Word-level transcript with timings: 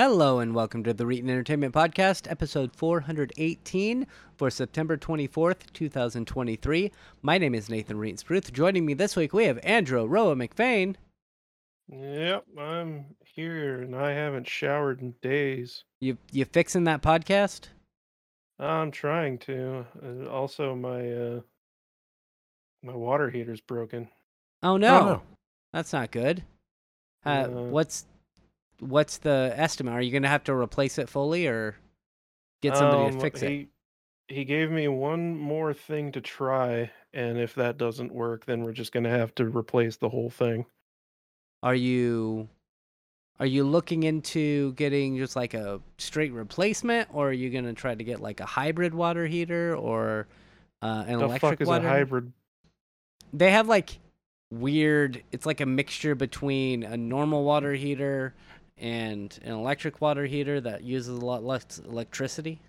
Hello 0.00 0.38
and 0.38 0.54
welcome 0.54 0.84
to 0.84 0.94
the 0.94 1.02
Reetin 1.02 1.28
Entertainment 1.28 1.74
Podcast, 1.74 2.30
episode 2.30 2.70
418 2.76 4.06
for 4.36 4.48
September 4.48 4.96
24th, 4.96 5.72
2023. 5.72 6.92
My 7.20 7.36
name 7.36 7.52
is 7.52 7.68
Nathan 7.68 7.96
Reetin 7.96 8.22
Spruth. 8.22 8.52
Joining 8.52 8.86
me 8.86 8.94
this 8.94 9.16
week, 9.16 9.32
we 9.32 9.46
have 9.46 9.58
Andrew 9.64 10.06
Roa 10.06 10.36
McFain. 10.36 10.94
Yep, 11.88 12.44
I'm 12.56 13.06
here 13.24 13.82
and 13.82 13.96
I 13.96 14.12
haven't 14.12 14.46
showered 14.48 15.00
in 15.00 15.16
days. 15.20 15.82
You 16.00 16.16
you 16.30 16.44
fixing 16.44 16.84
that 16.84 17.02
podcast? 17.02 17.66
I'm 18.60 18.92
trying 18.92 19.38
to. 19.38 19.84
Uh, 20.00 20.28
also, 20.28 20.76
my 20.76 21.10
uh, 21.10 21.40
my 22.84 22.94
water 22.94 23.30
heater's 23.30 23.62
broken. 23.62 24.08
Oh 24.62 24.76
no, 24.76 25.04
no. 25.04 25.22
that's 25.72 25.92
not 25.92 26.12
good. 26.12 26.44
Uh, 27.26 27.48
Uh, 27.48 27.48
what's 27.48 28.06
what's 28.80 29.18
the 29.18 29.52
estimate? 29.56 29.94
Are 29.94 30.02
you 30.02 30.12
gonna 30.12 30.28
have 30.28 30.44
to 30.44 30.54
replace 30.54 30.98
it 30.98 31.08
fully 31.08 31.46
or 31.46 31.76
get 32.62 32.76
somebody 32.76 33.06
to 33.06 33.12
Um, 33.12 33.20
fix 33.20 33.42
it? 33.42 33.50
he, 33.50 33.68
He 34.28 34.44
gave 34.44 34.70
me 34.70 34.88
one 34.88 35.36
more 35.38 35.72
thing 35.74 36.12
to 36.12 36.20
try, 36.20 36.90
and 37.14 37.38
if 37.38 37.54
that 37.56 37.78
doesn't 37.78 38.12
work, 38.14 38.44
then 38.46 38.62
we're 38.62 38.72
just 38.72 38.92
gonna 38.92 39.10
have 39.10 39.34
to 39.36 39.44
replace 39.46 39.96
the 39.96 40.10
whole 40.10 40.30
thing. 40.30 40.66
Are 41.62 41.74
you 41.74 42.48
are 43.40 43.46
you 43.46 43.64
looking 43.64 44.02
into 44.02 44.72
getting 44.74 45.16
just 45.16 45.36
like 45.36 45.54
a 45.54 45.80
straight 45.98 46.32
replacement, 46.32 47.08
or 47.12 47.28
are 47.30 47.32
you 47.32 47.50
gonna 47.50 47.72
try 47.74 47.94
to 47.94 48.04
get 48.04 48.20
like 48.20 48.40
a 48.40 48.46
hybrid 48.46 48.94
water 48.94 49.26
heater 49.26 49.76
or 49.76 50.26
uh, 50.82 51.04
an 51.06 51.18
the 51.18 51.24
electric 51.24 51.40
fuck 51.52 51.60
is 51.60 51.68
water? 51.68 51.86
a 51.86 51.90
hybrid? 51.90 52.32
They 53.32 53.50
have 53.50 53.68
like 53.68 53.98
weird. 54.50 55.22
It's 55.32 55.46
like 55.46 55.60
a 55.60 55.66
mixture 55.66 56.14
between 56.14 56.82
a 56.82 56.96
normal 56.96 57.44
water 57.44 57.74
heater 57.74 58.34
and 58.80 59.38
an 59.44 59.52
electric 59.52 60.00
water 60.00 60.26
heater 60.26 60.60
that 60.60 60.82
uses 60.82 61.16
a 61.18 61.24
lot 61.24 61.44
less 61.44 61.80
electricity. 61.88 62.60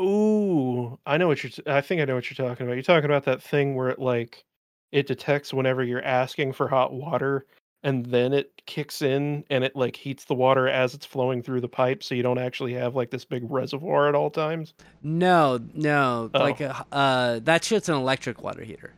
Ooh, 0.00 0.98
I 1.06 1.16
know 1.16 1.26
what 1.28 1.42
you're. 1.42 1.50
T- 1.50 1.62
I 1.66 1.80
think 1.80 2.00
I 2.00 2.04
know 2.04 2.14
what 2.14 2.30
you're 2.30 2.48
talking 2.48 2.66
about. 2.66 2.74
You're 2.74 2.82
talking 2.82 3.10
about 3.10 3.24
that 3.24 3.42
thing 3.42 3.74
where 3.74 3.88
it 3.88 3.98
like 3.98 4.44
it 4.92 5.06
detects 5.06 5.52
whenever 5.52 5.82
you're 5.82 6.04
asking 6.04 6.52
for 6.52 6.68
hot 6.68 6.92
water, 6.92 7.46
and 7.82 8.06
then 8.06 8.32
it 8.32 8.52
kicks 8.66 9.02
in 9.02 9.44
and 9.50 9.64
it 9.64 9.74
like 9.74 9.96
heats 9.96 10.24
the 10.24 10.34
water 10.34 10.68
as 10.68 10.94
it's 10.94 11.04
flowing 11.04 11.42
through 11.42 11.60
the 11.62 11.68
pipe, 11.68 12.02
so 12.04 12.14
you 12.14 12.22
don't 12.22 12.38
actually 12.38 12.74
have 12.74 12.94
like 12.94 13.10
this 13.10 13.24
big 13.24 13.42
reservoir 13.50 14.08
at 14.08 14.14
all 14.14 14.30
times. 14.30 14.74
No, 15.02 15.58
no, 15.74 16.30
Oh. 16.32 16.38
like 16.38 16.60
a, 16.60 16.86
uh, 16.92 17.40
that's 17.42 17.68
just 17.68 17.88
an 17.88 17.96
electric 17.96 18.40
water 18.42 18.62
heater. 18.62 18.92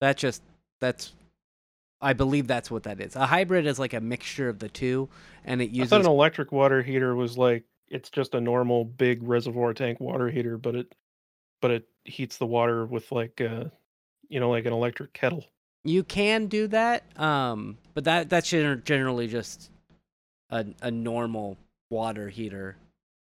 That 0.00 0.16
just 0.16 0.42
that's, 0.80 1.12
I 2.00 2.12
believe 2.12 2.46
that's 2.46 2.70
what 2.70 2.84
that 2.84 3.00
is. 3.00 3.16
A 3.16 3.26
hybrid 3.26 3.66
is 3.66 3.78
like 3.78 3.92
a 3.92 4.00
mixture 4.00 4.48
of 4.48 4.58
the 4.58 4.68
two, 4.68 5.08
and 5.44 5.60
it 5.60 5.70
uses. 5.70 5.92
I 5.92 5.96
thought 5.96 6.06
an 6.06 6.10
electric 6.10 6.52
water 6.52 6.82
heater 6.82 7.14
was 7.14 7.36
like 7.36 7.64
it's 7.88 8.10
just 8.10 8.34
a 8.34 8.40
normal 8.40 8.84
big 8.84 9.22
reservoir 9.22 9.74
tank 9.74 10.00
water 10.00 10.28
heater, 10.28 10.56
but 10.58 10.74
it 10.74 10.94
but 11.60 11.70
it 11.70 11.88
heats 12.04 12.36
the 12.36 12.46
water 12.46 12.86
with 12.86 13.10
like 13.10 13.40
uh 13.40 13.64
you 14.28 14.40
know 14.40 14.50
like 14.50 14.66
an 14.66 14.72
electric 14.72 15.12
kettle. 15.12 15.44
You 15.84 16.04
can 16.04 16.46
do 16.46 16.66
that, 16.68 17.04
um, 17.18 17.78
but 17.94 18.04
that 18.04 18.28
that's 18.28 18.48
generally 18.48 19.26
just 19.26 19.70
a 20.50 20.66
a 20.82 20.90
normal 20.90 21.56
water 21.90 22.28
heater, 22.28 22.76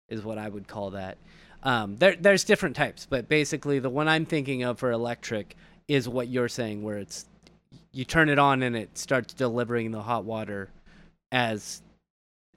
is 0.08 0.24
what 0.24 0.38
I 0.38 0.48
would 0.48 0.66
call 0.66 0.90
that. 0.90 1.18
Um, 1.62 1.96
there 1.96 2.16
there's 2.16 2.44
different 2.44 2.76
types, 2.76 3.06
but 3.08 3.28
basically 3.28 3.78
the 3.78 3.90
one 3.90 4.08
I'm 4.08 4.26
thinking 4.26 4.62
of 4.62 4.78
for 4.78 4.90
electric 4.90 5.56
is 5.88 6.08
what 6.08 6.28
you're 6.28 6.48
saying, 6.48 6.82
where 6.82 6.98
it's 6.98 7.26
you 7.92 8.04
turn 8.04 8.28
it 8.28 8.38
on 8.38 8.62
and 8.62 8.76
it 8.76 8.96
starts 8.96 9.34
delivering 9.34 9.90
the 9.90 10.02
hot 10.02 10.24
water 10.24 10.70
as 11.32 11.82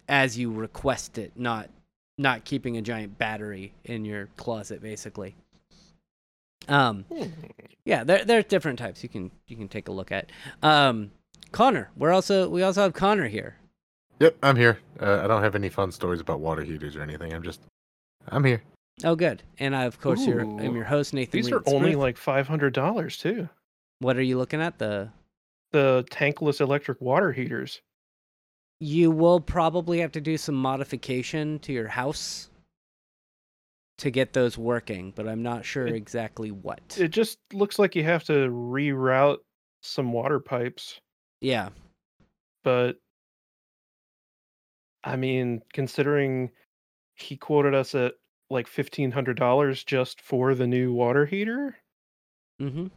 as 0.07 0.37
you 0.37 0.51
request 0.51 1.17
it, 1.17 1.31
not 1.35 1.69
not 2.17 2.43
keeping 2.43 2.77
a 2.77 2.81
giant 2.81 3.17
battery 3.17 3.73
in 3.85 4.05
your 4.05 4.27
closet, 4.37 4.81
basically. 4.81 5.35
Um, 6.67 7.05
yeah, 7.85 8.03
there 8.03 8.25
there's 8.25 8.45
different 8.45 8.79
types 8.79 9.01
you 9.03 9.09
can 9.09 9.31
you 9.47 9.55
can 9.55 9.67
take 9.67 9.87
a 9.87 9.91
look 9.91 10.11
at. 10.11 10.31
Um, 10.61 11.11
Connor, 11.51 11.89
we're 11.97 12.11
also 12.11 12.49
we 12.49 12.61
also 12.61 12.81
have 12.81 12.93
Connor 12.93 13.27
here. 13.27 13.55
Yep, 14.19 14.37
I'm 14.43 14.55
here. 14.55 14.79
Uh, 14.99 15.21
I 15.23 15.27
don't 15.27 15.41
have 15.41 15.55
any 15.55 15.69
fun 15.69 15.91
stories 15.91 16.19
about 16.19 16.41
water 16.41 16.61
heaters 16.61 16.97
or 16.97 17.01
anything. 17.01 17.31
I'm 17.31 17.41
just, 17.41 17.61
I'm 18.27 18.43
here. 18.43 18.61
Oh, 19.05 19.15
good. 19.15 19.43
And 19.59 19.73
I, 19.73 19.85
of 19.85 20.01
course, 20.01 20.25
your 20.25 20.41
I'm 20.41 20.75
your 20.75 20.83
host 20.83 21.13
Nathan. 21.13 21.31
These 21.31 21.51
Reed 21.51 21.61
are 21.65 21.73
only 21.73 21.95
like 21.95 22.17
five 22.17 22.47
hundred 22.47 22.73
dollars 22.73 23.17
too. 23.17 23.47
What 23.99 24.17
are 24.17 24.21
you 24.21 24.37
looking 24.37 24.61
at? 24.61 24.79
The 24.79 25.11
The 25.71 26.05
tankless 26.09 26.61
electric 26.61 26.99
water 27.01 27.31
heaters. 27.31 27.81
you 28.79 29.11
will 29.11 29.41
probably 29.41 29.99
have 29.99 30.11
to 30.13 30.21
do 30.21 30.37
some 30.37 30.55
modification 30.55 31.59
to 31.59 31.73
your 31.73 31.89
house 31.89 32.49
to 33.97 34.09
get 34.09 34.31
those 34.31 34.57
working, 34.57 35.11
but 35.11 35.27
I'm 35.27 35.43
not 35.43 35.65
sure 35.65 35.85
It- 35.85 35.95
exactly 35.95 36.51
what. 36.51 36.97
It 36.97 37.09
just 37.09 37.39
looks 37.51 37.77
like 37.77 37.95
you 37.95 38.03
have 38.05 38.23
to 38.25 38.47
reroute 38.49 39.39
some 39.81 40.13
water 40.13 40.39
pipes, 40.39 40.99
yeah, 41.41 41.69
but 42.63 42.97
I 45.03 45.15
mean, 45.17 45.61
considering 45.73 46.51
he 47.15 47.35
quoted 47.37 47.73
us 47.73 47.95
at 47.95 48.13
like 48.49 48.67
fifteen 48.67 49.11
hundred 49.11 49.37
dollars 49.37 49.83
just 49.83 50.21
for 50.21 50.55
the 50.55 50.67
new 50.67 50.91
water 50.93 51.25
heater 51.25 51.77
mm-hmm, 52.61 52.87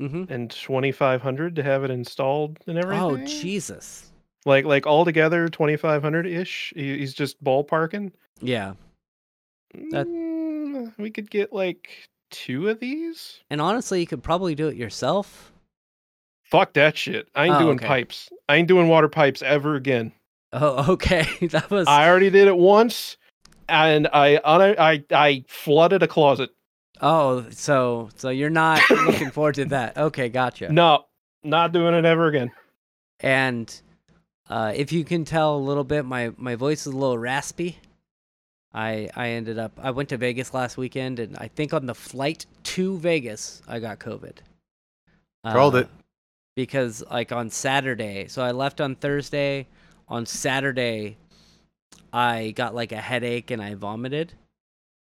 mm-hmm. 0.00 0.32
and 0.32 0.50
twenty 0.50 0.92
five 0.92 1.20
hundred 1.22 1.56
to 1.56 1.62
have 1.62 1.84
it 1.84 1.90
installed 1.90 2.58
and 2.66 2.78
everything. 2.78 3.02
Oh 3.04 3.16
Jesus! 3.26 4.10
Like 4.46 4.64
like 4.64 4.86
altogether 4.86 5.48
twenty 5.48 5.76
five 5.76 6.02
hundred 6.02 6.26
ish. 6.26 6.72
He's 6.74 7.14
just 7.14 7.42
ballparking. 7.44 8.12
Yeah, 8.40 8.72
That- 9.90 10.06
Mm, 10.06 10.92
we 10.98 11.10
could 11.10 11.30
get 11.30 11.52
like 11.52 11.90
two 12.30 12.68
of 12.68 12.80
these. 12.80 13.40
and 13.50 13.60
honestly, 13.60 14.00
you 14.00 14.06
could 14.06 14.22
probably 14.22 14.54
do 14.54 14.68
it 14.68 14.76
yourself. 14.76 15.52
Fuck 16.44 16.72
that 16.74 16.96
shit. 16.96 17.28
I 17.34 17.46
ain't 17.46 17.54
Oh, 17.56 17.58
doing 17.60 17.76
okay. 17.76 17.86
pipes. 17.86 18.30
I 18.48 18.56
ain't 18.56 18.66
doing 18.68 18.88
water 18.88 19.08
pipes 19.08 19.42
ever 19.42 19.74
again. 19.76 20.12
Oh, 20.52 20.92
okay. 20.92 21.26
that 21.48 21.70
was 21.70 21.86
I 21.86 22.08
already 22.08 22.30
did 22.30 22.48
it 22.48 22.56
once, 22.56 23.16
and 23.68 24.08
I 24.12 24.40
I 24.44 25.04
I 25.12 25.44
flooded 25.48 26.02
a 26.02 26.08
closet. 26.08 26.50
Oh, 27.00 27.46
so 27.50 28.10
so 28.16 28.28
you're 28.30 28.50
not 28.50 28.80
looking 28.90 29.30
forward 29.30 29.54
to 29.56 29.64
that. 29.66 29.96
Okay, 29.96 30.28
gotcha. 30.28 30.70
No, 30.72 31.06
not 31.42 31.72
doing 31.72 31.94
it 31.94 32.04
ever 32.04 32.26
again. 32.26 32.50
And 33.20 33.72
uh, 34.48 34.72
if 34.74 34.92
you 34.92 35.04
can 35.04 35.24
tell 35.24 35.56
a 35.56 35.58
little 35.58 35.84
bit, 35.84 36.04
my 36.04 36.32
my 36.36 36.54
voice 36.56 36.86
is 36.86 36.92
a 36.92 36.96
little 36.96 37.18
raspy. 37.18 37.78
I 38.72 39.08
I 39.16 39.30
ended 39.30 39.58
up 39.58 39.72
I 39.82 39.90
went 39.90 40.10
to 40.10 40.16
Vegas 40.16 40.52
last 40.54 40.76
weekend, 40.76 41.18
and 41.18 41.36
I 41.38 41.48
think 41.48 41.72
on 41.74 41.86
the 41.86 41.94
flight 41.94 42.46
to 42.64 42.98
Vegas 42.98 43.62
I 43.66 43.78
got 43.80 43.98
COVID. 43.98 44.36
Called 45.44 45.76
it. 45.76 45.88
because 46.54 47.02
like 47.10 47.32
on 47.32 47.48
Saturday. 47.50 48.26
So 48.28 48.42
I 48.42 48.50
left 48.52 48.80
on 48.80 48.94
Thursday. 48.94 49.66
On 50.08 50.26
Saturday, 50.26 51.16
I 52.12 52.50
got 52.56 52.74
like 52.74 52.90
a 52.90 52.96
headache 53.00 53.52
and 53.52 53.62
I 53.62 53.74
vomited, 53.76 54.32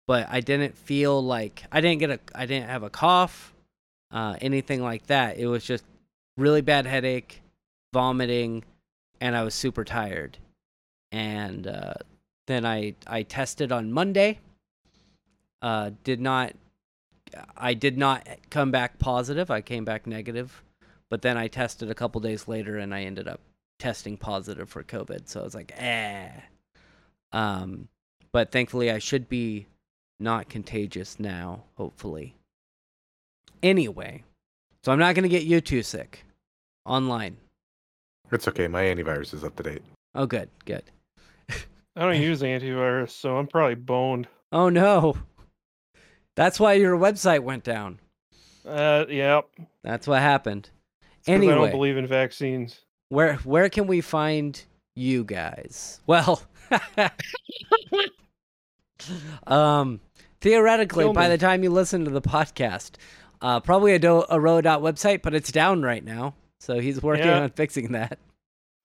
but 0.07 0.27
I 0.29 0.39
didn't 0.39 0.77
feel 0.77 1.21
like 1.21 1.63
I 1.71 1.81
didn't 1.81 1.99
get 1.99 2.09
a 2.09 2.19
I 2.33 2.45
didn't 2.45 2.69
have 2.69 2.83
a 2.83 2.89
cough, 2.89 3.53
uh, 4.11 4.37
anything 4.41 4.81
like 4.81 5.05
that. 5.07 5.37
It 5.37 5.47
was 5.47 5.63
just 5.63 5.83
really 6.37 6.61
bad 6.61 6.85
headache, 6.87 7.41
vomiting, 7.93 8.63
and 9.21 9.35
I 9.35 9.43
was 9.43 9.53
super 9.53 9.83
tired. 9.83 10.37
And 11.11 11.67
uh, 11.67 11.93
then 12.47 12.65
I 12.65 12.95
I 13.05 13.23
tested 13.23 13.71
on 13.71 13.91
Monday. 13.91 14.39
Uh, 15.61 15.91
did 16.03 16.21
not 16.21 16.53
I 17.57 17.73
did 17.73 17.97
not 17.97 18.27
come 18.49 18.71
back 18.71 18.99
positive. 18.99 19.51
I 19.51 19.61
came 19.61 19.83
back 19.83 20.07
negative, 20.07 20.63
but 21.09 21.21
then 21.21 21.37
I 21.37 21.47
tested 21.47 21.91
a 21.91 21.95
couple 21.95 22.21
days 22.21 22.47
later 22.47 22.77
and 22.77 22.93
I 22.95 23.03
ended 23.03 23.27
up 23.27 23.41
testing 23.79 24.17
positive 24.17 24.69
for 24.69 24.83
COVID. 24.83 25.27
So 25.27 25.41
I 25.41 25.43
was 25.43 25.55
like, 25.55 25.73
eh. 25.75 26.29
Um, 27.33 27.89
but 28.31 28.51
thankfully, 28.51 28.89
I 28.91 28.99
should 28.99 29.27
be 29.27 29.67
not 30.19 30.49
contagious 30.49 31.19
now, 31.19 31.63
hopefully. 31.75 32.35
Anyway, 33.63 34.23
so 34.83 34.91
I'm 34.91 34.99
not 34.99 35.15
going 35.15 35.23
to 35.23 35.29
get 35.29 35.43
you 35.43 35.61
too 35.61 35.83
sick 35.83 36.25
online. 36.85 37.37
It's 38.31 38.47
okay. 38.47 38.67
My 38.67 38.83
antivirus 38.83 39.33
is 39.33 39.43
up 39.43 39.55
to 39.57 39.63
date. 39.63 39.81
Oh, 40.15 40.25
good, 40.25 40.49
good. 40.65 40.83
I 41.49 42.01
don't 42.01 42.21
use 42.21 42.41
antivirus, 42.41 43.09
so 43.09 43.37
I'm 43.37 43.47
probably 43.47 43.75
boned. 43.75 44.27
Oh, 44.51 44.69
no. 44.69 45.17
That's 46.35 46.59
why 46.59 46.73
your 46.73 46.95
website 46.97 47.39
went 47.39 47.63
down. 47.63 47.99
Uh, 48.67 49.05
yeah. 49.09 49.41
That's 49.83 50.07
what 50.07 50.21
happened. 50.21 50.69
It's 51.01 51.27
'cause 51.27 51.41
I 51.41 51.55
don't 51.55 51.71
believe 51.71 51.97
in 51.97 52.05
vaccines. 52.05 52.81
Where 53.09 53.35
where 53.37 53.69
can 53.69 53.87
we 53.87 54.01
find 54.01 54.61
you 54.95 55.23
guys? 55.23 55.99
Well, 56.05 56.43
um, 59.47 59.99
theoretically, 60.47 61.03
Kill 61.05 61.13
by 61.13 61.23
me. 61.23 61.35
the 61.35 61.37
time 61.37 61.63
you 61.63 61.69
listen 61.69 62.05
to 62.05 62.11
the 62.11 62.21
podcast, 62.21 62.91
uh, 63.41 63.59
probably 63.59 63.93
a, 63.93 63.99
do- 63.99 64.19
a 64.29 64.37
website, 64.39 65.21
but 65.21 65.33
it's 65.33 65.51
down 65.51 65.81
right 65.81 66.03
now. 66.03 66.33
So 66.59 66.79
he's 66.79 67.01
working 67.01 67.25
Yeah. 67.27 67.41
on 67.41 67.49
fixing 67.51 67.91
that. 67.91 68.17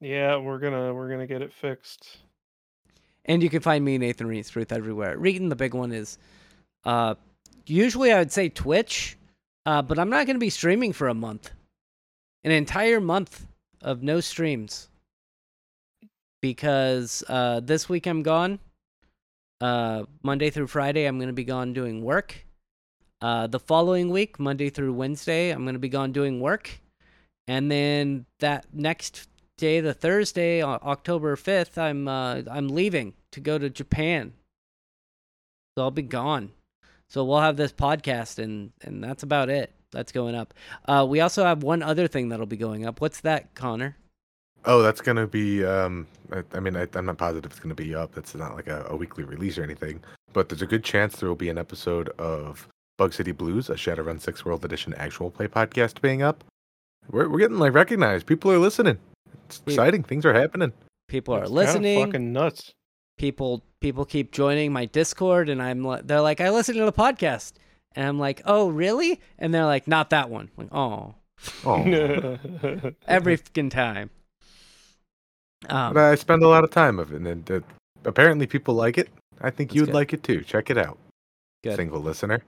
Yeah, 0.01 0.37
we're 0.39 0.59
gonna 0.59 0.93
we're 0.93 1.09
gonna 1.09 1.29
get 1.29 1.43
it 1.43 1.53
fixed. 1.53 2.19
And 3.25 3.41
you 3.43 3.49
can 3.49 3.61
find 3.61 3.85
me, 3.85 3.99
Nathan 3.99 4.27
Reed's 4.27 4.51
Truth, 4.51 4.73
everywhere. 4.73 5.17
Reading 5.17 5.49
the 5.49 5.55
big 5.57 5.75
one 5.75 5.93
is 5.93 6.19
uh, 6.85 7.15
usually 7.67 8.13
I 8.13 8.19
would 8.19 8.33
say 8.33 8.49
Twitch, 8.49 9.17
uh, 9.65 9.81
but 9.81 10.01
I'm 10.01 10.11
not 10.11 10.27
going 10.27 10.35
to 10.35 10.41
be 10.41 10.51
streaming 10.51 10.93
for 10.93 11.07
a 11.07 11.15
month. 11.15 11.53
An 12.43 12.51
entire 12.51 13.01
month 13.01 13.47
of 13.81 14.03
no 14.03 14.19
streams. 14.19 14.89
Because 16.41 17.23
uh, 17.29 17.61
this 17.61 17.89
week 17.89 18.07
I'm 18.07 18.25
gone. 18.25 18.59
Uh, 19.63 20.07
Monday 20.25 20.51
through 20.51 20.67
Friday, 20.67 21.05
I'm 21.05 21.19
going 21.19 21.29
to 21.29 21.33
be 21.33 21.45
gone 21.45 21.73
doing 21.73 22.03
work. 22.03 22.45
Uh, 23.21 23.47
the 23.47 23.61
following 23.61 24.11
week, 24.11 24.41
Monday 24.41 24.71
through 24.71 24.93
Wednesday, 24.93 25.51
I'm 25.51 25.63
going 25.63 25.77
to 25.77 25.79
be 25.79 25.89
gone 25.89 26.11
doing 26.11 26.41
work. 26.41 26.81
And 27.47 27.71
then 27.71 28.27
that 28.41 28.67
next 28.73 29.29
day, 29.59 29.79
the 29.79 29.95
Thursday, 29.95 30.65
October 30.65 31.37
5th, 31.37 31.79
I'm 31.79 32.09
uh, 32.09 32.43
I'm 32.51 32.71
leaving 32.71 33.15
to 33.31 33.41
go 33.41 33.57
to 33.57 33.71
Japan. 33.71 34.33
So 35.79 35.85
I'll 35.85 35.93
be 35.93 36.03
gone. 36.03 36.51
So 37.09 37.23
we'll 37.23 37.39
have 37.39 37.57
this 37.57 37.73
podcast, 37.73 38.43
and 38.43 38.73
and 38.83 39.03
that's 39.03 39.23
about 39.23 39.49
it. 39.49 39.73
That's 39.93 40.11
going 40.11 40.35
up. 40.35 40.55
Uh, 40.87 41.07
we 41.09 41.21
also 41.21 41.45
have 41.45 41.63
one 41.63 41.85
other 41.85 42.09
thing 42.09 42.31
that'll 42.31 42.47
be 42.47 42.57
going 42.57 42.85
up. 42.85 43.01
What's 43.01 43.21
that, 43.21 43.55
Connor? 43.55 43.97
Oh, 44.65 44.83
that's 44.83 45.01
gonna 45.01 45.27
be. 45.27 45.65
Um, 45.65 46.07
I, 46.33 46.43
I 46.55 46.61
mean, 46.61 46.77
I, 46.77 46.87
I'm 46.95 47.07
not 47.07 47.19
positive 47.19 47.51
it's 47.51 47.61
gonna 47.61 47.75
be 47.75 47.95
up. 47.95 48.17
It's 48.17 48.35
not 48.35 48.55
like 48.55 48.69
a, 48.69 48.87
a 48.89 48.97
weekly 48.97 49.25
release 49.25 49.59
or 49.59 49.63
anything, 49.65 50.01
but 50.33 50.49
there's 50.49 50.63
a 50.63 50.67
good 50.67 50.85
chance 50.85 51.17
there 51.19 51.29
will 51.29 51.37
be 51.37 51.49
an 51.49 51.59
episode 51.59 52.09
of 52.19 52.69
Bug 52.99 53.13
City 53.13 53.33
Blues, 53.33 53.71
a 53.71 53.75
Shadowrun 53.75 54.21
Sixth 54.21 54.45
World 54.45 54.65
Edition 54.65 54.95
actual 54.95 55.31
play 55.31 55.49
podcast, 55.49 56.01
being 56.01 56.23
up. 56.23 56.45
We're 57.11 57.29
we're 57.29 57.39
getting 57.41 57.59
like 57.59 57.75
recognized. 57.75 58.27
People 58.27 58.53
are 58.53 58.59
listening. 58.59 58.99
It's 59.47 59.61
We- 59.67 59.73
exciting. 59.73 60.05
Things 60.05 60.25
are 60.25 60.33
happening. 60.35 60.73
People 61.09 61.35
are 61.35 61.41
It's 61.43 61.49
kinda 61.51 61.61
listening. 61.61 62.07
Fucking 62.07 62.33
nuts. 62.33 62.73
people 63.19 63.63
people 63.81 64.05
keep 64.05 64.31
joining 64.33 64.73
my 64.73 64.85
discord 64.87 65.49
and 65.49 65.61
i'm 65.61 65.83
like 65.85 66.07
they're 66.07 66.21
like 66.23 66.41
i 66.41 66.49
listen 66.51 66.77
to 66.77 66.85
the 66.85 66.93
podcast 66.93 67.53
and 67.97 68.07
i'm 68.07 68.19
like 68.19 68.41
oh 68.47 68.69
really 68.69 69.21
and 69.39 69.53
they're 69.53 69.67
like 69.67 69.87
not 69.89 70.11
that 70.11 70.31
one 70.31 70.49
I'm 70.57 70.65
like 70.65 70.75
oh 70.75 71.15
Oh, 71.67 72.89
every 73.09 73.37
fucking 73.37 73.71
time 73.71 74.09
um, 75.69 75.95
but 75.95 76.05
I 76.05 76.15
spend 76.15 76.43
a 76.43 76.49
lot 76.49 76.65
of 76.65 76.71
time 76.71 76.99
of 76.99 77.13
it, 77.13 77.23
and 77.23 77.51
uh, 77.51 77.61
apparently 78.05 78.47
people 78.47 78.75
like 78.75 78.99
it. 78.99 79.09
I 79.41 79.51
think 79.51 79.75
you'd 79.75 79.87
good. 79.87 79.95
like 79.95 80.13
it 80.13 80.23
too. 80.23 80.43
Check 80.43 80.71
it 80.71 80.79
out. 80.79 80.99
Good. 81.63 81.77
Single 81.77 82.01
listener. 82.01 82.43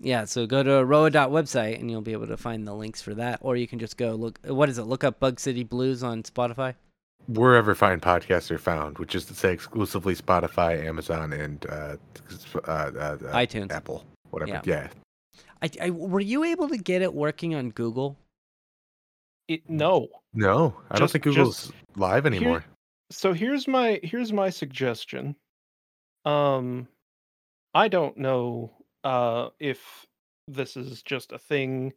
yeah 0.00 0.24
so 0.24 0.46
go 0.46 0.62
to 0.62 0.84
roa.website 0.84 1.78
and 1.78 1.90
you'll 1.90 2.00
be 2.00 2.12
able 2.12 2.26
to 2.26 2.36
find 2.36 2.66
the 2.66 2.72
links 2.72 3.02
for 3.02 3.12
that 3.14 3.38
or 3.42 3.56
you 3.56 3.68
can 3.68 3.78
just 3.78 3.96
go 3.96 4.14
look 4.14 4.38
what 4.46 4.68
is 4.68 4.78
it 4.78 4.84
look 4.84 5.04
up 5.04 5.20
bug 5.20 5.38
city 5.38 5.64
blues 5.64 6.02
on 6.02 6.22
spotify 6.22 6.74
wherever 7.26 7.74
fine 7.74 8.00
podcasts 8.00 8.50
are 8.50 8.58
found, 8.58 8.98
which 8.98 9.14
is 9.14 9.24
to 9.26 9.34
say 9.34 9.52
exclusively 9.52 10.14
Spotify, 10.14 10.84
Amazon, 10.84 11.32
and 11.32 11.66
uh, 11.68 11.96
uh, 12.56 12.68
uh, 12.68 12.68
uh, 12.68 13.16
iTunes. 13.34 13.70
Apple, 13.70 14.04
whatever. 14.30 14.52
Yeah. 14.52 14.60
Yeah. 14.64 14.88
I, 15.62 15.70
I 15.86 15.90
were 15.90 16.20
you 16.20 16.44
able 16.44 16.68
to 16.68 16.76
get 16.76 17.02
it 17.02 17.14
working 17.14 17.54
on 17.54 17.70
google 17.70 18.16
It, 19.48 19.68
no. 19.68 20.08
No, 20.34 20.74
I 20.90 20.98
don't 20.98 21.10
think 21.10 21.24
Google's 21.24 21.72
live 21.96 22.26
anymore. 22.26 22.64
So 23.10 23.32
here's 23.32 23.68
my 23.68 24.00
here's 24.02 24.32
my 24.32 24.50
suggestion. 24.50 25.36
Um, 26.24 26.88
I 27.74 27.88
don't 27.88 28.16
know 28.16 28.72
uh 29.04 29.48
if 29.58 30.06
this 30.48 30.76
is 30.76 31.02
just 31.02 31.32
a 31.32 31.38
thing 31.38 31.92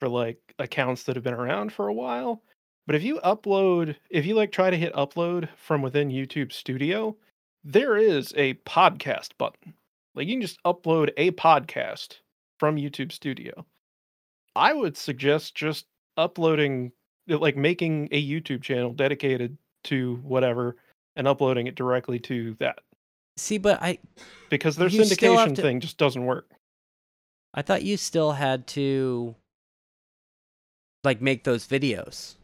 for 0.00 0.08
like 0.08 0.38
accounts 0.58 1.04
that 1.04 1.16
have 1.16 1.24
been 1.24 1.34
around 1.34 1.72
for 1.72 1.88
a 1.88 1.94
while, 1.94 2.42
but 2.86 2.96
if 2.96 3.02
you 3.02 3.20
upload, 3.20 3.96
if 4.10 4.26
you 4.26 4.34
like 4.34 4.52
try 4.52 4.70
to 4.70 4.76
hit 4.76 4.92
upload 4.94 5.48
from 5.56 5.82
within 5.82 6.08
YouTube 6.08 6.52
Studio, 6.52 7.16
there 7.62 7.96
is 7.96 8.32
a 8.36 8.54
podcast 8.54 9.30
button. 9.38 9.74
Like 10.14 10.26
you 10.26 10.34
can 10.34 10.42
just 10.42 10.62
upload 10.64 11.10
a 11.16 11.30
podcast 11.32 12.18
from 12.58 12.76
YouTube 12.76 13.12
Studio. 13.12 13.64
I 14.56 14.72
would 14.72 14.96
suggest 14.96 15.54
just 15.54 15.86
uploading 16.16 16.92
Uh, 17.30 17.38
like 17.38 17.56
making 17.56 18.08
a 18.12 18.22
YouTube 18.26 18.62
channel 18.62 18.92
dedicated 18.92 19.56
to 19.84 20.16
whatever 20.22 20.76
and 21.16 21.26
uploading 21.28 21.66
it 21.66 21.74
directly 21.74 22.18
to 22.18 22.54
that 22.60 22.78
see 23.36 23.56
but 23.58 23.80
i 23.82 23.98
because 24.50 24.76
their 24.76 24.88
You 24.88 25.04
still 25.04 25.36
have 25.38 25.48
syndication 25.50 25.54
to- 25.56 25.62
thing 25.62 25.80
just 25.80 25.96
doesn't 25.96 26.24
work. 26.26 26.50
i 27.54 27.62
thought 27.62 27.82
you 27.82 27.96
still 27.96 28.32
had 28.32 28.66
to 28.68 29.34
like 31.04 31.22
make 31.22 31.44
those 31.44 31.66
videos 31.66 32.34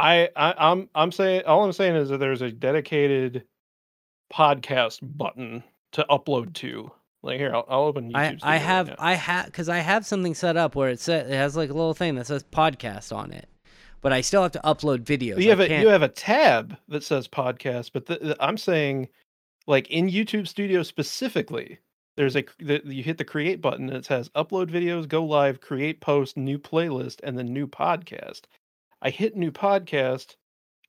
I, 0.00 0.28
I 0.36 0.54
I'm 0.58 0.88
I'm 0.94 1.10
saying 1.12 1.42
all 1.46 1.64
I'm 1.64 1.72
saying 1.72 1.96
is 1.96 2.08
that 2.10 2.18
there's 2.18 2.42
a 2.42 2.50
dedicated 2.52 3.44
podcast 4.32 4.98
button 5.02 5.64
to 5.92 6.06
upload 6.10 6.52
to. 6.54 6.90
Like 7.22 7.38
here, 7.38 7.52
I'll, 7.54 7.64
I'll 7.68 7.82
open 7.84 8.10
YouTube. 8.12 8.38
I, 8.42 8.54
I 8.54 8.56
have 8.58 8.88
now. 8.88 8.94
I 8.98 9.14
have 9.14 9.46
because 9.46 9.68
I 9.68 9.78
have 9.78 10.06
something 10.06 10.34
set 10.34 10.56
up 10.56 10.74
where 10.76 10.88
it 10.88 11.00
says 11.00 11.28
it 11.28 11.34
has 11.34 11.56
like 11.56 11.70
a 11.70 11.74
little 11.74 11.94
thing 11.94 12.14
that 12.14 12.26
says 12.26 12.44
podcast 12.44 13.14
on 13.14 13.32
it, 13.32 13.48
but 14.00 14.12
I 14.12 14.20
still 14.20 14.42
have 14.42 14.52
to 14.52 14.60
upload 14.64 15.00
videos. 15.04 15.42
you 15.42 15.50
have 15.50 15.60
a, 15.60 15.80
you 15.80 15.88
have 15.88 16.02
a 16.02 16.08
tab 16.08 16.76
that 16.88 17.02
says 17.02 17.26
podcast, 17.26 17.90
but 17.92 18.06
the, 18.06 18.18
the- 18.18 18.36
I'm 18.40 18.56
saying 18.56 19.08
like 19.66 19.90
in 19.90 20.08
YouTube 20.08 20.46
Studio 20.46 20.82
specifically, 20.84 21.78
there's 22.16 22.36
a 22.36 22.44
the, 22.60 22.80
you 22.84 23.02
hit 23.02 23.18
the 23.18 23.24
create 23.24 23.60
button 23.60 23.88
and 23.88 23.96
it 23.98 24.04
says 24.04 24.28
upload 24.30 24.70
videos, 24.70 25.08
go 25.08 25.24
live, 25.24 25.60
create 25.60 26.00
post, 26.00 26.36
new 26.36 26.58
playlist, 26.58 27.20
and 27.24 27.36
then 27.36 27.52
new 27.52 27.66
podcast. 27.66 28.42
I 29.02 29.10
hit 29.10 29.36
new 29.36 29.50
podcast, 29.52 30.36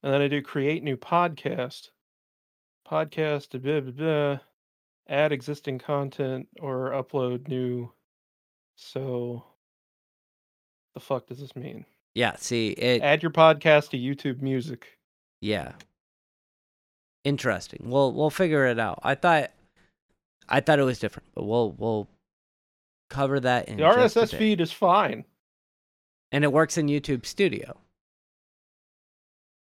and 0.04 0.14
then 0.14 0.22
I 0.22 0.28
do 0.28 0.42
create 0.42 0.84
new 0.84 0.98
podcast, 0.98 1.90
podcast, 2.90 3.50
blah, 3.62 3.80
blah, 3.82 3.92
blah, 3.92 4.40
add 5.10 5.32
existing 5.32 5.80
content 5.80 6.48
or 6.62 6.92
upload 6.92 7.48
new. 7.48 7.92
So, 8.76 9.44
the 10.94 11.00
fuck 11.02 11.28
does 11.28 11.40
this 11.40 11.56
mean? 11.56 11.86
yeah. 12.16 12.36
See 12.38 12.70
it. 12.70 13.02
Add 13.02 13.22
your 13.24 13.32
podcast 13.32 13.90
to 13.90 13.98
YouTube 13.98 14.42
Music. 14.42 14.98
Yeah. 15.42 15.74
Interesting. 17.26 17.82
We'll 17.90 18.14
we'll 18.14 18.30
figure 18.30 18.66
it 18.68 18.80
out. 18.80 19.00
I 19.04 19.16
thought 19.16 19.52
I 20.48 20.62
thought 20.62 20.80
it 20.80 20.84
was 20.84 21.00
different, 21.00 21.28
but 21.36 21.44
we'll 21.44 21.72
we'll 21.78 22.08
cover 23.10 23.40
that 23.42 23.68
in 23.68 23.78
The 23.78 23.84
RSS 23.84 24.36
feed 24.38 24.62
is 24.62 24.72
fine. 24.72 25.26
and 26.32 26.44
it 26.44 26.52
works 26.54 26.78
in 26.78 26.88
YouTube 26.88 27.26
Studio. 27.26 27.78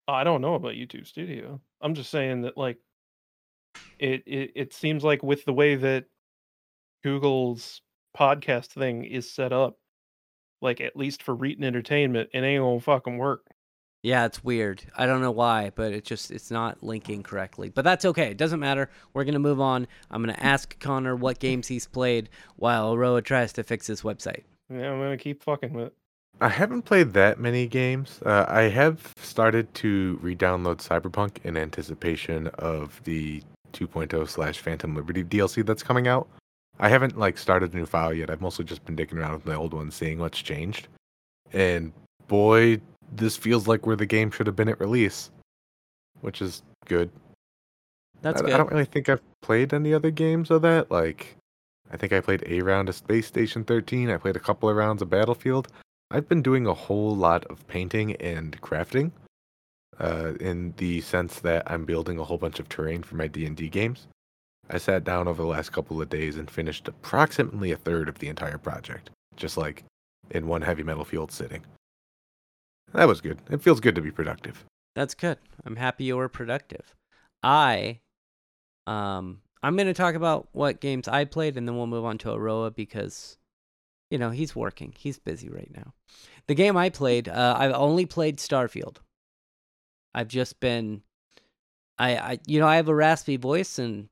I 0.06 0.24
don't 0.24 0.40
know 0.40 0.54
about 0.54 0.72
YouTube 0.74 1.06
Studio. 1.06 1.60
I'm 1.80 1.94
just 1.94 2.10
saying 2.10 2.42
that 2.42 2.56
like 2.56 2.78
it 3.98 4.22
it, 4.26 4.52
it 4.54 4.74
seems 4.74 5.04
like 5.04 5.22
with 5.22 5.44
the 5.44 5.52
way 5.52 5.76
that 5.76 6.06
Google's 7.02 7.82
podcast 8.16 8.66
thing 8.66 9.04
is 9.04 9.30
set 9.30 9.52
up, 9.52 9.78
like 10.60 10.80
at 10.80 10.96
least 10.96 11.22
for 11.22 11.36
Reetin 11.36 11.64
Entertainment, 11.64 12.30
it 12.32 12.42
ain't 12.42 12.62
gonna 12.62 12.80
fucking 12.80 13.18
work. 13.18 13.46
Yeah, 14.02 14.24
it's 14.24 14.42
weird. 14.42 14.82
I 14.96 15.04
don't 15.04 15.20
know 15.20 15.30
why, 15.30 15.72
but 15.74 15.92
it 15.92 16.04
just 16.04 16.30
it's 16.30 16.50
not 16.50 16.82
linking 16.82 17.22
correctly. 17.22 17.68
But 17.68 17.84
that's 17.84 18.04
okay. 18.06 18.30
It 18.30 18.38
doesn't 18.38 18.60
matter. 18.60 18.90
We're 19.12 19.24
gonna 19.24 19.38
move 19.38 19.60
on. 19.60 19.86
I'm 20.10 20.22
gonna 20.22 20.38
ask 20.38 20.78
Connor 20.80 21.14
what 21.16 21.38
games 21.38 21.68
he's 21.68 21.86
played 21.86 22.30
while 22.56 22.96
Roa 22.96 23.20
tries 23.20 23.52
to 23.54 23.62
fix 23.62 23.86
his 23.86 24.02
website. 24.02 24.44
Yeah, 24.70 24.90
I'm 24.90 25.00
gonna 25.00 25.18
keep 25.18 25.42
fucking 25.42 25.74
with 25.74 25.88
it. 25.88 25.94
I 26.40 26.48
haven't 26.48 26.82
played 26.82 27.12
that 27.12 27.38
many 27.38 27.66
games. 27.66 28.20
Uh, 28.24 28.46
I 28.48 28.62
have 28.62 29.12
started 29.18 29.74
to 29.74 30.18
re-download 30.22 30.76
Cyberpunk 30.76 31.44
in 31.44 31.58
anticipation 31.58 32.46
of 32.46 33.02
the 33.04 33.42
2.0 33.72 34.28
slash 34.28 34.58
Phantom 34.58 34.94
Liberty 34.94 35.24
DLC 35.24 35.64
that's 35.64 35.82
coming 35.82 36.08
out. 36.08 36.28
I 36.78 36.88
haven't 36.88 37.18
like 37.18 37.36
started 37.36 37.72
a 37.74 37.76
new 37.76 37.86
file 37.86 38.14
yet. 38.14 38.30
I've 38.30 38.40
mostly 38.40 38.64
just 38.64 38.84
been 38.84 38.96
digging 38.96 39.18
around 39.18 39.34
with 39.34 39.46
my 39.46 39.54
old 39.54 39.74
one, 39.74 39.90
seeing 39.90 40.18
what's 40.18 40.40
changed. 40.40 40.88
And 41.52 41.92
boy, 42.26 42.80
this 43.12 43.36
feels 43.36 43.68
like 43.68 43.86
where 43.86 43.96
the 43.96 44.06
game 44.06 44.30
should 44.30 44.46
have 44.46 44.56
been 44.56 44.68
at 44.68 44.80
release, 44.80 45.30
which 46.20 46.40
is 46.40 46.62
good. 46.86 47.10
That's 48.22 48.40
I, 48.40 48.44
good. 48.44 48.54
I 48.54 48.56
don't 48.56 48.70
really 48.70 48.84
think 48.84 49.08
I've 49.08 49.22
played 49.42 49.74
any 49.74 49.92
other 49.92 50.10
games 50.10 50.50
of 50.50 50.62
that. 50.62 50.90
Like, 50.90 51.36
I 51.90 51.96
think 51.96 52.12
I 52.12 52.20
played 52.20 52.44
a 52.46 52.60
round 52.62 52.88
of 52.88 52.94
Space 52.94 53.26
Station 53.26 53.64
13. 53.64 54.10
I 54.10 54.16
played 54.16 54.36
a 54.36 54.40
couple 54.40 54.68
of 54.68 54.76
rounds 54.76 55.02
of 55.02 55.10
Battlefield. 55.10 55.68
I've 56.10 56.28
been 56.28 56.42
doing 56.42 56.66
a 56.66 56.74
whole 56.74 57.14
lot 57.14 57.44
of 57.46 57.66
painting 57.68 58.16
and 58.16 58.60
crafting, 58.60 59.12
uh, 60.00 60.32
in 60.40 60.74
the 60.78 61.00
sense 61.02 61.40
that 61.40 61.70
I'm 61.70 61.84
building 61.84 62.18
a 62.18 62.24
whole 62.24 62.38
bunch 62.38 62.58
of 62.58 62.68
terrain 62.68 63.02
for 63.02 63.16
my 63.16 63.26
D 63.26 63.46
and 63.46 63.56
D 63.56 63.68
games. 63.68 64.06
I 64.68 64.78
sat 64.78 65.04
down 65.04 65.28
over 65.28 65.42
the 65.42 65.48
last 65.48 65.72
couple 65.72 66.00
of 66.00 66.08
days 66.08 66.36
and 66.36 66.50
finished 66.50 66.88
approximately 66.88 67.72
a 67.72 67.76
third 67.76 68.08
of 68.08 68.18
the 68.18 68.28
entire 68.28 68.58
project, 68.58 69.10
just 69.36 69.56
like 69.56 69.84
in 70.30 70.46
one 70.46 70.62
heavy 70.62 70.82
metal 70.82 71.04
field 71.04 71.32
sitting. 71.32 71.64
That 72.92 73.08
was 73.08 73.20
good. 73.20 73.38
It 73.50 73.62
feels 73.62 73.80
good 73.80 73.94
to 73.96 74.00
be 74.00 74.10
productive. 74.10 74.64
That's 74.94 75.14
good. 75.14 75.38
I'm 75.64 75.76
happy 75.76 76.04
you 76.04 76.16
were 76.16 76.28
productive. 76.28 76.94
I 77.42 78.00
um 78.86 79.40
I'm 79.62 79.76
going 79.76 79.86
to 79.88 79.94
talk 79.94 80.14
about 80.14 80.48
what 80.52 80.80
games 80.80 81.06
I 81.06 81.26
played 81.26 81.56
and 81.56 81.68
then 81.68 81.76
we'll 81.76 81.86
move 81.86 82.04
on 82.04 82.16
to 82.18 82.32
Aroa 82.32 82.70
because 82.70 83.36
you 84.10 84.18
know, 84.18 84.30
he's 84.30 84.56
working. 84.56 84.92
He's 84.96 85.18
busy 85.18 85.48
right 85.48 85.70
now. 85.74 85.94
The 86.48 86.54
game 86.54 86.76
I 86.76 86.90
played, 86.90 87.28
uh, 87.28 87.54
I've 87.56 87.72
only 87.72 88.06
played 88.06 88.38
Starfield. 88.38 88.96
I've 90.14 90.28
just 90.28 90.60
been 90.60 91.02
I, 91.98 92.16
I 92.16 92.38
you 92.46 92.60
know 92.60 92.66
I 92.66 92.76
have 92.76 92.88
a 92.88 92.94
raspy 92.94 93.36
voice 93.36 93.78
and 93.78 94.08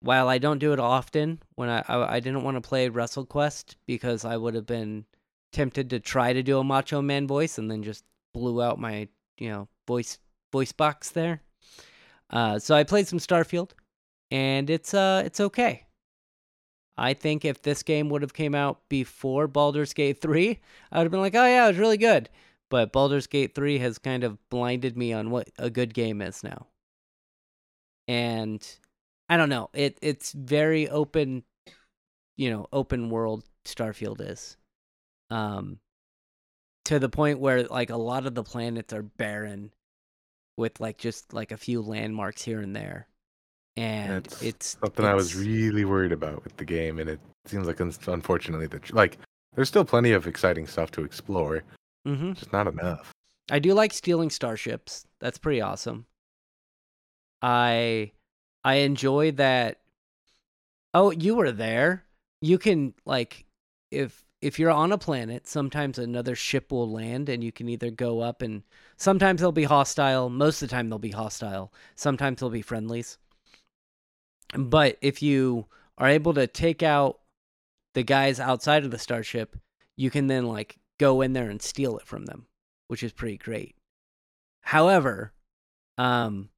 while 0.00 0.28
I 0.28 0.38
don't 0.38 0.58
do 0.58 0.72
it 0.72 0.80
often 0.80 1.40
when 1.54 1.68
I 1.68 1.84
I, 1.88 2.16
I 2.16 2.20
didn't 2.20 2.42
want 2.44 2.56
to 2.56 2.66
play 2.68 2.88
WrestleQuest 2.88 3.76
because 3.86 4.24
I 4.24 4.36
would 4.36 4.54
have 4.54 4.66
been 4.66 5.04
tempted 5.52 5.90
to 5.90 6.00
try 6.00 6.32
to 6.32 6.42
do 6.42 6.58
a 6.58 6.64
Macho 6.64 7.02
Man 7.02 7.26
voice 7.26 7.58
and 7.58 7.70
then 7.70 7.82
just 7.82 8.04
blew 8.32 8.62
out 8.62 8.78
my 8.78 9.08
you 9.38 9.48
know 9.48 9.68
voice 9.86 10.18
voice 10.52 10.72
box 10.72 11.10
there. 11.10 11.42
Uh, 12.30 12.58
so 12.58 12.74
I 12.74 12.84
played 12.84 13.08
some 13.08 13.18
Starfield, 13.18 13.70
and 14.30 14.70
it's 14.70 14.94
uh 14.94 15.22
it's 15.24 15.40
okay. 15.40 15.86
I 16.96 17.14
think 17.14 17.44
if 17.44 17.62
this 17.62 17.82
game 17.82 18.10
would 18.10 18.22
have 18.22 18.34
came 18.34 18.54
out 18.54 18.80
before 18.90 19.48
Baldur's 19.48 19.94
Gate 19.94 20.20
3, 20.20 20.60
I 20.92 20.98
would 20.98 21.04
have 21.04 21.10
been 21.10 21.20
like, 21.20 21.34
"Oh 21.34 21.46
yeah, 21.46 21.64
it 21.64 21.68
was 21.68 21.78
really 21.78 21.96
good." 21.96 22.28
But 22.70 22.92
Baldur's 22.92 23.26
Gate 23.26 23.54
3 23.54 23.78
has 23.78 23.98
kind 23.98 24.24
of 24.24 24.38
blinded 24.48 24.96
me 24.96 25.12
on 25.12 25.30
what 25.30 25.50
a 25.58 25.68
good 25.68 25.92
game 25.92 26.22
is 26.22 26.42
now. 26.42 26.68
And 28.08 28.66
I 29.28 29.36
don't 29.36 29.48
know. 29.48 29.70
It 29.74 29.98
it's 30.00 30.32
very 30.32 30.88
open, 30.88 31.42
you 32.36 32.50
know, 32.50 32.66
open 32.72 33.10
world 33.10 33.44
Starfield 33.64 34.20
is. 34.20 34.56
Um 35.30 35.78
to 36.86 36.98
the 36.98 37.08
point 37.08 37.40
where 37.40 37.64
like 37.64 37.90
a 37.90 37.96
lot 37.96 38.26
of 38.26 38.34
the 38.34 38.42
planets 38.42 38.92
are 38.92 39.02
barren 39.02 39.72
with 40.56 40.80
like 40.80 40.98
just 40.98 41.32
like 41.32 41.52
a 41.52 41.56
few 41.56 41.82
landmarks 41.82 42.42
here 42.42 42.60
and 42.60 42.74
there. 42.74 43.08
And 43.76 44.24
That's 44.24 44.42
it's 44.42 44.76
Something 44.80 45.06
I 45.06 45.14
was 45.14 45.34
really 45.34 45.84
worried 45.84 46.12
about 46.12 46.42
with 46.44 46.56
the 46.56 46.64
game, 46.64 46.98
and 46.98 47.08
it 47.08 47.20
seems 47.46 47.66
like 47.66 47.80
unfortunately 47.80 48.66
that 48.66 48.92
like 48.92 49.18
there's 49.54 49.68
still 49.68 49.84
plenty 49.84 50.12
of 50.12 50.26
exciting 50.26 50.66
stuff 50.66 50.90
to 50.92 51.04
explore, 51.04 51.62
Mhm. 52.06 52.36
just 52.36 52.52
not 52.52 52.66
enough. 52.66 53.12
I 53.50 53.58
do 53.58 53.74
like 53.74 53.92
stealing 53.92 54.30
starships. 54.30 55.06
That's 55.18 55.38
pretty 55.38 55.60
awesome. 55.60 56.06
I 57.42 58.12
I 58.64 58.76
enjoy 58.76 59.32
that. 59.32 59.80
Oh, 60.94 61.10
you 61.10 61.34
were 61.34 61.52
there. 61.52 62.04
You 62.40 62.58
can 62.58 62.94
like 63.04 63.44
if 63.90 64.24
if 64.40 64.58
you're 64.58 64.70
on 64.70 64.92
a 64.92 64.98
planet, 64.98 65.46
sometimes 65.46 65.98
another 65.98 66.34
ship 66.34 66.72
will 66.72 66.90
land 66.90 67.28
and 67.28 67.44
you 67.44 67.52
can 67.52 67.68
either 67.68 67.90
go 67.90 68.20
up 68.20 68.40
and 68.42 68.62
sometimes 68.96 69.40
they'll 69.40 69.52
be 69.52 69.64
hostile, 69.64 70.30
most 70.30 70.62
of 70.62 70.68
the 70.68 70.74
time 70.74 70.88
they'll 70.88 70.98
be 70.98 71.10
hostile. 71.10 71.72
Sometimes 71.96 72.40
they'll 72.40 72.50
be 72.50 72.62
friendlies. 72.62 73.18
But 74.56 74.98
if 75.00 75.22
you 75.22 75.66
are 75.98 76.08
able 76.08 76.34
to 76.34 76.46
take 76.46 76.82
out 76.82 77.20
the 77.94 78.02
guys 78.02 78.40
outside 78.40 78.84
of 78.84 78.90
the 78.90 78.98
starship, 78.98 79.56
you 79.96 80.10
can 80.10 80.26
then 80.26 80.46
like 80.46 80.78
go 81.00 81.22
in 81.22 81.32
there 81.32 81.48
and 81.48 81.62
steal 81.62 81.96
it 81.96 82.06
from 82.06 82.26
them, 82.26 82.46
which 82.88 83.02
is 83.02 83.12
pretty 83.12 83.38
great. 83.38 83.74
However, 84.60 85.32
um 85.96 86.50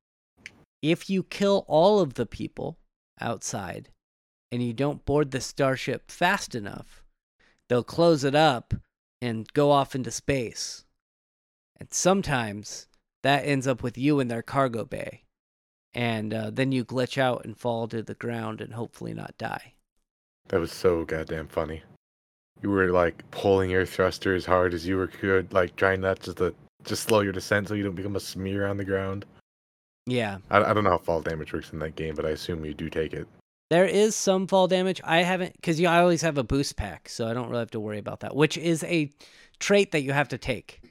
if 0.82 1.08
you 1.08 1.22
kill 1.22 1.64
all 1.68 2.00
of 2.00 2.14
the 2.14 2.26
people 2.26 2.76
outside 3.20 3.88
and 4.50 4.60
you 4.60 4.72
don't 4.72 5.04
board 5.04 5.30
the 5.30 5.40
starship 5.40 6.10
fast 6.10 6.56
enough, 6.56 7.04
they'll 7.68 7.84
close 7.84 8.24
it 8.24 8.34
up 8.34 8.74
and 9.20 9.50
go 9.52 9.70
off 9.70 9.94
into 9.94 10.10
space. 10.10 10.84
And 11.78 11.92
sometimes 11.92 12.88
that 13.22 13.46
ends 13.46 13.68
up 13.68 13.82
with 13.82 13.96
you 13.96 14.18
in 14.18 14.26
their 14.26 14.42
cargo 14.42 14.84
bay. 14.84 15.22
And 15.94 16.34
uh, 16.34 16.50
then 16.50 16.72
you 16.72 16.84
glitch 16.84 17.16
out 17.16 17.44
and 17.44 17.56
fall 17.56 17.86
to 17.88 18.02
the 18.02 18.14
ground 18.14 18.60
and 18.60 18.72
hopefully 18.72 19.14
not 19.14 19.38
die. 19.38 19.74
That 20.48 20.60
was 20.60 20.72
so 20.72 21.04
goddamn 21.04 21.48
funny. 21.48 21.82
You 22.60 22.70
were 22.70 22.90
like 22.90 23.28
pulling 23.30 23.70
your 23.70 23.86
thruster 23.86 24.34
as 24.34 24.44
hard 24.44 24.74
as 24.74 24.86
you 24.86 24.96
were 24.96 25.08
could, 25.08 25.52
like 25.52 25.74
trying 25.76 26.00
not 26.00 26.20
just 26.20 26.38
to 26.38 26.54
just 26.84 27.04
slow 27.04 27.20
your 27.20 27.32
descent 27.32 27.68
so 27.68 27.74
you 27.74 27.82
don't 27.82 27.94
become 27.94 28.16
a 28.16 28.20
smear 28.20 28.66
on 28.66 28.76
the 28.76 28.84
ground. 28.84 29.24
Yeah. 30.06 30.38
I, 30.50 30.62
I 30.62 30.72
don't 30.72 30.84
know 30.84 30.90
how 30.90 30.98
fall 30.98 31.22
damage 31.22 31.52
works 31.52 31.72
in 31.72 31.78
that 31.80 31.96
game, 31.96 32.14
but 32.14 32.26
I 32.26 32.30
assume 32.30 32.64
you 32.64 32.74
do 32.74 32.90
take 32.90 33.12
it. 33.12 33.26
There 33.70 33.86
is 33.86 34.14
some 34.14 34.46
fall 34.46 34.68
damage. 34.68 35.00
I 35.02 35.22
haven't 35.22 35.54
because 35.54 35.80
you 35.80 35.86
know, 35.86 35.92
I 35.92 36.00
always 36.00 36.22
have 36.22 36.38
a 36.38 36.44
boost 36.44 36.76
pack, 36.76 37.08
so 37.08 37.26
I 37.26 37.32
don't 37.32 37.48
really 37.48 37.60
have 37.60 37.70
to 37.70 37.80
worry 37.80 37.98
about 37.98 38.20
that. 38.20 38.36
Which 38.36 38.58
is 38.58 38.84
a 38.84 39.10
trait 39.58 39.92
that 39.92 40.02
you 40.02 40.12
have 40.12 40.28
to 40.28 40.38
take. 40.38 40.82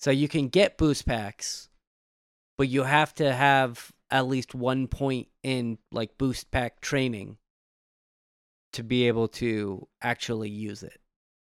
So 0.00 0.10
you 0.10 0.26
can 0.26 0.48
get 0.48 0.78
boost 0.78 1.06
packs, 1.06 1.68
but 2.58 2.68
you 2.68 2.82
have 2.82 3.14
to 3.14 3.32
have 3.32 3.92
at 4.10 4.26
least 4.26 4.54
one 4.54 4.88
point 4.88 5.28
in 5.44 5.78
like 5.92 6.18
boost 6.18 6.50
pack 6.50 6.80
training 6.80 7.36
to 8.72 8.82
be 8.82 9.08
able 9.08 9.28
to 9.28 9.86
actually 10.00 10.50
use 10.50 10.82
it. 10.82 10.98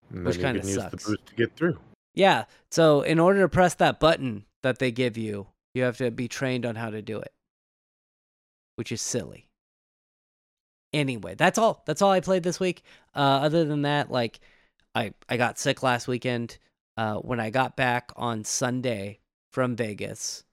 And 0.10 0.26
Which 0.26 0.40
can 0.40 0.56
use 0.56 0.76
sucks. 0.76 1.06
to 1.06 1.18
get 1.36 1.56
through. 1.56 1.80
Yeah. 2.14 2.46
So 2.72 3.02
in 3.02 3.20
order 3.20 3.42
to 3.42 3.50
press 3.50 3.74
that 3.76 4.00
button 4.00 4.46
that 4.64 4.80
they 4.80 4.92
give 4.92 5.18
you, 5.18 5.48
you 5.74 5.84
have 5.84 5.98
to 5.98 6.12
be 6.12 6.28
trained 6.28 6.66
on 6.66 6.76
how 6.76 6.90
to 6.90 7.02
do 7.02 7.20
it, 7.20 7.34
which 8.76 8.92
is 8.92 9.02
silly. 9.02 9.50
Anyway, 10.94 11.36
that's 11.36 11.58
all. 11.58 11.84
That's 11.86 12.02
all 12.02 12.12
I 12.12 12.22
played 12.22 12.44
this 12.44 12.60
week. 12.60 12.84
Uh, 13.14 13.20
other 13.44 13.66
than 13.66 13.82
that, 13.82 14.10
like 14.10 14.40
I 14.94 15.14
I 15.28 15.36
got 15.38 15.60
sick 15.60 15.84
last 15.84 16.08
weekend. 16.08 16.58
Uh, 16.98 17.16
when 17.16 17.42
I 17.42 17.50
got 17.50 17.76
back 17.76 18.14
on 18.16 18.46
Sunday 18.46 19.20
from 19.52 19.76
Vegas, 19.76 20.46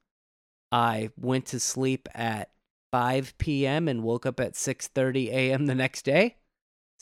I 0.72 1.10
went 1.16 1.46
to 1.46 1.60
sleep 1.60 2.08
at 2.14 2.50
5 2.90 3.38
p.m. 3.38 3.86
and 3.86 4.02
woke 4.02 4.26
up 4.26 4.40
at 4.40 4.54
6:30 4.54 5.28
a.m. 5.28 5.66
the 5.66 5.76
next 5.76 6.04
day. 6.04 6.38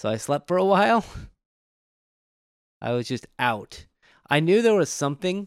So 0.00 0.08
I 0.08 0.16
slept 0.16 0.48
for 0.48 0.56
a 0.56 0.64
while. 0.64 1.04
I 2.80 2.92
was 2.92 3.06
just 3.06 3.26
out. 3.38 3.84
I 4.30 4.40
knew 4.40 4.62
there 4.62 4.74
was 4.74 4.88
something. 4.88 5.46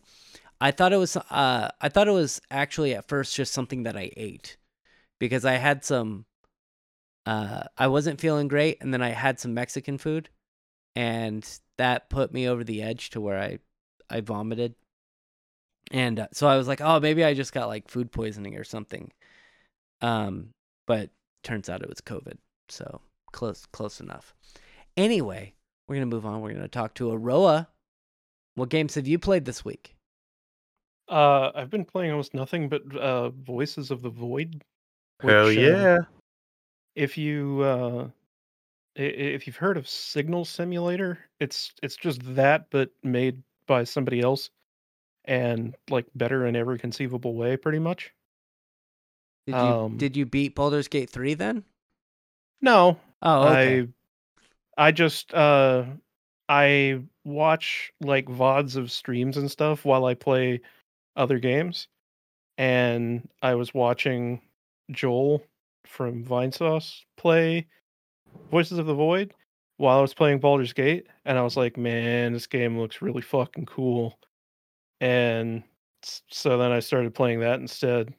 I 0.61 0.69
thought 0.69 0.93
it 0.93 0.97
was 0.97 1.17
uh 1.17 1.69
I 1.81 1.89
thought 1.89 2.07
it 2.07 2.11
was 2.11 2.39
actually 2.51 2.93
at 2.93 3.07
first 3.07 3.35
just 3.35 3.51
something 3.51 3.81
that 3.81 3.97
I 3.97 4.11
ate 4.15 4.57
because 5.17 5.43
I 5.43 5.53
had 5.53 5.83
some 5.83 6.27
uh 7.25 7.63
I 7.79 7.87
wasn't 7.87 8.21
feeling 8.21 8.47
great 8.47 8.77
and 8.79 8.93
then 8.93 9.01
I 9.01 9.09
had 9.09 9.39
some 9.39 9.55
Mexican 9.55 9.97
food 9.97 10.29
and 10.95 11.43
that 11.79 12.11
put 12.11 12.31
me 12.31 12.47
over 12.47 12.63
the 12.63 12.83
edge 12.83 13.09
to 13.09 13.21
where 13.21 13.39
I 13.39 13.57
I 14.07 14.21
vomited. 14.21 14.75
And 15.89 16.19
uh, 16.19 16.27
so 16.31 16.47
I 16.47 16.57
was 16.57 16.67
like, 16.67 16.79
"Oh, 16.79 16.99
maybe 16.99 17.23
I 17.23 17.33
just 17.33 17.53
got 17.53 17.69
like 17.69 17.89
food 17.89 18.11
poisoning 18.11 18.55
or 18.55 18.63
something." 18.63 19.11
Um 20.01 20.49
but 20.85 21.09
turns 21.41 21.69
out 21.69 21.81
it 21.81 21.89
was 21.89 22.01
COVID. 22.01 22.37
So 22.69 23.01
close 23.33 23.65
close 23.67 23.99
enough. 23.99 24.33
Anyway, 24.95 25.53
we're 25.87 25.95
going 25.95 26.09
to 26.09 26.15
move 26.15 26.25
on. 26.25 26.39
We're 26.41 26.51
going 26.51 26.61
to 26.61 26.67
talk 26.67 26.93
to 26.95 27.11
Aroa. 27.11 27.67
What 28.55 28.69
games 28.69 28.95
have 28.95 29.07
you 29.07 29.19
played 29.19 29.45
this 29.45 29.65
week? 29.65 29.95
Uh, 31.09 31.51
I've 31.53 31.69
been 31.69 31.83
playing 31.85 32.11
almost 32.11 32.33
nothing 32.33 32.69
but 32.69 32.83
uh, 32.95 33.29
Voices 33.29 33.91
of 33.91 34.01
the 34.01 34.09
Void. 34.09 34.63
Hell 35.21 35.45
which, 35.47 35.57
um, 35.57 35.63
yeah. 35.63 35.97
if 36.95 37.17
you 37.17 37.61
uh, 37.61 38.07
i- 38.97 39.01
i- 39.01 39.33
if 39.35 39.45
you've 39.47 39.55
heard 39.57 39.77
of 39.77 39.87
Signal 39.87 40.45
Simulator, 40.45 41.19
it's 41.39 41.73
it's 41.81 41.95
just 41.97 42.21
that 42.35 42.67
but 42.71 42.91
made 43.03 43.41
by 43.67 43.83
somebody 43.83 44.21
else, 44.21 44.49
and 45.25 45.75
like 45.89 46.05
better 46.15 46.45
in 46.45 46.55
every 46.55 46.77
conceivable 46.79 47.35
way, 47.35 47.57
pretty 47.57 47.79
much. 47.79 48.13
Did 49.47 49.53
you 49.55 49.57
Um, 49.61 49.97
did 49.97 50.15
you 50.15 50.25
beat 50.25 50.55
Baldur's 50.55 50.87
Gate 50.87 51.09
3 51.09 51.33
then? 51.33 51.63
No, 52.61 52.97
Oh, 53.23 53.47
okay. 53.47 53.87
I 54.77 54.87
I 54.87 54.91
just 54.91 55.33
uh 55.33 55.85
I 56.49 57.01
watch 57.23 57.93
like 58.01 58.25
VODs 58.27 58.75
of 58.75 58.91
streams 58.91 59.37
and 59.37 59.49
stuff 59.49 59.85
while 59.85 60.05
I 60.05 60.13
play 60.13 60.61
other 61.15 61.39
games. 61.39 61.87
And 62.57 63.27
I 63.41 63.55
was 63.55 63.73
watching 63.73 64.41
Joel 64.91 65.41
from 65.87 66.23
Vinesauce 66.23 67.01
play 67.17 67.67
Voices 68.51 68.77
of 68.77 68.85
the 68.85 68.93
Void 68.93 69.33
while 69.77 69.97
I 69.97 70.01
was 70.01 70.13
playing 70.13 70.39
Baldur's 70.39 70.73
Gate, 70.73 71.07
and 71.25 71.37
I 71.37 71.41
was 71.41 71.57
like, 71.57 71.77
man, 71.77 72.33
this 72.33 72.47
game 72.47 72.77
looks 72.77 73.01
really 73.01 73.21
fucking 73.21 73.65
cool. 73.65 74.19
And 75.01 75.63
so 76.29 76.57
then 76.57 76.71
I 76.71 76.79
started 76.79 77.15
playing 77.15 77.39
that 77.39 77.59
instead. 77.59 78.13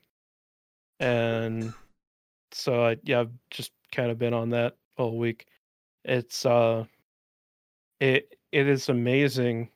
And 1.00 1.72
so 2.52 2.84
I 2.84 2.96
yeah, 3.04 3.20
I've 3.20 3.32
just 3.50 3.72
kind 3.92 4.10
of 4.10 4.18
been 4.18 4.34
on 4.34 4.50
that 4.50 4.76
all 4.96 5.16
week. 5.16 5.46
It's 6.04 6.44
uh 6.44 6.84
it 8.00 8.36
it 8.52 8.68
is 8.68 8.88
amazing 8.88 9.70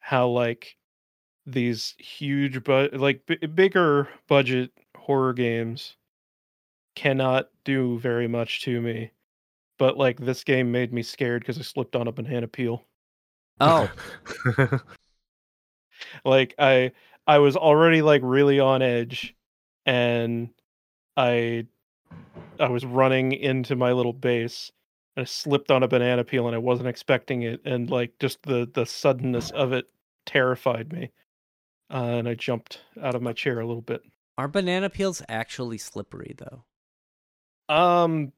how 0.00 0.28
like 0.28 0.76
these 1.46 1.94
huge 1.98 2.62
but 2.64 2.94
like 2.94 3.24
b- 3.26 3.36
bigger 3.46 4.08
budget 4.28 4.70
horror 4.96 5.32
games 5.32 5.96
cannot 6.94 7.48
do 7.64 7.98
very 7.98 8.28
much 8.28 8.62
to 8.62 8.80
me. 8.80 9.10
But 9.78 9.96
like 9.96 10.20
this 10.20 10.44
game 10.44 10.70
made 10.70 10.92
me 10.92 11.02
scared 11.02 11.42
because 11.42 11.58
I 11.58 11.62
slipped 11.62 11.96
on 11.96 12.08
a 12.08 12.12
banana 12.12 12.46
peel. 12.46 12.84
oh, 13.60 13.88
like 16.24 16.54
I 16.58 16.92
I 17.26 17.38
was 17.38 17.56
already 17.56 18.02
like 18.02 18.22
really 18.24 18.60
on 18.60 18.82
edge 18.82 19.34
and 19.86 20.50
I 21.16 21.66
I 22.60 22.68
was 22.68 22.84
running 22.84 23.32
into 23.32 23.76
my 23.76 23.92
little 23.92 24.12
base 24.12 24.70
and 25.16 25.22
I 25.22 25.26
slipped 25.26 25.70
on 25.70 25.82
a 25.82 25.88
banana 25.88 26.24
peel 26.24 26.46
and 26.46 26.54
I 26.54 26.58
wasn't 26.58 26.88
expecting 26.88 27.42
it 27.42 27.60
and 27.64 27.90
like 27.90 28.12
just 28.20 28.42
the 28.42 28.68
the 28.72 28.86
suddenness 28.86 29.50
of 29.50 29.72
it 29.72 29.86
terrified 30.26 30.92
me. 30.92 31.10
Uh, 31.92 32.18
and 32.18 32.28
I 32.28 32.34
jumped 32.34 32.80
out 33.02 33.14
of 33.16 33.22
my 33.22 33.32
chair 33.32 33.58
a 33.60 33.66
little 33.66 33.82
bit. 33.82 34.02
Are 34.38 34.46
banana 34.48 34.88
peels 34.90 35.22
actually 35.28 35.78
slippery 35.78 36.36
though? 36.38 36.64
Um, 37.74 38.32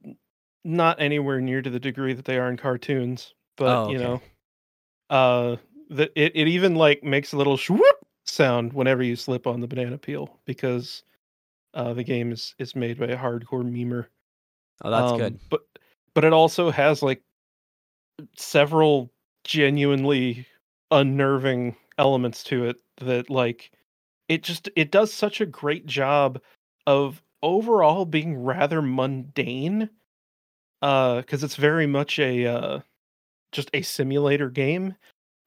not 0.65 1.01
anywhere 1.01 1.41
near 1.41 1.63
to 1.63 1.71
the 1.71 1.81
degree 1.81 2.13
that 2.15 2.25
they 2.25 2.39
are 2.39 2.51
in 2.51 2.57
cartoons, 2.57 3.35
but 3.57 3.87
Oh, 3.87 3.91
you 3.91 3.99
know, 3.99 4.23
uh, 5.11 5.57
the 5.91 6.11
it, 6.15 6.33
it 6.35 6.49
even 6.49 6.75
like 6.75 7.03
makes 7.03 7.33
a 7.33 7.37
little 7.37 7.57
swoop 7.57 7.83
sound 8.25 8.73
whenever 8.73 9.03
you 9.03 9.17
slip 9.17 9.47
on 9.47 9.61
the 9.61 9.67
banana 9.67 9.99
peel 9.99 10.39
because 10.45 11.03
uh 11.75 11.93
the 11.95 12.05
game 12.05 12.33
is 12.33 12.55
is 12.59 12.77
made 12.77 12.99
by 12.99 13.07
a 13.07 13.17
hardcore 13.17 13.65
memer. 13.65 14.07
Oh, 14.83 14.91
that's 14.91 15.13
Um, 15.13 15.19
good. 15.19 15.41
But 15.51 15.63
but 16.15 16.25
it 16.25 16.33
also 16.33 16.71
has 16.71 17.03
like 17.03 17.23
several 18.37 19.11
genuinely 19.45 20.47
unnerving 20.91 21.77
elements 21.99 22.45
to 22.45 22.67
it 22.67 22.77
that 22.99 23.31
like 23.31 23.71
it 24.29 24.43
just 24.43 24.69
it 24.77 24.91
does 24.91 25.13
such 25.13 25.41
a 25.41 25.47
great 25.47 25.87
job 25.87 26.41
of 26.87 27.23
overall 27.43 28.05
being 28.05 28.37
rather 28.37 28.81
mundane 28.81 29.89
uh 30.83 31.17
because 31.17 31.43
it's 31.43 31.57
very 31.57 31.87
much 31.87 32.19
a 32.19 32.47
uh 32.47 32.81
just 33.53 33.71
a 33.75 33.83
simulator 33.83 34.49
game 34.49 34.95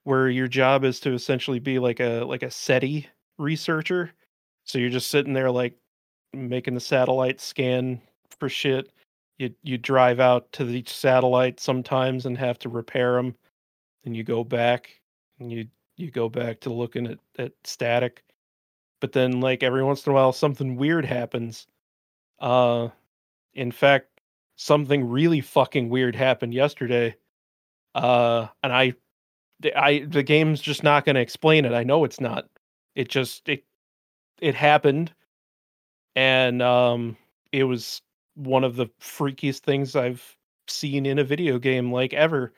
where 0.04 0.30
your 0.30 0.48
job 0.48 0.84
is 0.84 1.00
to 1.00 1.14
essentially 1.14 1.60
be 1.60 1.80
like 1.80 2.00
a 2.00 2.24
like 2.26 2.44
a 2.44 2.52
SETI 2.52 3.08
researcher 3.38 4.12
so 4.66 4.78
you're 4.78 4.90
just 4.90 5.10
sitting 5.10 5.34
there 5.34 5.52
like 5.52 5.76
making 6.36 6.74
the 6.74 6.80
satellite 6.80 7.42
scan 7.42 8.02
for 8.40 8.50
shit. 8.50 8.92
You 9.38 9.54
you 9.64 9.78
drive 9.78 10.20
out 10.20 10.52
to 10.54 10.68
each 10.70 10.94
satellite 10.94 11.60
sometimes 11.60 12.26
and 12.26 12.38
have 12.38 12.58
to 12.60 12.70
repair 12.70 13.14
them 13.14 13.36
and 14.06 14.16
you 14.16 14.24
go 14.24 14.44
back 14.44 15.02
and 15.40 15.52
you 15.52 15.68
you 15.98 16.12
go 16.12 16.30
back 16.30 16.60
to 16.62 16.74
looking 16.74 17.08
at, 17.08 17.20
at 17.38 17.54
static. 17.64 18.24
But 19.02 19.12
then 19.12 19.42
like 19.42 19.64
every 19.64 19.84
once 19.84 20.06
in 20.06 20.12
a 20.12 20.16
while 20.16 20.32
something 20.32 20.76
weird 20.76 21.06
happens. 21.06 21.68
Uh 22.40 22.90
in 23.54 23.72
fact 23.72 24.08
something 24.56 25.10
really 25.10 25.42
fucking 25.42 25.90
weird 25.90 26.16
happened 26.16 26.54
yesterday. 26.54 27.16
Uh 27.94 28.48
and 28.64 28.72
i 28.74 28.94
i 29.76 30.06
the 30.08 30.24
game's 30.24 30.62
just 30.62 30.84
not 30.84 31.06
going 31.06 31.16
to 31.16 31.22
explain 31.22 31.66
it. 31.66 31.74
I 31.74 31.84
know 31.84 32.04
it's 32.04 32.20
not. 32.22 32.48
It 32.96 33.10
just 33.10 33.48
it 33.50 33.64
it 34.40 34.56
happened 34.56 35.14
and 36.16 36.62
um 36.62 37.18
it 37.52 37.64
was 37.64 38.02
one 38.36 38.64
of 38.64 38.76
the 38.76 38.88
freakiest 39.02 39.60
things 39.60 39.96
i've 39.96 40.38
seen 40.68 41.06
in 41.06 41.20
a 41.20 41.24
video 41.24 41.58
game 41.60 41.92
like 41.92 42.14
ever 42.14 42.54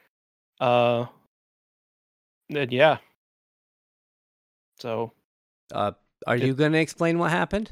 uh 0.59 1.05
and 2.49 2.71
yeah 2.71 2.97
so 4.77 5.11
Uh, 5.73 5.91
are 6.25 6.37
it- 6.37 6.47
you 6.47 6.53
gonna 6.55 6.77
explain 6.77 7.17
what 7.19 7.31
happened? 7.31 7.71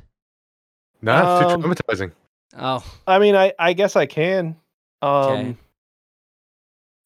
Nah, 1.02 1.22
it's 1.24 1.34
too 1.34 1.46
Um, 1.46 1.62
traumatizing. 1.62 2.12
Oh, 2.58 2.84
I 3.08 3.20
mean, 3.20 3.36
I 3.36 3.54
I 3.60 3.74
guess 3.74 3.96
I 3.96 4.06
can. 4.06 4.58
Um 5.02 5.58
Okay. 5.58 5.58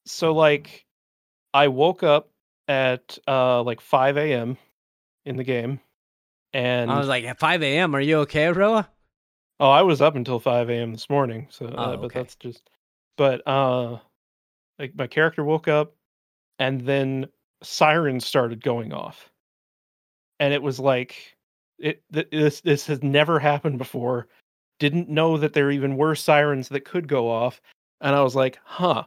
so 0.05 0.33
like 0.33 0.85
I 1.53 1.67
woke 1.67 2.03
up 2.03 2.29
at 2.67 3.17
uh 3.27 3.61
like 3.63 3.81
5 3.81 4.33
a.m. 4.33 4.57
in 5.25 5.37
the 5.37 5.43
game 5.43 5.79
and 6.53 6.91
I 6.91 6.97
was 6.99 7.07
like, 7.07 7.23
at 7.25 7.39
5 7.39 7.61
a.m. 7.63 7.95
Are 7.95 8.01
you 8.01 8.19
okay, 8.19 8.47
Roa? 8.51 8.89
oh, 9.59 9.69
I 9.69 9.81
was 9.81 10.01
up 10.01 10.15
until 10.15 10.39
5 10.39 10.69
a.m. 10.69 10.91
this 10.91 11.09
morning. 11.09 11.47
So 11.49 11.65
uh, 11.65 11.69
Oh, 11.77 11.97
but 11.97 12.05
okay. 12.05 12.19
that's 12.19 12.35
just 12.35 12.69
but 13.17 13.45
uh 13.47 13.97
like 14.77 14.95
my 14.95 15.07
character 15.07 15.43
woke 15.43 15.67
up 15.67 15.93
and 16.59 16.81
then 16.81 17.27
sirens 17.61 18.25
started 18.25 18.63
going 18.63 18.93
off. 18.93 19.29
And 20.39 20.53
it 20.53 20.61
was 20.61 20.79
like 20.79 21.35
it 21.77 22.01
th- 22.13 22.29
this 22.31 22.61
this 22.61 22.85
has 22.87 23.03
never 23.03 23.39
happened 23.39 23.77
before. 23.77 24.27
Didn't 24.79 25.09
know 25.09 25.37
that 25.37 25.51
there 25.53 25.71
even 25.71 25.97
were 25.97 26.15
sirens 26.15 26.69
that 26.69 26.85
could 26.85 27.07
go 27.07 27.29
off. 27.29 27.59
And 28.01 28.15
I 28.15 28.21
was 28.23 28.35
like, 28.35 28.57
huh, 28.63 29.03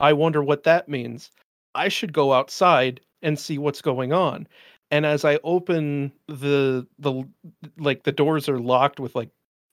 I 0.00 0.12
wonder 0.12 0.42
what 0.42 0.64
that 0.64 0.88
means. 0.88 1.30
I 1.76 1.88
should 1.88 2.12
go 2.12 2.32
outside 2.32 3.00
and 3.22 3.38
see 3.38 3.58
what's 3.58 3.80
going 3.80 4.12
on. 4.12 4.48
And 4.94 5.04
as 5.04 5.24
I 5.24 5.40
open 5.42 6.12
the 6.28 6.86
the 7.00 7.24
like 7.78 8.04
the 8.04 8.12
doors 8.12 8.48
are 8.48 8.60
locked 8.60 9.00
with 9.00 9.16
like 9.16 9.28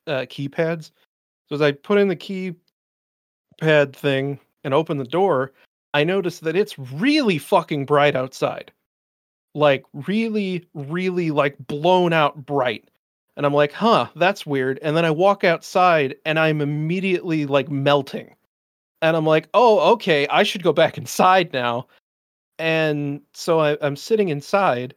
uh, 0.08 0.22
keypads. 0.22 0.90
So 1.48 1.54
as 1.54 1.62
I 1.62 1.74
put 1.74 2.00
in 2.00 2.08
the 2.08 2.16
keypad 2.16 2.56
thing 3.94 4.40
and 4.64 4.74
open 4.74 4.98
the 4.98 5.04
door, 5.04 5.52
I 5.94 6.04
notice 6.04 6.40
that 6.40 6.56
it's 6.56 6.80
really 6.80 7.38
fucking 7.38 7.86
bright 7.86 8.16
outside. 8.16 8.72
Like 9.54 9.86
really, 9.94 10.66
really 10.74 11.30
like 11.30 11.56
blown 11.68 12.14
out 12.14 12.44
bright. 12.44 12.90
And 13.38 13.46
I'm 13.46 13.54
like, 13.54 13.74
huh, 13.74 14.08
that's 14.16 14.48
weird. 14.48 14.80
And 14.82 14.98
then 14.98 15.06
I 15.06 15.12
walk 15.12 15.44
outside 15.44 16.16
and 16.26 16.40
I'm 16.40 16.62
immediately 16.62 17.46
like 17.46 17.70
melting. 17.70 18.36
And 19.04 19.16
I'm 19.16 19.28
like, 19.28 19.50
oh, 19.54 19.92
okay, 19.94 20.26
I 20.30 20.42
should 20.42 20.64
go 20.64 20.74
back 20.74 20.98
inside 20.98 21.54
now. 21.54 21.86
And 22.58 23.22
so 23.36 23.60
I, 23.60 23.78
I'm 23.84 23.96
sitting 23.96 24.30
inside 24.30 24.96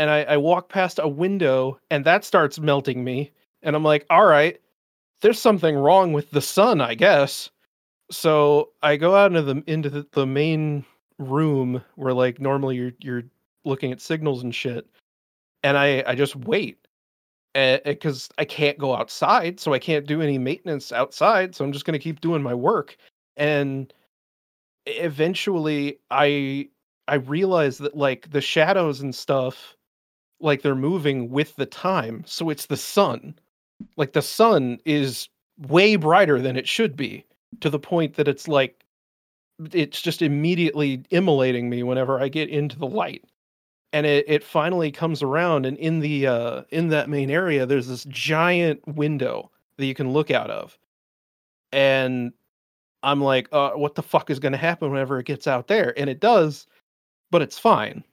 and 0.00 0.08
I, 0.08 0.22
I 0.22 0.36
walk 0.38 0.70
past 0.70 0.98
a 0.98 1.06
window 1.06 1.78
and 1.90 2.06
that 2.06 2.24
starts 2.24 2.58
melting 2.58 3.04
me. 3.04 3.32
And 3.62 3.76
I'm 3.76 3.84
like, 3.84 4.06
all 4.08 4.24
right, 4.24 4.58
there's 5.20 5.38
something 5.38 5.76
wrong 5.76 6.14
with 6.14 6.30
the 6.30 6.40
sun, 6.40 6.80
I 6.80 6.94
guess. 6.94 7.50
So 8.10 8.70
I 8.82 8.96
go 8.96 9.14
out 9.14 9.26
into 9.26 9.42
the 9.42 9.62
into 9.66 9.90
the, 9.90 10.06
the 10.12 10.26
main 10.26 10.86
room 11.18 11.84
where 11.96 12.14
like 12.14 12.40
normally 12.40 12.76
you're 12.76 12.92
you're 13.00 13.24
looking 13.66 13.92
at 13.92 14.00
signals 14.00 14.42
and 14.42 14.54
shit. 14.54 14.86
And 15.62 15.76
I 15.76 16.02
I 16.06 16.14
just 16.14 16.34
wait 16.34 16.78
because 17.52 18.30
I 18.38 18.46
can't 18.46 18.78
go 18.78 18.96
outside, 18.96 19.60
so 19.60 19.74
I 19.74 19.78
can't 19.78 20.06
do 20.06 20.22
any 20.22 20.38
maintenance 20.38 20.92
outside. 20.92 21.54
So 21.54 21.62
I'm 21.62 21.72
just 21.72 21.84
gonna 21.84 21.98
keep 21.98 22.22
doing 22.22 22.42
my 22.42 22.54
work. 22.54 22.96
And 23.36 23.92
eventually, 24.86 25.98
I 26.10 26.70
I 27.06 27.16
realize 27.16 27.76
that 27.78 27.98
like 27.98 28.30
the 28.30 28.40
shadows 28.40 29.02
and 29.02 29.14
stuff, 29.14 29.76
like 30.40 30.62
they're 30.62 30.74
moving 30.74 31.30
with 31.30 31.56
the 31.56 31.66
time. 31.66 32.22
So 32.26 32.50
it's 32.50 32.66
the 32.66 32.76
sun. 32.76 33.34
Like 33.96 34.12
the 34.12 34.22
sun 34.22 34.78
is 34.84 35.28
way 35.68 35.96
brighter 35.96 36.40
than 36.40 36.56
it 36.56 36.68
should 36.68 36.96
be, 36.96 37.24
to 37.60 37.70
the 37.70 37.78
point 37.78 38.14
that 38.16 38.28
it's 38.28 38.48
like 38.48 38.84
it's 39.72 40.00
just 40.00 40.22
immediately 40.22 41.02
immolating 41.10 41.68
me 41.68 41.82
whenever 41.82 42.20
I 42.20 42.28
get 42.28 42.48
into 42.48 42.78
the 42.78 42.86
light 42.86 43.24
and 43.92 44.06
it, 44.06 44.24
it 44.28 44.44
finally 44.44 44.90
comes 44.90 45.22
around 45.22 45.66
and 45.66 45.76
in 45.78 46.00
the 46.00 46.26
uh 46.26 46.62
in 46.70 46.88
that 46.88 47.08
main 47.08 47.30
area 47.30 47.66
there's 47.66 47.88
this 47.88 48.04
giant 48.04 48.80
window 48.86 49.50
that 49.76 49.86
you 49.86 49.94
can 49.94 50.12
look 50.12 50.30
out 50.30 50.50
of 50.50 50.78
and 51.72 52.32
i'm 53.02 53.20
like 53.20 53.48
uh 53.52 53.70
what 53.70 53.94
the 53.94 54.02
fuck 54.02 54.30
is 54.30 54.38
going 54.38 54.52
to 54.52 54.58
happen 54.58 54.90
whenever 54.90 55.18
it 55.18 55.26
gets 55.26 55.46
out 55.46 55.68
there 55.68 55.98
and 55.98 56.08
it 56.10 56.20
does 56.20 56.66
but 57.30 57.42
it's 57.42 57.58
fine 57.58 58.04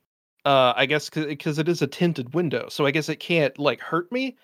uh 0.48 0.74
i 0.76 0.86
guess 0.86 1.10
because 1.10 1.60
it 1.60 1.68
is 1.68 1.82
a 1.82 1.88
tinted 1.88 2.34
window 2.34 2.68
so 2.70 2.86
i 2.86 2.92
guess 2.92 3.10
it 3.10 3.20
can't 3.20 3.58
like 3.60 3.80
hurt 3.80 4.12
me 4.12 4.36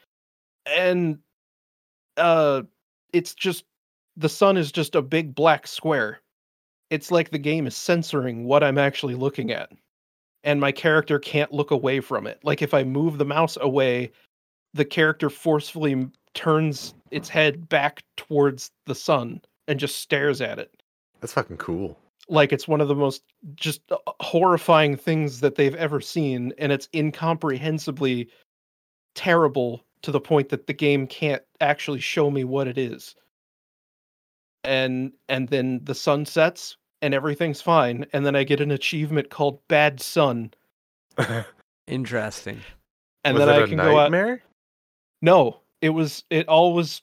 and 0.66 1.18
uh 2.18 2.62
it's 3.14 3.34
just 3.34 3.66
the 4.18 4.30
sun 4.30 4.58
is 4.58 4.72
just 4.72 4.96
a 4.96 5.02
big 5.02 5.34
black 5.34 5.66
square 5.66 6.20
it's 6.90 7.10
like 7.10 7.32
the 7.32 7.40
game 7.40 7.66
is 7.66 7.76
censoring 7.76 8.44
what 8.46 8.64
i'm 8.64 8.78
actually 8.78 9.16
looking 9.16 9.52
at 9.52 9.70
and 10.44 10.60
my 10.60 10.72
character 10.72 11.20
can't 11.20 11.54
look 11.54 11.72
away 11.72 12.00
from 12.00 12.28
it. 12.28 12.40
Like 12.44 12.62
if 12.62 12.74
I 12.74 12.84
move 12.84 13.18
the 13.18 13.26
mouse 13.26 13.58
away, 13.62 14.12
the 14.74 14.86
character 14.86 15.30
forcefully 15.30 16.08
turns 16.34 16.94
its 17.12 17.30
head 17.30 17.70
back 17.70 18.04
towards 18.18 18.72
the 18.86 18.96
sun 18.96 19.42
and 19.68 19.80
just 19.80 19.98
stares 19.98 20.42
at 20.42 20.60
it. 20.60 20.72
That's 21.22 21.34
fucking 21.34 21.58
cool. 21.58 21.98
Like 22.30 22.54
it's 22.54 22.68
one 22.68 22.82
of 22.82 22.88
the 22.88 22.96
most 22.96 23.24
just 23.56 23.82
uh, 23.92 23.98
horrifying 24.22 24.96
things 24.96 25.40
that 25.42 25.56
they've 25.56 25.76
ever 25.76 26.00
seen 26.02 26.54
and 26.58 26.72
it's 26.72 26.88
incomprehensibly 26.94 28.30
terrible 29.16 29.84
to 30.04 30.12
the 30.12 30.20
point 30.22 30.50
that 30.50 30.68
the 30.68 30.74
game 30.74 31.06
can't 31.08 31.42
actually 31.62 32.00
show 32.00 32.32
me 32.32 32.44
what 32.44 32.68
it 32.68 32.78
is. 32.78 33.16
And 34.64 35.12
and 35.28 35.50
then 35.50 35.82
the 35.84 35.96
sun 35.96 36.26
sets 36.26 36.78
and 37.02 37.14
everything's 37.14 37.62
fine 37.62 38.06
and 38.14 38.26
then 38.26 38.36
I 38.36 38.44
get 38.46 38.62
an 38.62 38.72
achievement 38.72 39.30
called 39.30 39.60
bad 39.68 40.02
sun 40.02 40.54
Interesting. 41.88 42.62
and 43.26 43.36
Was 43.38 43.46
then 43.46 43.56
it 43.56 43.60
I 43.60 43.64
a 43.64 43.68
can 43.68 43.78
go 43.78 43.98
out. 43.98 44.04
nightmare? 44.12 44.42
No, 45.22 45.60
it 45.82 45.90
was 45.90 46.24
it 46.30 46.48
all 46.48 46.74
was 46.74 47.02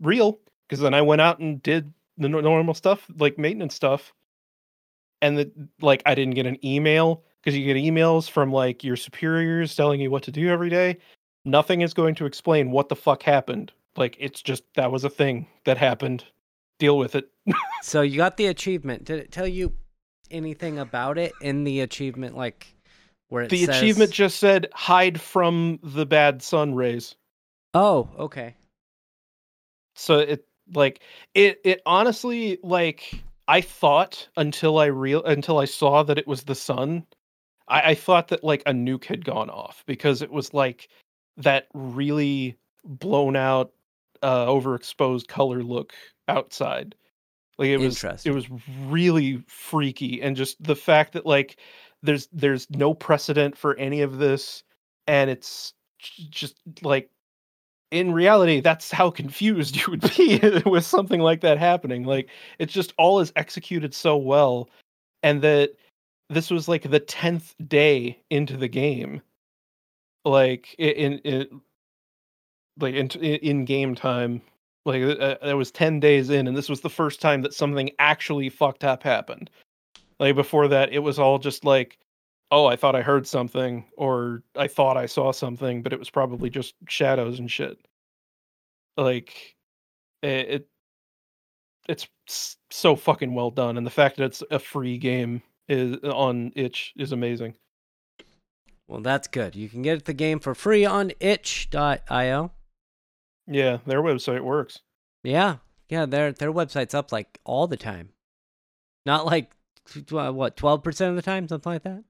real 0.00 0.38
because 0.68 0.80
then 0.80 0.94
I 0.94 1.02
went 1.02 1.20
out 1.20 1.38
and 1.40 1.62
did 1.62 1.92
the 2.18 2.28
normal 2.28 2.74
stuff 2.74 3.06
like 3.18 3.38
maintenance 3.38 3.74
stuff, 3.74 4.12
and 5.22 5.38
the 5.38 5.50
like 5.80 6.02
I 6.04 6.14
didn't 6.14 6.34
get 6.34 6.46
an 6.46 6.58
email 6.64 7.22
because 7.40 7.56
you 7.56 7.64
get 7.64 7.76
emails 7.76 8.28
from 8.28 8.52
like 8.52 8.84
your 8.84 8.96
superiors 8.96 9.74
telling 9.74 10.00
you 10.00 10.10
what 10.10 10.24
to 10.24 10.32
do 10.32 10.48
every 10.48 10.68
day. 10.68 10.98
Nothing 11.44 11.80
is 11.80 11.94
going 11.94 12.14
to 12.16 12.26
explain 12.26 12.70
what 12.70 12.88
the 12.88 12.96
fuck 12.96 13.22
happened. 13.22 13.72
Like 13.96 14.16
it's 14.20 14.42
just 14.42 14.64
that 14.74 14.92
was 14.92 15.04
a 15.04 15.10
thing 15.10 15.46
that 15.64 15.78
happened. 15.78 16.24
Deal 16.78 16.98
with 16.98 17.14
it. 17.14 17.30
So 17.82 18.02
you 18.02 18.16
got 18.16 18.36
the 18.36 18.46
achievement. 18.46 19.02
Did 19.02 19.18
it 19.18 19.32
tell 19.32 19.46
you 19.46 19.72
anything 20.30 20.78
about 20.78 21.18
it 21.18 21.32
in 21.40 21.64
the 21.64 21.80
achievement, 21.80 22.36
like 22.36 22.72
where 23.28 23.42
it 23.42 23.50
the 23.50 23.64
says, 23.64 23.76
achievement 23.76 24.12
just 24.12 24.38
said 24.38 24.68
hide 24.72 25.20
from 25.20 25.80
the 25.82 26.06
bad 26.06 26.42
sun 26.42 26.76
rays. 26.76 27.16
Oh, 27.74 28.08
okay. 28.18 28.54
So 29.96 30.20
it 30.20 30.46
like 30.74 31.00
it 31.34 31.60
it 31.64 31.82
honestly 31.86 32.58
like 32.62 33.22
I 33.48 33.60
thought 33.60 34.28
until 34.36 34.78
I 34.78 34.86
real 34.86 35.22
until 35.24 35.58
I 35.58 35.64
saw 35.64 36.02
that 36.04 36.18
it 36.18 36.26
was 36.26 36.44
the 36.44 36.54
sun, 36.54 37.06
I, 37.68 37.90
I 37.90 37.94
thought 37.94 38.28
that 38.28 38.44
like 38.44 38.62
a 38.66 38.72
nuke 38.72 39.04
had 39.04 39.24
gone 39.24 39.50
off 39.50 39.82
because 39.86 40.22
it 40.22 40.30
was 40.30 40.54
like 40.54 40.88
that 41.36 41.66
really 41.74 42.56
blown 42.84 43.36
out, 43.36 43.72
uh, 44.22 44.46
overexposed 44.46 45.28
color 45.28 45.62
look 45.62 45.92
outside. 46.28 46.94
Like 47.58 47.68
it 47.68 47.78
was 47.78 48.02
it 48.24 48.32
was 48.32 48.48
really 48.86 49.42
freaky 49.46 50.22
and 50.22 50.34
just 50.36 50.62
the 50.62 50.76
fact 50.76 51.12
that 51.12 51.26
like 51.26 51.58
there's 52.02 52.28
there's 52.32 52.68
no 52.70 52.94
precedent 52.94 53.56
for 53.56 53.76
any 53.76 54.00
of 54.00 54.18
this 54.18 54.64
and 55.06 55.30
it's 55.30 55.74
just 56.30 56.56
like 56.82 57.10
in 57.92 58.12
reality 58.12 58.60
that's 58.60 58.90
how 58.90 59.10
confused 59.10 59.76
you 59.80 59.84
would 59.90 60.16
be 60.16 60.40
with 60.66 60.84
something 60.84 61.20
like 61.20 61.42
that 61.42 61.58
happening. 61.58 62.04
Like 62.04 62.28
it's 62.58 62.72
just 62.72 62.94
all 62.98 63.20
is 63.20 63.32
executed 63.36 63.94
so 63.94 64.16
well 64.16 64.68
and 65.22 65.42
that 65.42 65.74
this 66.28 66.50
was 66.50 66.66
like 66.66 66.90
the 66.90 67.00
10th 67.00 67.54
day 67.68 68.18
into 68.30 68.56
the 68.56 68.68
game. 68.68 69.20
Like 70.24 70.74
in 70.78 71.18
in 71.18 71.60
like 72.80 72.94
in 72.94 73.08
in 73.08 73.64
game 73.64 73.94
time 73.94 74.40
like 74.84 75.02
uh, 75.02 75.36
that 75.42 75.56
was 75.56 75.70
10 75.70 76.00
days 76.00 76.30
in 76.30 76.48
and 76.48 76.56
this 76.56 76.68
was 76.68 76.80
the 76.80 76.90
first 76.90 77.20
time 77.20 77.42
that 77.42 77.54
something 77.54 77.90
actually 77.98 78.48
fucked 78.48 78.84
up 78.84 79.02
happened. 79.02 79.50
Like 80.18 80.34
before 80.34 80.68
that 80.68 80.92
it 80.92 81.00
was 81.00 81.18
all 81.18 81.38
just 81.38 81.64
like 81.64 81.98
oh 82.52 82.66
i 82.66 82.76
thought 82.76 82.94
i 82.94 83.02
heard 83.02 83.26
something 83.26 83.84
or 83.96 84.42
i 84.56 84.68
thought 84.68 84.96
i 84.96 85.06
saw 85.06 85.32
something 85.32 85.82
but 85.82 85.92
it 85.92 85.98
was 85.98 86.10
probably 86.10 86.48
just 86.48 86.74
shadows 86.88 87.38
and 87.40 87.50
shit 87.50 87.76
like 88.96 89.56
it, 90.22 90.28
it 90.48 90.68
it's 91.88 92.06
so 92.70 92.94
fucking 92.94 93.34
well 93.34 93.50
done 93.50 93.76
and 93.76 93.84
the 93.84 93.90
fact 93.90 94.16
that 94.16 94.24
it's 94.24 94.42
a 94.52 94.58
free 94.58 94.98
game 94.98 95.42
is 95.68 95.96
on 96.04 96.52
itch 96.54 96.92
is 96.96 97.10
amazing 97.12 97.54
Well, 98.88 99.00
that's 99.00 99.26
good. 99.26 99.56
You 99.56 99.68
can 99.68 99.82
get 99.82 100.04
the 100.04 100.12
game 100.12 100.38
for 100.38 100.54
free 100.54 100.84
on 100.84 101.12
itch.io. 101.18 102.52
yeah 103.46 103.78
their 103.86 104.02
website 104.02 104.42
works 104.44 104.80
Yeah. 105.24 105.56
Yeah, 105.88 106.06
their 106.06 106.32
their 106.32 106.52
website's 106.52 106.94
up 106.94 107.12
like 107.12 107.38
all 107.44 107.66
the 107.66 107.76
time. 107.76 108.10
Not 109.04 109.26
like 109.26 109.50
what, 110.10 110.56
12% 110.56 111.08
of 111.10 111.16
the 111.16 111.22
time, 111.22 111.48
something 111.48 111.72
like 111.72 111.82
that? 111.82 112.04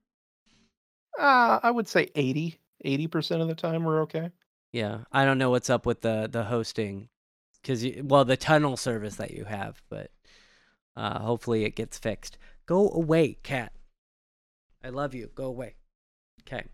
Uh, 1.19 1.61
i 1.63 1.71
would 1.71 1.89
say 1.89 2.09
80 2.15 2.59
80% 2.85 3.41
of 3.41 3.49
the 3.49 3.55
time 3.55 3.85
we're 3.85 4.03
okay 4.03 4.31
Yeah. 4.73 5.01
I 5.13 5.25
don't 5.25 5.39
know 5.39 5.51
what's 5.51 5.71
up 5.71 5.87
with 5.87 6.01
the 6.01 6.29
the 6.31 6.45
hosting 6.45 7.09
cuz 7.63 7.85
well, 8.03 8.25
the 8.25 8.37
tunnel 8.37 8.77
service 8.77 9.17
that 9.17 9.31
you 9.31 9.45
have, 9.45 9.81
but 9.89 10.11
uh 10.97 11.21
hopefully 11.21 11.65
it 11.65 11.77
gets 11.77 11.99
fixed. 11.99 12.39
Go 12.67 12.91
away, 12.91 13.35
cat. 13.45 13.73
I 14.83 14.89
love 14.89 15.15
you. 15.15 15.31
Go 15.35 15.45
away. 15.45 15.77
Okay. 16.43 16.65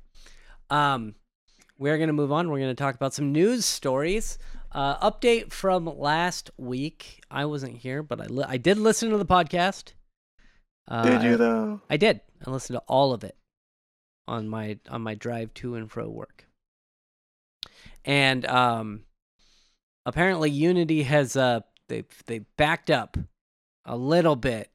Um 0.71 1.15
we're 1.79 1.97
going 1.99 2.09
to 2.09 2.13
move 2.13 2.33
on. 2.33 2.51
We're 2.51 2.59
going 2.59 2.75
to 2.75 2.83
talk 2.85 2.97
about 2.97 3.15
some 3.15 3.31
news 3.33 3.65
stories. 3.65 4.37
Uh, 4.73 4.99
update 5.11 5.53
from 5.53 5.85
last 5.87 6.51
week. 6.59 7.23
I 7.31 7.45
wasn't 7.45 7.77
here, 7.77 8.03
but 8.03 8.21
I 8.21 8.27
li- 8.27 8.45
I 8.49 8.57
did 8.57 8.79
listen 8.79 9.11
to 9.11 9.17
the 9.19 9.25
podcast. 9.25 9.93
Uh, 10.89 11.03
Did 11.05 11.23
you 11.23 11.35
I- 11.35 11.37
though? 11.37 11.81
I 11.89 11.97
did. 11.97 12.21
I 12.45 12.51
listened 12.51 12.79
to 12.79 12.83
all 12.89 13.13
of 13.13 13.23
it 13.23 13.37
on 14.29 14.49
my 14.49 14.79
on 14.89 15.03
my 15.03 15.15
drive 15.15 15.53
to 15.55 15.75
and 15.75 15.91
fro 15.91 16.09
work. 16.09 16.47
And 18.05 18.47
um 18.47 19.05
apparently 20.07 20.51
Unity 20.51 21.03
has 21.05 21.37
uh 21.37 21.61
they 21.89 22.05
they 22.27 22.41
backed 22.57 22.91
up 22.91 23.17
a 23.85 23.97
little 23.97 24.37
bit 24.37 24.71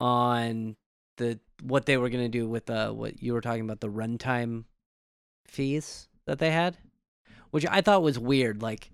on 0.00 0.76
the 1.18 1.38
what 1.62 1.86
they 1.86 1.96
were 1.96 2.08
going 2.08 2.24
to 2.24 2.38
do 2.38 2.48
with 2.48 2.70
uh 2.70 2.90
what 2.92 3.22
you 3.22 3.34
were 3.34 3.40
talking 3.40 3.64
about 3.64 3.80
the 3.80 3.90
runtime 3.90 4.64
fees 5.46 6.08
that 6.26 6.38
they 6.38 6.50
had, 6.50 6.78
which 7.50 7.66
I 7.66 7.80
thought 7.80 8.02
was 8.02 8.18
weird 8.18 8.62
like 8.62 8.90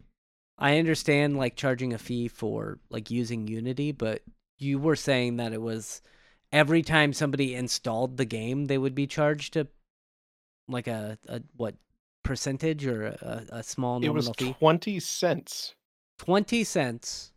I 0.58 0.78
understand 0.78 1.36
like 1.36 1.54
charging 1.54 1.92
a 1.92 1.98
fee 1.98 2.26
for 2.28 2.78
like 2.90 3.10
using 3.10 3.46
Unity, 3.46 3.92
but 3.92 4.22
you 4.58 4.78
were 4.78 4.96
saying 4.96 5.36
that 5.36 5.52
it 5.52 5.62
was 5.62 6.02
every 6.52 6.82
time 6.82 7.12
somebody 7.12 7.54
installed 7.54 8.16
the 8.16 8.24
game, 8.24 8.66
they 8.66 8.78
would 8.78 8.94
be 8.94 9.06
charged 9.06 9.56
a 9.56 9.66
like 10.68 10.86
a, 10.86 11.18
a 11.28 11.42
what 11.56 11.74
percentage 12.22 12.86
or 12.86 13.06
a, 13.06 13.44
a 13.50 13.62
small 13.62 14.04
it 14.04 14.08
was 14.10 14.26
nominal 14.26 14.52
fee? 14.52 14.58
20 14.58 15.00
cents 15.00 15.74
20 16.18 16.62
cents 16.64 17.32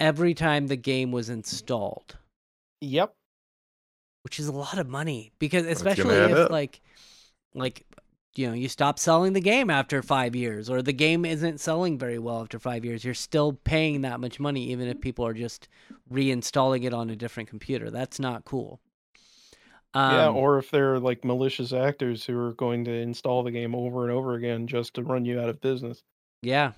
every 0.00 0.32
time 0.32 0.68
the 0.68 0.76
game 0.76 1.12
was 1.12 1.28
installed, 1.28 2.16
yep 2.80 3.14
which 4.22 4.38
is 4.38 4.46
a 4.46 4.52
lot 4.52 4.78
of 4.78 4.88
money 4.88 5.32
because 5.38 5.64
especially 5.66 6.14
if 6.14 6.36
up. 6.36 6.50
like 6.50 6.80
like 7.54 7.86
you 8.38 8.46
know, 8.46 8.54
you 8.54 8.68
stop 8.68 9.00
selling 9.00 9.32
the 9.32 9.40
game 9.40 9.68
after 9.68 10.00
5 10.00 10.36
years 10.36 10.70
or 10.70 10.80
the 10.80 10.92
game 10.92 11.24
isn't 11.24 11.58
selling 11.58 11.98
very 11.98 12.20
well 12.20 12.40
after 12.40 12.60
5 12.60 12.84
years, 12.84 13.04
you're 13.04 13.12
still 13.12 13.52
paying 13.52 14.02
that 14.02 14.20
much 14.20 14.38
money 14.38 14.70
even 14.70 14.86
if 14.86 15.00
people 15.00 15.26
are 15.26 15.34
just 15.34 15.68
reinstalling 16.10 16.84
it 16.84 16.94
on 16.94 17.10
a 17.10 17.16
different 17.16 17.48
computer. 17.48 17.90
That's 17.90 18.20
not 18.20 18.44
cool. 18.44 18.80
yeah 19.94 20.28
Um, 20.28 20.36
or 20.36 20.58
if 20.58 20.70
they're 20.70 21.00
like 21.00 21.24
malicious 21.24 21.72
actors 21.72 22.24
who 22.24 22.38
are 22.38 22.52
going 22.52 22.84
to 22.84 22.92
install 22.92 23.42
the 23.42 23.50
game 23.50 23.74
over 23.74 24.04
and 24.04 24.12
over 24.12 24.34
again 24.34 24.68
just 24.68 24.94
to 24.94 25.02
run 25.02 25.24
you 25.24 25.40
out 25.40 25.48
of 25.48 25.60
business 25.60 26.04
Yeah. 26.40 26.72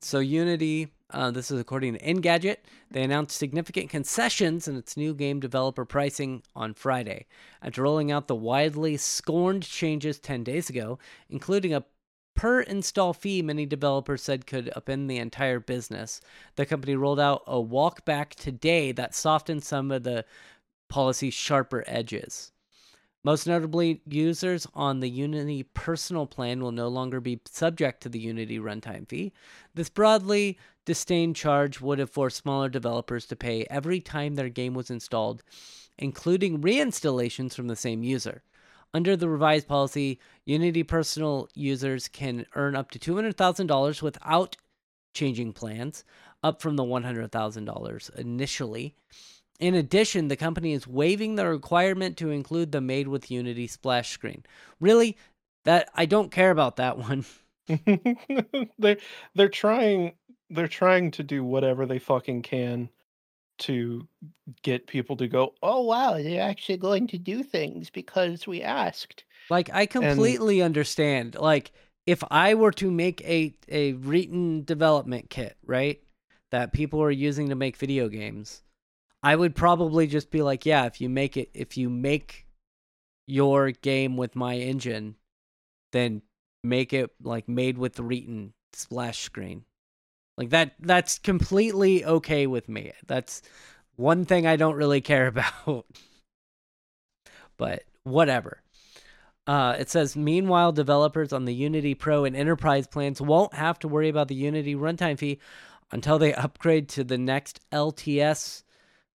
So 0.00 0.18
Unity, 0.18 0.88
uh, 1.10 1.30
this 1.30 1.50
is 1.50 1.60
according 1.60 1.94
to 1.94 2.00
Engadget, 2.00 2.58
they 2.90 3.02
announced 3.02 3.36
significant 3.36 3.90
concessions 3.90 4.68
in 4.68 4.76
its 4.76 4.96
new 4.96 5.14
game 5.14 5.40
developer 5.40 5.84
pricing 5.84 6.42
on 6.54 6.74
Friday. 6.74 7.26
After 7.62 7.82
rolling 7.82 8.12
out 8.12 8.28
the 8.28 8.34
widely 8.34 8.96
scorned 8.96 9.62
changes 9.62 10.18
10 10.18 10.44
days 10.44 10.68
ago, 10.68 10.98
including 11.28 11.72
a 11.74 11.84
per 12.34 12.60
install 12.60 13.14
fee 13.14 13.40
many 13.40 13.64
developers 13.64 14.22
said 14.22 14.46
could 14.46 14.70
upend 14.76 15.08
the 15.08 15.16
entire 15.16 15.58
business, 15.58 16.20
the 16.56 16.66
company 16.66 16.94
rolled 16.94 17.18
out 17.18 17.42
a 17.46 17.58
walk 17.58 18.04
back 18.04 18.34
today 18.34 18.92
that 18.92 19.14
softened 19.14 19.64
some 19.64 19.90
of 19.90 20.02
the 20.02 20.24
policy's 20.88 21.34
sharper 21.34 21.82
edges. 21.86 22.52
Most 23.26 23.48
notably, 23.48 24.02
users 24.06 24.68
on 24.72 25.00
the 25.00 25.10
Unity 25.10 25.64
personal 25.64 26.28
plan 26.28 26.62
will 26.62 26.70
no 26.70 26.86
longer 26.86 27.18
be 27.20 27.40
subject 27.44 28.00
to 28.04 28.08
the 28.08 28.20
Unity 28.20 28.60
runtime 28.60 29.08
fee. 29.08 29.32
This 29.74 29.88
broadly 29.88 30.60
disdained 30.84 31.34
charge 31.34 31.80
would 31.80 31.98
have 31.98 32.08
forced 32.08 32.36
smaller 32.36 32.68
developers 32.68 33.26
to 33.26 33.34
pay 33.34 33.66
every 33.68 33.98
time 33.98 34.36
their 34.36 34.48
game 34.48 34.74
was 34.74 34.92
installed, 34.92 35.42
including 35.98 36.60
reinstallations 36.62 37.54
from 37.54 37.66
the 37.66 37.74
same 37.74 38.04
user. 38.04 38.44
Under 38.94 39.16
the 39.16 39.28
revised 39.28 39.66
policy, 39.66 40.20
Unity 40.44 40.84
personal 40.84 41.48
users 41.52 42.06
can 42.06 42.46
earn 42.54 42.76
up 42.76 42.92
to 42.92 43.00
$200,000 43.00 44.02
without 44.02 44.56
changing 45.14 45.52
plans, 45.52 46.04
up 46.44 46.62
from 46.62 46.76
the 46.76 46.84
$100,000 46.84 48.14
initially. 48.14 48.94
In 49.58 49.74
addition, 49.74 50.28
the 50.28 50.36
company 50.36 50.72
is 50.72 50.86
waiving 50.86 51.36
the 51.36 51.46
requirement 51.46 52.16
to 52.18 52.30
include 52.30 52.72
the 52.72 52.80
Made 52.80 53.08
with 53.08 53.30
Unity 53.30 53.66
splash 53.66 54.10
screen. 54.10 54.44
Really? 54.80 55.16
That 55.64 55.88
I 55.94 56.06
don't 56.06 56.30
care 56.30 56.50
about 56.50 56.76
that 56.76 56.98
one. 56.98 57.24
they 58.78 58.96
they're 59.34 59.48
trying 59.48 60.12
they're 60.50 60.68
trying 60.68 61.10
to 61.10 61.24
do 61.24 61.42
whatever 61.42 61.84
they 61.84 61.98
fucking 61.98 62.42
can 62.42 62.88
to 63.58 64.06
get 64.62 64.86
people 64.86 65.16
to 65.16 65.26
go 65.26 65.52
oh 65.64 65.82
wow 65.82 66.14
they're 66.14 66.48
actually 66.48 66.76
going 66.76 67.08
to 67.08 67.18
do 67.18 67.42
things 67.42 67.90
because 67.90 68.46
we 68.46 68.62
asked 68.62 69.24
Like 69.50 69.70
I 69.72 69.86
completely 69.86 70.62
understand. 70.62 71.36
Like 71.36 71.72
if 72.06 72.22
I 72.30 72.54
were 72.54 72.72
to 72.72 72.90
make 72.90 73.20
a 73.22 73.54
a 73.68 73.92
written 73.94 74.64
development 74.64 75.30
kit, 75.30 75.56
right? 75.64 76.00
That 76.52 76.72
people 76.72 77.02
are 77.02 77.10
using 77.10 77.48
to 77.48 77.54
make 77.54 77.76
video 77.76 78.08
games, 78.08 78.62
I 79.26 79.34
would 79.34 79.56
probably 79.56 80.06
just 80.06 80.30
be 80.30 80.40
like, 80.40 80.64
yeah, 80.64 80.86
if 80.86 81.00
you 81.00 81.08
make 81.08 81.36
it 81.36 81.50
if 81.52 81.76
you 81.76 81.90
make 81.90 82.46
your 83.26 83.72
game 83.72 84.16
with 84.16 84.36
my 84.36 84.54
engine, 84.54 85.16
then 85.90 86.22
make 86.62 86.92
it 86.92 87.10
like 87.20 87.48
made 87.48 87.76
with 87.76 87.94
the 87.94 88.04
Reetin 88.04 88.52
splash 88.72 89.18
screen. 89.18 89.64
Like 90.38 90.50
that 90.50 90.74
that's 90.78 91.18
completely 91.18 92.04
okay 92.04 92.46
with 92.46 92.68
me. 92.68 92.92
That's 93.08 93.42
one 93.96 94.26
thing 94.26 94.46
I 94.46 94.54
don't 94.54 94.76
really 94.76 95.00
care 95.00 95.26
about. 95.66 95.86
but 97.56 97.82
whatever. 98.04 98.62
Uh, 99.44 99.74
it 99.76 99.90
says, 99.90 100.14
meanwhile, 100.14 100.70
developers 100.70 101.32
on 101.32 101.46
the 101.46 101.54
Unity 101.54 101.96
Pro 101.96 102.24
and 102.24 102.36
Enterprise 102.36 102.86
plans 102.86 103.20
won't 103.20 103.54
have 103.54 103.80
to 103.80 103.88
worry 103.88 104.08
about 104.08 104.28
the 104.28 104.36
Unity 104.36 104.76
runtime 104.76 105.18
fee 105.18 105.40
until 105.90 106.16
they 106.16 106.32
upgrade 106.32 106.88
to 106.90 107.02
the 107.02 107.18
next 107.18 107.58
LTS 107.72 108.62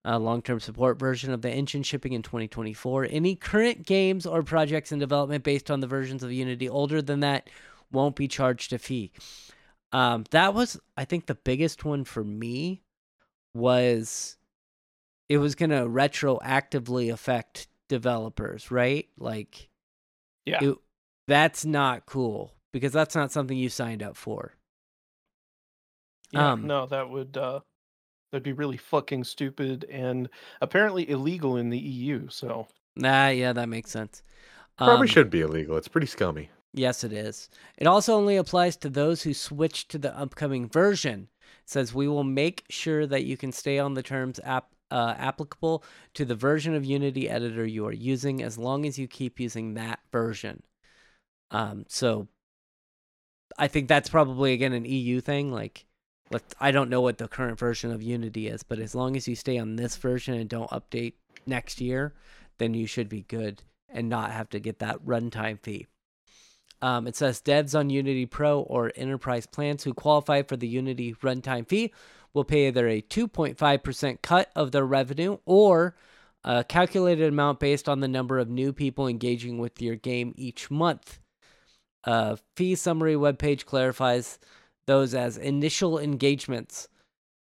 uh, 0.05 0.17
long 0.17 0.41
term 0.41 0.59
support 0.59 0.97
version 0.97 1.31
of 1.31 1.41
the 1.41 1.49
engine 1.51 1.83
shipping 1.83 2.13
in 2.13 2.21
2024. 2.21 3.07
Any 3.09 3.35
current 3.35 3.85
games 3.85 4.25
or 4.25 4.43
projects 4.43 4.91
in 4.91 4.99
development 4.99 5.43
based 5.43 5.69
on 5.69 5.79
the 5.79 5.87
versions 5.87 6.23
of 6.23 6.31
Unity 6.31 6.67
older 6.67 7.01
than 7.01 7.19
that 7.21 7.49
won't 7.91 8.15
be 8.15 8.27
charged 8.27 8.73
a 8.73 8.79
fee. 8.79 9.11
Um, 9.91 10.23
that 10.31 10.53
was, 10.53 10.79
I 10.95 11.05
think, 11.05 11.25
the 11.25 11.35
biggest 11.35 11.83
one 11.85 12.03
for 12.05 12.23
me 12.23 12.81
was 13.53 14.37
it 15.27 15.37
was 15.37 15.55
going 15.55 15.69
to 15.71 15.85
retroactively 15.85 17.11
affect 17.11 17.67
developers, 17.89 18.71
right? 18.71 19.07
Like, 19.17 19.69
Yeah. 20.45 20.63
it- 20.63 20.77
that's 21.27 21.63
not 21.65 22.05
cool 22.05 22.55
because 22.71 22.91
that's 22.93 23.15
not 23.15 23.31
something 23.31 23.57
you 23.57 23.69
signed 23.69 24.01
up 24.01 24.15
for. 24.17 24.55
Yeah, 26.31 26.53
Um, 26.53 26.65
no, 26.67 26.85
that 26.87 27.09
would 27.09 27.35
uh 27.37 27.59
that'd 28.31 28.43
be 28.43 28.53
really 28.53 28.77
fucking 28.77 29.23
stupid 29.23 29.85
and 29.89 30.29
apparently 30.61 31.09
illegal 31.09 31.57
in 31.57 31.69
the 31.69 31.79
EU. 31.79 32.27
So 32.29 32.67
Nah, 32.95 33.29
yeah, 33.29 33.53
that 33.53 33.69
makes 33.69 33.91
sense. 33.91 34.23
Probably 34.77 35.05
Um, 35.05 35.07
should 35.07 35.29
be 35.29 35.41
illegal. 35.41 35.77
It's 35.77 35.87
pretty 35.87 36.07
scummy. 36.07 36.49
Yes, 36.73 37.03
it 37.03 37.11
is. 37.13 37.49
It 37.77 37.87
also 37.87 38.15
only 38.15 38.37
applies 38.37 38.77
to 38.77 38.89
those 38.89 39.23
who 39.23 39.33
switch 39.33 39.87
to 39.89 39.97
the 39.97 40.17
upcoming 40.17 40.69
version. 40.69 41.29
It 41.63 41.69
says 41.69 41.93
we 41.93 42.07
will 42.07 42.23
make 42.23 42.65
sure 42.69 43.05
that 43.07 43.25
you 43.25 43.37
can 43.37 43.51
stay 43.51 43.77
on 43.79 43.93
the 43.93 44.03
terms 44.03 44.39
app, 44.43 44.73
uh, 44.89 45.15
applicable 45.17 45.83
to 46.13 46.25
the 46.25 46.35
version 46.35 46.73
of 46.73 46.85
Unity 46.85 47.29
editor 47.29 47.65
you 47.65 47.85
are 47.85 47.91
using 47.93 48.41
as 48.41 48.57
long 48.57 48.85
as 48.85 48.97
you 48.97 49.07
keep 49.07 49.39
using 49.39 49.73
that 49.73 49.99
version. 50.11 50.63
Um, 51.51 51.85
so 51.89 52.27
I 53.57 53.67
think 53.67 53.87
that's 53.87 54.09
probably 54.09 54.53
again 54.53 54.73
an 54.73 54.85
EU 54.85 55.21
thing. 55.21 55.51
Like, 55.51 55.85
let 56.31 56.43
I 56.59 56.71
don't 56.71 56.89
know 56.89 57.01
what 57.01 57.17
the 57.17 57.27
current 57.27 57.59
version 57.59 57.91
of 57.91 58.01
Unity 58.01 58.47
is, 58.47 58.63
but 58.63 58.79
as 58.79 58.95
long 58.95 59.15
as 59.15 59.27
you 59.27 59.35
stay 59.35 59.57
on 59.57 59.75
this 59.75 59.97
version 59.97 60.33
and 60.35 60.49
don't 60.49 60.69
update 60.69 61.13
next 61.45 61.81
year, 61.81 62.13
then 62.57 62.73
you 62.73 62.87
should 62.87 63.09
be 63.09 63.21
good 63.21 63.63
and 63.89 64.09
not 64.09 64.31
have 64.31 64.49
to 64.49 64.59
get 64.59 64.79
that 64.79 65.03
runtime 65.05 65.59
fee. 65.59 65.87
Um, 66.81 67.05
it 67.07 67.15
says 67.15 67.41
devs 67.41 67.77
on 67.77 67.89
Unity 67.89 68.25
Pro 68.25 68.61
or 68.61 68.91
Enterprise 68.95 69.45
plans 69.45 69.83
who 69.83 69.93
qualify 69.93 70.41
for 70.41 70.57
the 70.57 70.67
Unity 70.67 71.13
runtime 71.21 71.67
fee 71.67 71.93
will 72.33 72.43
pay 72.43 72.67
either 72.67 72.87
a 72.87 73.01
2.5% 73.01 74.21
cut 74.21 74.51
of 74.55 74.71
their 74.71 74.85
revenue 74.85 75.37
or 75.45 75.95
a 76.43 76.63
calculated 76.63 77.27
amount 77.27 77.59
based 77.59 77.87
on 77.87 77.99
the 77.99 78.07
number 78.07 78.39
of 78.39 78.49
new 78.49 78.73
people 78.73 79.07
engaging 79.07 79.59
with 79.59 79.81
your 79.81 79.95
game 79.95 80.33
each 80.37 80.71
month. 80.71 81.19
A 82.03 82.37
fee 82.55 82.73
summary 82.73 83.13
webpage 83.13 83.65
clarifies 83.65 84.39
those 84.87 85.13
as 85.13 85.37
initial 85.37 85.99
engagements, 85.99 86.87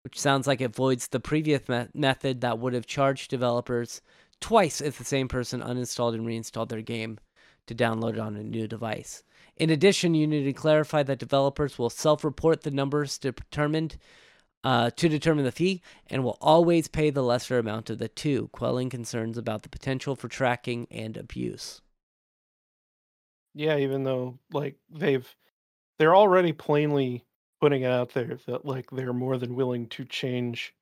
which 0.04 0.20
sounds 0.20 0.46
like 0.46 0.60
it 0.60 0.74
voids 0.74 1.08
the 1.08 1.20
previous 1.20 1.68
me- 1.68 1.88
method 1.94 2.40
that 2.40 2.58
would 2.58 2.72
have 2.72 2.86
charged 2.86 3.30
developers 3.30 4.00
twice 4.40 4.80
if 4.80 4.98
the 4.98 5.04
same 5.04 5.28
person 5.28 5.60
uninstalled 5.60 6.14
and 6.14 6.26
reinstalled 6.26 6.68
their 6.68 6.82
game 6.82 7.18
to 7.66 7.74
download 7.74 8.14
it 8.14 8.18
on 8.18 8.36
a 8.36 8.42
new 8.42 8.68
device. 8.68 9.22
In 9.56 9.70
addition, 9.70 10.14
you 10.14 10.26
need 10.26 10.44
to 10.44 10.52
clarify 10.52 11.02
that 11.02 11.18
developers 11.18 11.78
will 11.78 11.90
self-report 11.90 12.62
the 12.62 12.70
numbers 12.70 13.18
determined 13.18 13.96
uh, 14.64 14.90
to 14.90 15.08
determine 15.08 15.44
the 15.44 15.52
fee 15.52 15.82
and 16.08 16.24
will 16.24 16.38
always 16.40 16.88
pay 16.88 17.10
the 17.10 17.22
lesser 17.22 17.58
amount 17.58 17.88
of 17.90 17.98
the 17.98 18.08
two, 18.08 18.48
quelling 18.52 18.90
concerns 18.90 19.38
about 19.38 19.62
the 19.62 19.68
potential 19.68 20.16
for 20.16 20.28
tracking 20.28 20.86
and 20.90 21.16
abuse. 21.16 21.80
yeah, 23.54 23.78
even 23.78 24.04
though 24.04 24.38
like 24.52 24.76
they've 24.90 25.34
they're 25.98 26.16
already 26.16 26.52
plainly 26.52 27.24
putting 27.60 27.82
it 27.82 27.90
out 27.90 28.12
there 28.12 28.38
that 28.46 28.64
like 28.64 28.90
they're 28.90 29.12
more 29.12 29.38
than 29.38 29.54
willing 29.54 29.88
to 29.88 30.04
change 30.04 30.74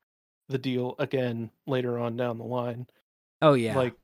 the 0.49 0.59
deal 0.59 0.95
again 0.99 1.51
later 1.67 1.99
on 1.99 2.17
down 2.17 2.39
the 2.39 2.45
line. 2.45 2.87
Oh 3.41 3.55
yeah, 3.55 3.77
Like 3.77 3.95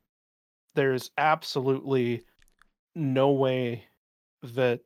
there's 0.75 1.11
absolutely 1.18 2.25
no 2.94 3.33
way 3.33 3.85
that 4.42 4.81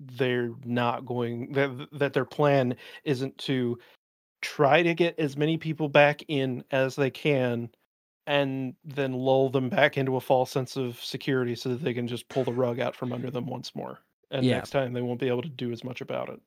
they're 0.00 0.52
not 0.64 1.06
going 1.06 1.52
that 1.52 1.88
that 1.92 2.12
their 2.12 2.24
plan 2.24 2.76
isn't 3.04 3.36
to 3.38 3.78
try 4.42 4.82
to 4.82 4.94
get 4.94 5.18
as 5.18 5.36
many 5.36 5.56
people 5.56 5.88
back 5.88 6.22
in 6.28 6.62
as 6.70 6.96
they 6.96 7.10
can 7.10 7.70
and 8.26 8.74
then 8.84 9.12
lull 9.12 9.50
them 9.50 9.68
back 9.68 9.96
into 9.96 10.16
a 10.16 10.20
false 10.20 10.50
sense 10.50 10.76
of 10.76 11.02
security 11.02 11.54
so 11.54 11.70
that 11.70 11.82
they 11.82 11.94
can 11.94 12.08
just 12.08 12.28
pull 12.28 12.44
the 12.44 12.52
rug 12.52 12.80
out 12.80 12.96
from 12.96 13.12
under 13.12 13.30
them 13.30 13.46
once 13.46 13.74
more. 13.74 13.98
And 14.34 14.44
Yeah. 14.44 14.56
next 14.56 14.70
time 14.70 14.92
they 14.92 15.00
won't 15.00 15.20
be 15.20 15.28
able 15.28 15.42
to 15.42 15.48
do 15.48 15.70
as 15.70 15.84
much 15.84 16.00
about 16.00 16.28
it. 16.28 16.40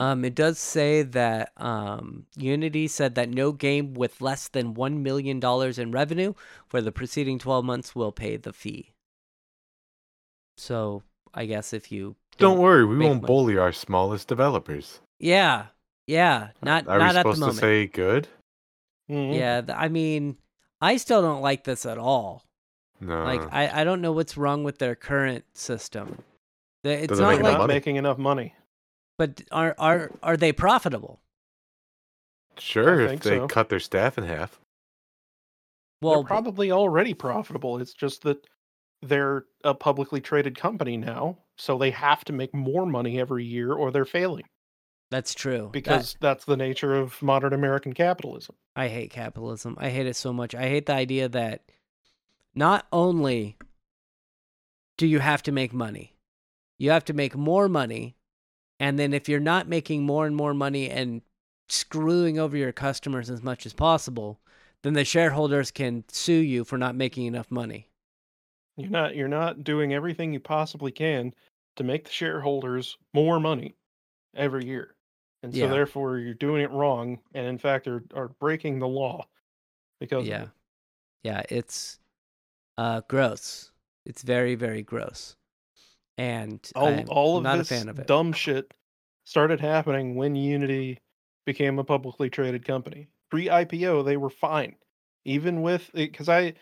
Um, 0.00 0.24
it 0.24 0.34
does 0.34 0.58
say 0.58 1.02
that 1.02 1.52
um, 1.56 2.26
Unity 2.36 2.88
said 2.88 3.14
that 3.16 3.28
no 3.28 3.52
game 3.52 3.94
with 3.94 4.20
less 4.20 4.48
than 4.48 4.74
$1 4.74 4.98
million 5.02 5.40
in 5.78 5.90
revenue 5.92 6.34
for 6.68 6.80
the 6.80 6.92
preceding 6.92 7.38
12 7.38 7.64
months 7.64 7.94
will 7.94 8.12
pay 8.12 8.36
the 8.36 8.52
fee. 8.52 8.90
So 10.56 11.02
I 11.32 11.46
guess 11.46 11.72
if 11.72 11.90
you 11.90 12.16
Don't 12.38 12.58
worry, 12.58 12.84
we 12.84 12.98
won't 12.98 13.22
money. 13.22 13.32
bully 13.32 13.56
our 13.58 13.72
smallest 13.72 14.28
developers. 14.28 15.00
Yeah, 15.18 15.66
yeah, 16.06 16.50
not 16.62 16.86
Are 16.88 16.98
not 16.98 17.14
we 17.14 17.18
at 17.18 17.22
the 17.24 17.34
supposed 17.34 17.38
to 17.38 17.40
moment. 17.40 17.58
say 17.58 17.86
good? 17.86 18.28
Mhm. 19.10 19.34
Yeah, 19.34 19.60
th- 19.62 19.76
I 19.78 19.88
mean, 19.88 20.38
I 20.80 20.96
still 20.96 21.22
don't 21.22 21.42
like 21.42 21.64
this 21.64 21.86
at 21.86 21.98
all. 21.98 22.42
No. 23.00 23.24
Like, 23.24 23.42
I, 23.52 23.80
I 23.80 23.84
don't 23.84 24.00
know 24.00 24.12
what's 24.12 24.36
wrong 24.36 24.64
with 24.64 24.78
their 24.78 24.94
current 24.94 25.44
system. 25.52 26.22
The- 26.84 26.92
It's 26.92 27.08
Doesn't 27.08 27.22
not 27.24 27.30
make 27.32 27.40
enough 27.40 27.50
like, 27.52 27.58
not 27.58 27.68
making 27.68 27.96
enough 27.96 28.18
money. 28.18 28.54
but 29.18 29.42
are 29.52 29.74
are 29.78 30.10
are 30.22 30.36
they 30.36 30.52
profitable? 30.52 31.20
sure, 32.58 33.00
if 33.00 33.20
they 33.22 33.38
so. 33.38 33.48
cut 33.48 33.68
their 33.68 33.80
staff 33.80 34.16
in 34.18 34.24
half. 34.24 34.60
Well, 36.00 36.14
they're 36.14 36.22
b- 36.22 36.28
probably 36.28 36.70
already 36.72 37.14
profitable. 37.14 37.78
It's 37.78 37.94
just 37.94 38.22
that 38.22 38.46
they're 39.02 39.44
a 39.64 39.74
publicly 39.74 40.20
traded 40.20 40.56
company 40.58 40.96
now, 40.96 41.38
so 41.58 41.76
they 41.78 41.90
have 41.90 42.24
to 42.26 42.32
make 42.32 42.54
more 42.54 42.86
money 42.86 43.18
every 43.20 43.44
year 43.44 43.72
or 43.72 43.90
they're 43.90 44.04
failing 44.04 44.44
that's 45.10 45.34
true. 45.34 45.64
That- 45.64 45.72
because 45.72 46.16
that's 46.20 46.44
the 46.44 46.56
nature 46.56 46.94
of 46.94 47.20
modern 47.22 47.52
American 47.52 47.92
capitalism. 47.92 48.56
I 48.76 48.88
hate 48.88 49.10
capitalism. 49.10 49.76
I 49.78 49.90
hate 49.90 50.06
it 50.06 50.16
so 50.16 50.32
much. 50.32 50.54
I 50.54 50.68
hate 50.68 50.86
the 50.86 50.94
idea 50.94 51.28
that 51.28 51.62
not 52.54 52.86
only 52.92 53.56
do 54.96 55.06
you 55.06 55.18
have 55.18 55.42
to 55.44 55.52
make 55.52 55.72
money, 55.72 56.14
you 56.78 56.90
have 56.90 57.04
to 57.06 57.12
make 57.12 57.36
more 57.36 57.68
money. 57.68 58.16
And 58.80 58.98
then 58.98 59.12
if 59.12 59.28
you're 59.28 59.40
not 59.40 59.68
making 59.68 60.02
more 60.02 60.26
and 60.26 60.34
more 60.34 60.54
money 60.54 60.90
and 60.90 61.22
screwing 61.68 62.38
over 62.38 62.56
your 62.56 62.72
customers 62.72 63.30
as 63.30 63.42
much 63.42 63.66
as 63.66 63.72
possible, 63.72 64.40
then 64.82 64.92
the 64.92 65.04
shareholders 65.04 65.70
can 65.70 66.04
sue 66.08 66.32
you 66.32 66.64
for 66.64 66.76
not 66.76 66.94
making 66.94 67.26
enough 67.26 67.50
money. 67.50 67.88
You're 68.76 68.90
not 68.90 69.14
you're 69.14 69.28
not 69.28 69.62
doing 69.64 69.94
everything 69.94 70.32
you 70.32 70.40
possibly 70.40 70.90
can 70.90 71.32
to 71.76 71.84
make 71.84 72.04
the 72.04 72.10
shareholders 72.12 72.98
more 73.12 73.38
money 73.40 73.76
every 74.34 74.66
year. 74.66 74.94
And 75.42 75.52
so 75.52 75.60
Yeah. 75.60 75.68
therefore 75.68 76.18
you're 76.18 76.34
doing 76.34 76.62
it 76.62 76.70
wrong 76.70 77.20
and 77.34 77.46
in 77.46 77.58
fact 77.58 77.86
are 77.86 78.02
are 78.14 78.28
breaking 78.28 78.80
the 78.80 78.88
law 78.88 79.26
because 80.00 80.22
of 80.22 80.26
yeah. 80.28 80.46
Yeah, 81.22 81.42
it's 81.48 81.98
uh 82.78 83.02
gross. 83.08 83.70
It's 84.04 84.22
very 84.22 84.54
very 84.54 84.82
gross. 84.82 85.36
And 86.16 86.60
all, 86.76 87.04
all 87.08 87.36
of 87.38 87.58
this 87.58 87.70
a 87.70 87.74
fan 87.74 87.88
of 87.88 87.98
it. 87.98 88.06
dumb 88.06 88.32
shit 88.32 88.72
started 89.24 89.60
happening 89.60 90.14
when 90.14 90.36
Unity 90.36 90.98
became 91.44 91.78
a 91.78 91.84
publicly 91.84 92.30
traded 92.30 92.64
company. 92.64 93.08
Pre 93.30 93.46
IPO, 93.46 94.04
they 94.04 94.16
were 94.16 94.30
fine, 94.30 94.76
even 95.24 95.62
with 95.62 95.90
because 95.92 96.28
I, 96.28 96.54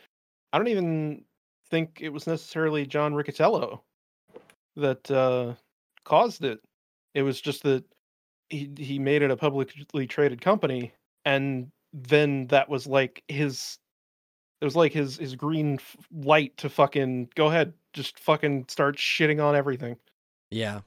I 0.53 0.59
don't 0.59 0.69
even 0.69 1.25
think 1.71 1.99
it 2.01 2.09
was 2.09 2.27
necessarily 2.27 2.87
John 2.87 3.13
Riccitiello 3.13 3.81
that 4.77 5.11
uh, 5.11 5.55
caused 6.05 6.45
it. 6.45 6.61
It 7.15 7.23
was 7.23 7.41
just 7.41 7.63
that 7.65 7.85
he 8.49 8.71
he 8.79 8.99
made 8.99 9.23
it 9.23 9.31
a 9.31 9.37
publicly 9.37 10.07
traded 10.07 10.41
company, 10.41 10.93
and 11.25 11.71
then 11.93 12.47
that 12.49 12.69
was 12.69 12.87
like 12.87 13.23
his. 13.29 13.79
It 14.63 14.65
was 14.65 14.77
like 14.77 14.93
his 14.93 15.17
his 15.17 15.35
green 15.35 15.75
f- 15.75 15.97
light 16.13 16.57
to 16.59 16.69
fucking 16.69 17.31
go 17.35 17.49
ahead, 17.49 17.73
just 17.93 18.21
fucking 18.21 18.67
start 18.69 18.97
shitting 18.97 19.45
on 19.45 19.57
everything. 19.57 19.97
Yeah. 20.53 20.83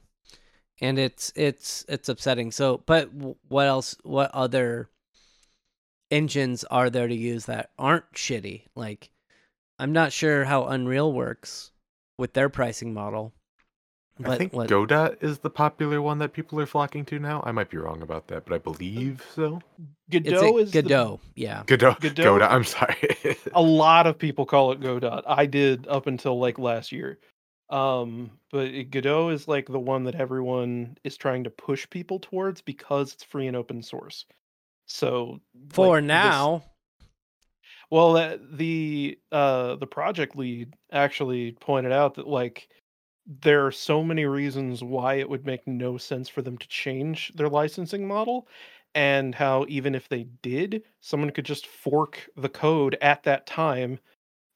And 0.80 0.98
it's 0.98 1.30
it's 1.36 1.84
it's 1.86 2.08
upsetting. 2.08 2.52
So, 2.52 2.82
but 2.86 3.10
what 3.48 3.66
else 3.66 3.94
what 4.02 4.30
other 4.32 4.88
engines 6.10 6.64
are 6.64 6.88
there 6.88 7.06
to 7.06 7.14
use 7.14 7.44
that 7.44 7.68
aren't 7.78 8.10
shitty? 8.14 8.62
Like 8.74 9.10
I'm 9.78 9.92
not 9.92 10.10
sure 10.10 10.46
how 10.46 10.64
Unreal 10.64 11.12
works 11.12 11.70
with 12.16 12.32
their 12.32 12.48
pricing 12.48 12.94
model. 12.94 13.34
I 14.24 14.36
think 14.38 14.52
what 14.54 14.68
Godot 14.68 15.16
is 15.20 15.38
the 15.38 15.50
popular 15.50 16.00
one 16.00 16.18
that 16.20 16.32
people 16.32 16.58
are 16.60 16.66
flocking 16.66 17.04
to 17.06 17.18
now. 17.18 17.42
I 17.44 17.52
might 17.52 17.68
be 17.68 17.76
wrong 17.76 18.00
about 18.00 18.28
that, 18.28 18.46
but 18.46 18.54
I 18.54 18.58
believe 18.58 19.24
so. 19.34 19.60
it's 20.10 20.30
Godot 20.30 20.56
a 20.58 20.60
is 20.62 20.70
the- 20.70 20.82
Godot, 20.82 21.20
yeah. 21.34 21.62
Godot. 21.66 21.96
Godot- 22.00 22.22
Godot. 22.24 22.46
I'm 22.46 22.64
sorry. 22.64 23.16
a 23.52 23.60
lot 23.60 24.06
of 24.06 24.18
people 24.18 24.46
call 24.46 24.72
it 24.72 24.80
Godot. 24.80 25.22
I 25.26 25.44
did 25.46 25.86
up 25.88 26.06
until 26.06 26.38
like 26.38 26.58
last 26.58 26.92
year. 26.92 27.18
Um, 27.68 28.30
but 28.52 28.70
Godot 28.90 29.30
is 29.30 29.48
like 29.48 29.66
the 29.66 29.80
one 29.80 30.04
that 30.04 30.14
everyone 30.14 30.96
is 31.04 31.16
trying 31.16 31.44
to 31.44 31.50
push 31.50 31.88
people 31.90 32.18
towards 32.20 32.62
because 32.62 33.12
it's 33.12 33.24
free 33.24 33.48
and 33.48 33.56
open 33.56 33.82
source. 33.82 34.24
So 34.86 35.40
For 35.70 35.96
like, 35.96 36.04
this- 36.04 36.08
now, 36.08 36.64
well, 37.90 38.38
the 38.52 39.18
uh 39.30 39.76
the 39.76 39.86
project 39.86 40.36
lead 40.36 40.74
actually 40.90 41.52
pointed 41.52 41.92
out 41.92 42.14
that 42.14 42.26
like 42.26 42.68
there 43.26 43.66
are 43.66 43.72
so 43.72 44.02
many 44.04 44.24
reasons 44.24 44.84
why 44.84 45.14
it 45.14 45.28
would 45.28 45.44
make 45.46 45.66
no 45.66 45.96
sense 45.96 46.28
for 46.28 46.42
them 46.42 46.56
to 46.58 46.68
change 46.68 47.32
their 47.34 47.48
licensing 47.48 48.06
model 48.06 48.48
and 48.94 49.34
how 49.34 49.66
even 49.68 49.94
if 49.94 50.08
they 50.08 50.24
did 50.42 50.82
someone 51.00 51.30
could 51.30 51.44
just 51.44 51.66
fork 51.66 52.28
the 52.36 52.48
code 52.48 52.96
at 53.02 53.22
that 53.24 53.46
time 53.46 53.98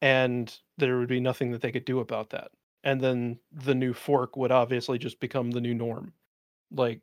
and 0.02 0.58
there 0.78 0.98
would 0.98 1.08
be 1.08 1.20
nothing 1.20 1.50
that 1.50 1.60
they 1.60 1.72
could 1.72 1.84
do 1.84 1.98
about 2.00 2.30
that 2.30 2.50
and 2.84 3.00
then 3.00 3.38
the 3.52 3.74
new 3.74 3.92
fork 3.92 4.36
would 4.36 4.52
obviously 4.52 4.98
just 4.98 5.20
become 5.20 5.50
the 5.50 5.60
new 5.60 5.74
norm 5.74 6.12
like 6.70 7.00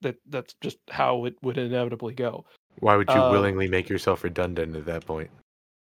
that 0.00 0.16
that's 0.28 0.54
just 0.60 0.78
how 0.90 1.24
it 1.26 1.36
would 1.42 1.58
inevitably 1.58 2.14
go 2.14 2.44
Why 2.80 2.96
would 2.96 3.14
you 3.14 3.20
Uh, 3.20 3.30
willingly 3.30 3.68
make 3.68 3.88
yourself 3.88 4.24
redundant 4.24 4.74
at 4.76 4.86
that 4.86 5.06
point? 5.06 5.30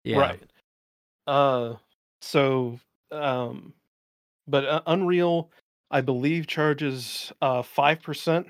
Yeah. 0.04 0.20
Right. 0.20 0.44
Uh 1.28 1.76
so 2.22 2.80
um 3.12 3.74
but 4.48 4.66
uh, 4.66 4.82
Unreal 4.88 5.52
I 5.92 6.02
believe 6.02 6.48
charges 6.48 7.32
uh 7.42 7.62
5% 7.62 8.48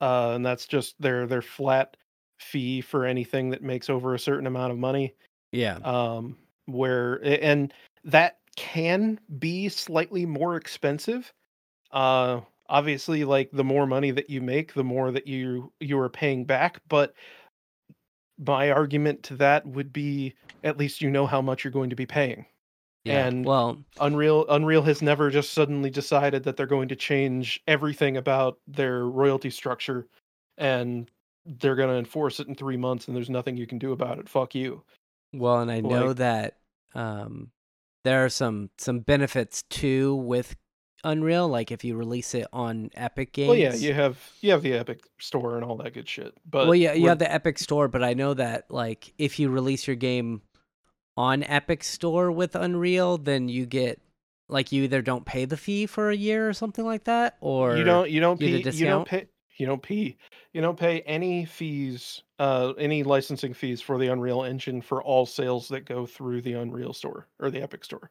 uh 0.00 0.32
and 0.34 0.44
that's 0.44 0.66
just 0.66 0.94
their 1.00 1.26
their 1.26 1.42
flat 1.42 1.96
fee 2.38 2.80
for 2.80 3.04
anything 3.06 3.50
that 3.50 3.62
makes 3.62 3.88
over 3.88 4.14
a 4.14 4.18
certain 4.18 4.46
amount 4.46 4.72
of 4.72 4.78
money 4.78 5.14
Yeah. 5.52 5.78
um 5.84 6.36
where 6.66 7.24
and 7.24 7.72
that 8.04 8.38
can 8.56 9.18
be 9.38 9.68
slightly 9.68 10.24
more 10.26 10.56
expensive. 10.56 11.32
Uh 11.92 12.40
obviously 12.68 13.24
like 13.24 13.50
the 13.52 13.64
more 13.64 13.86
money 13.86 14.10
that 14.10 14.28
you 14.30 14.40
make 14.42 14.74
the 14.74 14.84
more 14.84 15.12
that 15.12 15.26
you 15.26 15.72
you 15.80 15.98
are 15.98 16.08
paying 16.10 16.44
back 16.44 16.80
but 16.88 17.14
my 18.38 18.70
argument 18.70 19.22
to 19.24 19.36
that 19.36 19.66
would 19.66 19.92
be 19.92 20.34
at 20.62 20.76
least 20.78 21.00
you 21.00 21.10
know 21.10 21.26
how 21.26 21.40
much 21.40 21.64
you're 21.64 21.70
going 21.72 21.90
to 21.90 21.96
be 21.96 22.06
paying 22.06 22.44
Yeah. 23.06 23.26
and- 23.26 23.44
well, 23.44 23.78
unreal 24.00 24.44
unreal 24.48 24.82
has 24.82 25.00
never 25.02 25.30
just 25.30 25.52
suddenly 25.52 25.90
decided 25.90 26.42
that 26.44 26.56
they're 26.56 26.66
going 26.66 26.88
to 26.88 26.96
change 26.96 27.62
everything 27.66 28.16
about 28.16 28.58
their 28.66 29.06
royalty 29.06 29.50
structure 29.50 30.06
and 30.58 31.10
they're 31.44 31.76
going 31.76 31.88
to 31.90 31.96
enforce 31.96 32.40
it 32.40 32.48
in 32.48 32.54
3 32.54 32.76
months 32.76 33.06
and 33.06 33.16
there's 33.16 33.30
nothing 33.30 33.56
you 33.56 33.66
can 33.66 33.78
do 33.78 33.92
about 33.92 34.18
it 34.18 34.28
fuck 34.28 34.54
you 34.54 34.82
well, 35.32 35.58
and 35.60 35.70
I 35.70 35.80
know 35.80 36.12
that 36.14 36.56
um, 36.94 37.50
there 38.04 38.24
are 38.24 38.28
some 38.30 38.70
some 38.78 39.00
benefits 39.00 39.62
too 39.68 40.14
with 40.14 40.56
Unreal. 41.04 41.46
Like 41.46 41.70
if 41.70 41.84
you 41.84 41.94
release 41.94 42.34
it 42.34 42.46
on 42.52 42.90
Epic 42.94 43.32
Games. 43.32 43.48
well 43.48 43.56
yeah 43.58 43.74
you 43.74 43.92
have 43.92 44.18
you 44.40 44.50
have 44.52 44.62
the 44.62 44.72
epic 44.72 45.02
store 45.20 45.56
and 45.56 45.64
all 45.64 45.76
that 45.76 45.92
good 45.94 46.08
shit 46.08 46.32
but 46.48 46.66
well, 46.66 46.74
yeah, 46.74 46.94
you 46.94 47.02
we're- 47.02 47.10
have 47.10 47.18
the 47.18 47.30
Epic 47.32 47.58
Store, 47.58 47.86
but 47.88 48.02
I 48.02 48.14
know 48.14 48.32
that 48.34 48.70
like 48.70 49.12
if 49.18 49.38
you 49.38 49.50
release 49.50 49.86
your 49.86 49.96
game 49.96 50.40
on 51.16 51.42
Epic 51.44 51.82
Store 51.84 52.30
with 52.30 52.54
Unreal, 52.54 53.18
then 53.18 53.48
you 53.48 53.66
get 53.66 54.00
like 54.48 54.70
you 54.72 54.84
either 54.84 55.02
don't 55.02 55.24
pay 55.24 55.44
the 55.44 55.56
fee 55.56 55.86
for 55.86 56.10
a 56.10 56.16
year 56.16 56.48
or 56.48 56.52
something 56.52 56.84
like 56.84 57.04
that, 57.04 57.36
or 57.40 57.76
you 57.76 57.84
don't 57.84 58.10
you 58.10 58.20
don't 58.20 58.38
pay, 58.38 58.46
you 58.58 58.86
don't 58.86 59.08
pay 59.08 59.26
you 59.58 59.66
don't 59.66 59.82
pay 59.82 60.16
you 60.52 60.60
don't 60.60 60.78
pay 60.78 61.00
any 61.00 61.44
fees 61.46 62.22
uh 62.38 62.72
any 62.78 63.02
licensing 63.02 63.54
fees 63.54 63.80
for 63.80 63.98
the 63.98 64.08
Unreal 64.08 64.44
Engine 64.44 64.82
for 64.82 65.02
all 65.02 65.24
sales 65.26 65.68
that 65.68 65.86
go 65.86 66.04
through 66.06 66.42
the 66.42 66.52
Unreal 66.52 66.92
store 66.92 67.26
or 67.40 67.50
the 67.50 67.62
Epic 67.62 67.84
store. 67.84 68.10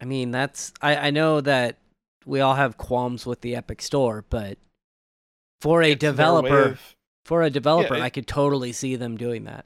I 0.00 0.04
mean, 0.04 0.30
that's 0.30 0.72
I, 0.82 0.96
I 0.96 1.10
know 1.10 1.40
that 1.40 1.78
we 2.26 2.40
all 2.40 2.54
have 2.54 2.76
qualms 2.76 3.24
with 3.26 3.40
the 3.40 3.56
Epic 3.56 3.80
Store, 3.82 4.24
but 4.28 4.58
for 5.60 5.82
a 5.82 5.92
It's 5.92 6.00
developer, 6.00 6.62
of- 6.72 6.96
for 7.24 7.42
a 7.42 7.50
developer, 7.50 7.94
it- 7.96 8.02
I 8.02 8.10
could 8.10 8.26
totally 8.26 8.72
see 8.72 8.96
them 8.96 9.16
doing 9.16 9.44
that. 9.44 9.64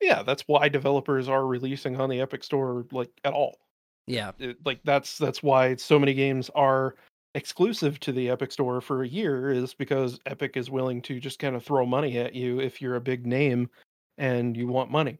Yeah, 0.00 0.22
that's 0.22 0.42
why 0.46 0.68
developers 0.68 1.28
are 1.28 1.46
releasing 1.46 2.00
on 2.00 2.10
the 2.10 2.20
Epic 2.20 2.44
store 2.44 2.86
like 2.92 3.10
at 3.24 3.32
all. 3.32 3.58
Yeah, 4.06 4.32
It, 4.38 4.56
like 4.64 4.80
that's 4.84 5.18
that's 5.18 5.42
why 5.42 5.76
so 5.76 5.98
many 5.98 6.14
games 6.14 6.50
are 6.54 6.94
exclusive 7.34 8.00
to 8.00 8.12
the 8.12 8.30
Epic 8.30 8.50
store 8.52 8.80
for 8.80 9.02
a 9.02 9.08
year 9.08 9.50
is 9.50 9.74
because 9.74 10.18
Epic 10.26 10.56
is 10.56 10.70
willing 10.70 11.02
to 11.02 11.20
just 11.20 11.38
kind 11.38 11.54
of 11.54 11.62
throw 11.62 11.84
money 11.84 12.18
at 12.18 12.34
you 12.34 12.58
if 12.58 12.80
you're 12.80 12.96
a 12.96 13.00
big 13.00 13.26
name 13.26 13.68
and 14.16 14.56
you 14.56 14.66
want 14.66 14.90
money. 14.90 15.18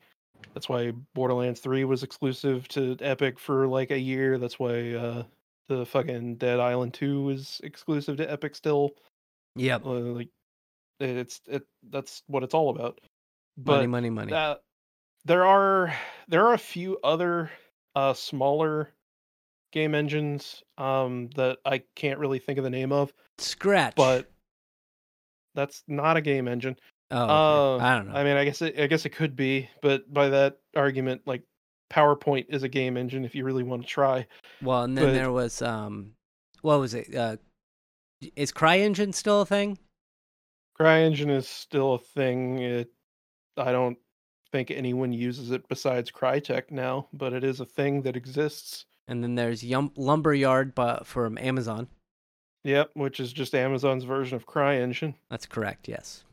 That's 0.54 0.68
why 0.68 0.92
Borderlands 1.14 1.60
3 1.60 1.84
was 1.84 2.02
exclusive 2.02 2.66
to 2.68 2.96
Epic 3.00 3.38
for 3.38 3.66
like 3.66 3.90
a 3.90 3.98
year. 3.98 4.38
That's 4.38 4.58
why 4.58 4.92
uh 4.94 5.22
the 5.68 5.84
fucking 5.84 6.36
Dead 6.36 6.60
Island 6.60 6.94
2 6.94 7.28
is 7.30 7.60
exclusive 7.62 8.16
to 8.16 8.30
Epic 8.30 8.54
still. 8.56 8.92
Yeah. 9.54 9.76
Uh, 9.84 9.90
like 9.90 10.28
it's 10.98 11.42
it 11.46 11.66
that's 11.90 12.22
what 12.26 12.42
it's 12.42 12.54
all 12.54 12.70
about. 12.70 13.00
money, 13.58 13.82
But 13.86 13.88
money, 13.90 14.10
money. 14.10 14.32
uh, 14.32 14.56
there 15.24 15.44
are 15.44 15.94
there 16.28 16.46
are 16.46 16.54
a 16.54 16.58
few 16.58 16.98
other 17.04 17.50
uh 17.94 18.14
smaller 18.14 18.90
game 19.72 19.94
engines 19.94 20.62
um 20.78 21.28
that 21.36 21.58
I 21.64 21.82
can't 21.94 22.18
really 22.18 22.38
think 22.38 22.58
of 22.58 22.64
the 22.64 22.70
name 22.70 22.92
of, 22.92 23.12
Scratch. 23.38 23.94
but 23.96 24.30
that's 25.54 25.82
not 25.88 26.16
a 26.16 26.20
game 26.20 26.48
engine. 26.48 26.76
oh, 27.10 27.22
okay. 27.74 27.84
uh, 27.84 27.86
I 27.86 27.96
don't 27.96 28.08
know. 28.08 28.14
I 28.14 28.24
mean, 28.24 28.36
I 28.36 28.44
guess 28.44 28.62
it, 28.62 28.78
I 28.78 28.86
guess 28.86 29.04
it 29.04 29.10
could 29.10 29.34
be, 29.36 29.68
but 29.82 30.12
by 30.12 30.28
that 30.28 30.58
argument, 30.76 31.22
like 31.26 31.42
PowerPoint 31.90 32.46
is 32.48 32.62
a 32.62 32.68
game 32.68 32.96
engine 32.96 33.24
if 33.24 33.34
you 33.34 33.44
really 33.44 33.62
want 33.64 33.82
to 33.82 33.88
try. 33.88 34.26
well, 34.62 34.82
and 34.84 34.96
then 34.96 35.06
but- 35.06 35.12
there 35.14 35.32
was 35.32 35.60
um, 35.62 36.12
what 36.62 36.80
was 36.80 36.94
it? 36.94 37.14
Uh, 37.14 37.36
is 38.36 38.52
CryEngine 38.52 39.14
still 39.14 39.42
a 39.42 39.46
thing? 39.46 39.78
CryEngine 40.80 41.30
is 41.30 41.48
still 41.48 41.94
a 41.94 41.98
thing. 41.98 42.58
It 42.60 42.90
I 43.56 43.72
don't 43.72 43.98
think 44.52 44.70
anyone 44.70 45.12
uses 45.12 45.50
it 45.50 45.68
besides 45.68 46.10
Crytek 46.10 46.70
now, 46.70 47.08
but 47.12 47.32
it 47.32 47.44
is 47.44 47.60
a 47.60 47.64
thing 47.66 48.02
that 48.02 48.16
exists. 48.16 48.86
And 49.06 49.22
then 49.22 49.34
there's 49.34 49.64
Yum- 49.64 49.92
Lumberyard, 49.96 50.74
but 50.74 51.06
from 51.06 51.38
Amazon. 51.38 51.88
Yep, 52.64 52.90
which 52.94 53.20
is 53.20 53.32
just 53.32 53.54
Amazon's 53.54 54.04
version 54.04 54.36
of 54.36 54.46
CryEngine. 54.46 55.14
That's 55.30 55.46
correct. 55.46 55.88
Yes. 55.88 56.24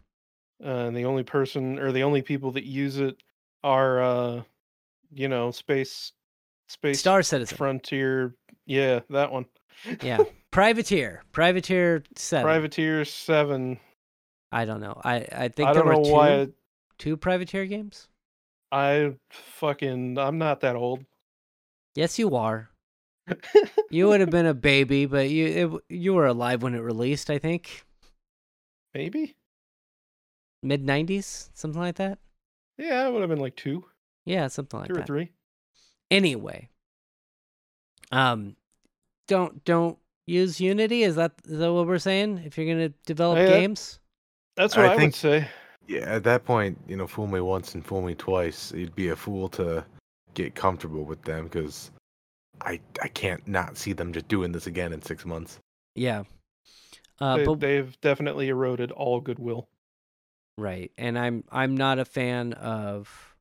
Uh, 0.64 0.70
and 0.70 0.96
the 0.98 1.06
only 1.06 1.24
person 1.24 1.80
or 1.80 1.92
the 1.92 2.04
only 2.04 2.22
people 2.22 2.52
that 2.52 2.66
use 2.66 2.98
it 2.98 3.18
are 3.64 4.02
uh 4.02 4.42
you 5.14 5.28
know, 5.28 5.52
space 5.52 6.12
space 6.68 7.00
Star 7.00 7.24
Citizen. 7.24 7.58
frontier 7.58 8.36
yeah, 8.66 9.02
that 9.10 9.32
one. 9.32 9.46
yeah. 10.02 10.18
Privateer. 10.52 11.24
Privateer 11.32 12.04
Seven. 12.16 12.46
Privateer 12.46 13.06
7. 13.06 13.80
I 14.52 14.66
don't 14.66 14.80
know. 14.80 15.00
I 15.04 15.28
I 15.32 15.48
think 15.50 15.70
I 15.70 15.74
don't 15.74 15.88
know 15.88 16.04
two 16.04 16.12
why 16.12 16.48
two 16.98 17.18
Privateer 17.18 17.66
games. 17.66 18.08
I 18.72 19.16
fucking 19.32 20.18
I'm 20.18 20.38
not 20.38 20.62
that 20.62 20.76
old. 20.76 21.06
Yes, 21.96 22.18
you 22.20 22.36
are. 22.36 22.70
You 23.92 24.08
would 24.08 24.20
have 24.20 24.30
been 24.30 24.46
a 24.46 24.54
baby, 24.54 25.06
but 25.06 25.30
you 25.30 25.46
it, 25.90 25.96
you 25.96 26.14
were 26.14 26.26
alive 26.28 26.62
when 26.64 26.76
it 26.76 26.80
released. 26.80 27.30
I 27.30 27.38
think 27.40 27.86
Maybe? 28.94 29.36
mid 30.62 30.84
'90s, 30.84 31.50
something 31.54 31.80
like 31.80 31.96
that. 31.96 32.20
Yeah, 32.78 33.08
it 33.08 33.14
would 33.14 33.22
have 33.22 33.30
been 33.30 33.40
like 33.40 33.56
2, 33.56 33.86
Yeah, 34.26 34.48
something 34.48 34.80
like 34.82 34.90
2 34.90 34.96
or 34.96 35.04
3. 35.04 35.32
Anyway, 36.12 36.68
um, 38.12 38.56
don't 39.28 39.64
don't 39.64 39.98
use 40.28 40.60
Unity. 40.60 41.04
Is 41.04 41.16
that 41.16 41.34
is 41.46 41.60
that 41.60 41.72
what 41.72 41.88
we're 41.88 42.00
saying? 42.00 42.40
If 42.46 42.58
you're 42.58 42.68
gonna 42.68 42.90
develop 43.06 43.38
Yeah. 43.38 43.48
games, 43.48 44.00
That's 44.58 44.76
what 44.76 44.86
I 44.88 44.94
I, 44.94 44.98
think- 44.98 45.14
would 45.14 45.16
say. 45.16 45.48
Yeah, 45.88 46.02
at 46.02 46.24
that 46.24 46.46
point, 46.46 46.78
you 46.88 46.98
know, 46.98 47.08
fool 47.08 47.28
me 47.28 47.40
once 47.40 47.76
and 47.76 47.86
fool 47.86 48.02
me 48.02 48.16
twice. 48.16 48.72
You'd 48.74 48.96
be 48.96 49.10
a 49.10 49.16
fool 49.16 49.50
to 49.50 49.86
get 50.34 50.56
comfortable 50.56 51.04
with 51.04 51.22
them 51.24 51.46
because 51.46 51.92
I 52.62 52.80
I 53.02 53.08
can't 53.10 53.48
not 53.48 53.78
see 53.78 53.94
them 53.94 54.14
just 54.14 54.28
doing 54.28 54.52
this 54.52 54.68
again 54.68 54.94
in 54.94 55.02
six 55.02 55.26
months. 55.26 55.60
yeah. 55.96 56.24
Uh, 57.22 57.38
they, 57.38 57.46
but 57.46 57.60
they've 57.62 58.02
definitely 58.02 58.50
eroded 58.50 58.92
all 58.92 59.22
goodwill. 59.22 59.70
Right. 60.58 60.92
And 60.98 61.18
I'm 61.18 61.44
I'm 61.52 61.76
not 61.76 62.00
a 62.00 62.06
fan 62.06 62.54
of 62.54 63.36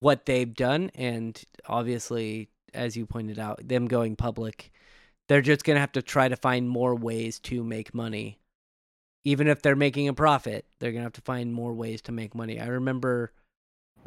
what 0.00 0.26
they've 0.26 0.54
done 0.54 0.90
and 0.94 1.40
obviously 1.66 2.48
as 2.74 2.96
you 2.96 3.06
pointed 3.06 3.38
out 3.38 3.66
them 3.66 3.86
going 3.86 4.14
public 4.14 4.70
they're 5.28 5.42
just 5.42 5.64
going 5.64 5.76
to 5.76 5.80
have 5.80 5.92
to 5.92 6.02
try 6.02 6.28
to 6.28 6.36
find 6.36 6.68
more 6.68 6.94
ways 6.94 7.38
to 7.38 7.62
make 7.62 7.94
money. 7.94 8.38
Even 9.28 9.46
if 9.46 9.60
they're 9.60 9.76
making 9.76 10.08
a 10.08 10.14
profit, 10.14 10.64
they're 10.78 10.92
going 10.92 11.02
to 11.02 11.06
have 11.06 11.12
to 11.12 11.20
find 11.20 11.52
more 11.52 11.74
ways 11.74 12.00
to 12.02 12.12
make 12.12 12.34
money. 12.34 12.58
I 12.58 12.66
remember 12.66 13.32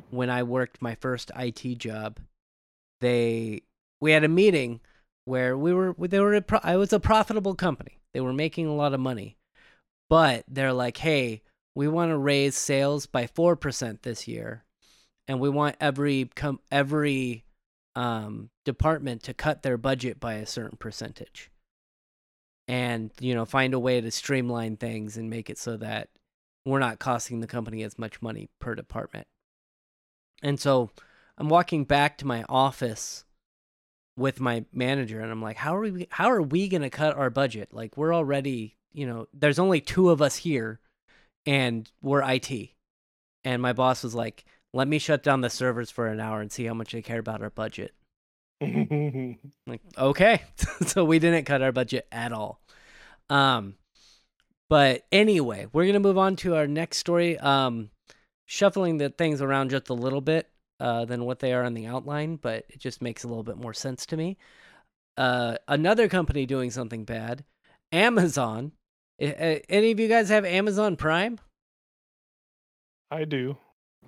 when 0.09 0.29
I 0.29 0.43
worked 0.43 0.81
my 0.81 0.95
first 0.95 1.31
IT 1.35 1.77
job, 1.77 2.19
they 3.01 3.61
we 3.99 4.11
had 4.11 4.23
a 4.23 4.29
meeting 4.29 4.79
where 5.25 5.55
we 5.57 5.73
were 5.73 5.93
they 5.99 6.19
were 6.19 6.43
I 6.63 6.77
was 6.77 6.91
a 6.91 6.99
profitable 6.99 7.55
company. 7.55 7.99
They 8.13 8.21
were 8.21 8.33
making 8.33 8.65
a 8.65 8.75
lot 8.75 8.93
of 8.93 8.99
money. 8.99 9.37
But 10.09 10.43
they're 10.47 10.73
like, 10.73 10.97
"Hey, 10.97 11.41
we 11.75 11.87
want 11.87 12.09
to 12.09 12.17
raise 12.17 12.55
sales 12.55 13.05
by 13.05 13.27
4% 13.27 14.01
this 14.01 14.27
year 14.27 14.63
and 15.27 15.39
we 15.39 15.49
want 15.49 15.75
every 15.79 16.29
com- 16.35 16.59
every 16.71 17.45
um, 17.95 18.49
department 18.65 19.23
to 19.23 19.33
cut 19.33 19.63
their 19.63 19.77
budget 19.77 20.19
by 20.19 20.35
a 20.35 20.45
certain 20.45 20.77
percentage 20.77 21.49
and 22.67 23.11
you 23.19 23.33
know 23.33 23.45
find 23.45 23.73
a 23.73 23.79
way 23.79 24.01
to 24.01 24.11
streamline 24.11 24.77
things 24.77 25.17
and 25.17 25.29
make 25.29 25.49
it 25.49 25.57
so 25.57 25.77
that 25.77 26.09
we're 26.65 26.79
not 26.79 26.99
costing 26.99 27.39
the 27.39 27.47
company 27.47 27.83
as 27.83 27.97
much 27.97 28.21
money 28.21 28.49
per 28.59 28.75
department 28.75 29.27
and 30.43 30.59
so 30.59 30.89
i'm 31.37 31.49
walking 31.49 31.83
back 31.83 32.17
to 32.17 32.27
my 32.27 32.43
office 32.47 33.25
with 34.17 34.39
my 34.39 34.65
manager 34.73 35.19
and 35.19 35.31
I'm 35.31 35.41
like, 35.41 35.57
"How 35.57 35.75
are 35.75 35.81
we 35.81 36.07
how 36.11 36.31
are 36.31 36.41
we 36.41 36.67
going 36.67 36.81
to 36.81 36.89
cut 36.89 37.15
our 37.15 37.29
budget? 37.29 37.73
Like 37.73 37.97
we're 37.97 38.13
already, 38.13 38.77
you 38.93 39.05
know, 39.05 39.27
there's 39.33 39.59
only 39.59 39.81
two 39.81 40.09
of 40.09 40.21
us 40.21 40.37
here 40.37 40.79
and 41.45 41.89
we're 42.01 42.23
IT." 42.23 42.69
And 43.43 43.61
my 43.61 43.73
boss 43.73 44.03
was 44.03 44.15
like, 44.15 44.45
"Let 44.73 44.87
me 44.87 44.99
shut 44.99 45.23
down 45.23 45.41
the 45.41 45.49
servers 45.49 45.91
for 45.91 46.07
an 46.07 46.19
hour 46.19 46.41
and 46.41 46.51
see 46.51 46.65
how 46.65 46.73
much 46.73 46.91
they 46.91 47.01
care 47.01 47.19
about 47.19 47.41
our 47.41 47.49
budget." 47.49 47.93
Like, 49.67 49.81
"Okay." 49.97 50.41
so 50.85 51.03
we 51.03 51.19
didn't 51.19 51.45
cut 51.45 51.61
our 51.61 51.71
budget 51.71 52.07
at 52.11 52.31
all. 52.31 52.61
Um 53.29 53.75
but 54.69 55.05
anyway, 55.11 55.67
we're 55.73 55.83
going 55.83 55.95
to 55.95 55.99
move 55.99 56.17
on 56.17 56.37
to 56.37 56.55
our 56.55 56.67
next 56.67 56.97
story. 56.97 57.37
Um 57.37 57.89
shuffling 58.51 58.97
the 58.97 59.09
things 59.09 59.41
around 59.41 59.69
just 59.69 59.87
a 59.87 59.93
little 59.93 60.19
bit 60.19 60.49
uh, 60.81 61.05
than 61.05 61.23
what 61.23 61.39
they 61.39 61.53
are 61.53 61.63
on 61.63 61.73
the 61.73 61.85
outline, 61.85 62.35
but 62.35 62.65
it 62.67 62.79
just 62.79 63.01
makes 63.01 63.23
a 63.23 63.27
little 63.27 63.43
bit 63.43 63.55
more 63.55 63.73
sense 63.73 64.05
to 64.07 64.17
me. 64.17 64.37
Uh, 65.15 65.55
another 65.69 66.09
company 66.09 66.45
doing 66.45 66.69
something 66.69 67.05
bad, 67.05 67.45
Amazon. 67.93 68.73
I, 69.21 69.61
any 69.69 69.91
of 69.91 69.99
you 70.01 70.09
guys 70.09 70.27
have 70.29 70.43
Amazon 70.43 70.97
Prime? 70.97 71.39
I 73.09 73.23
do. 73.23 73.55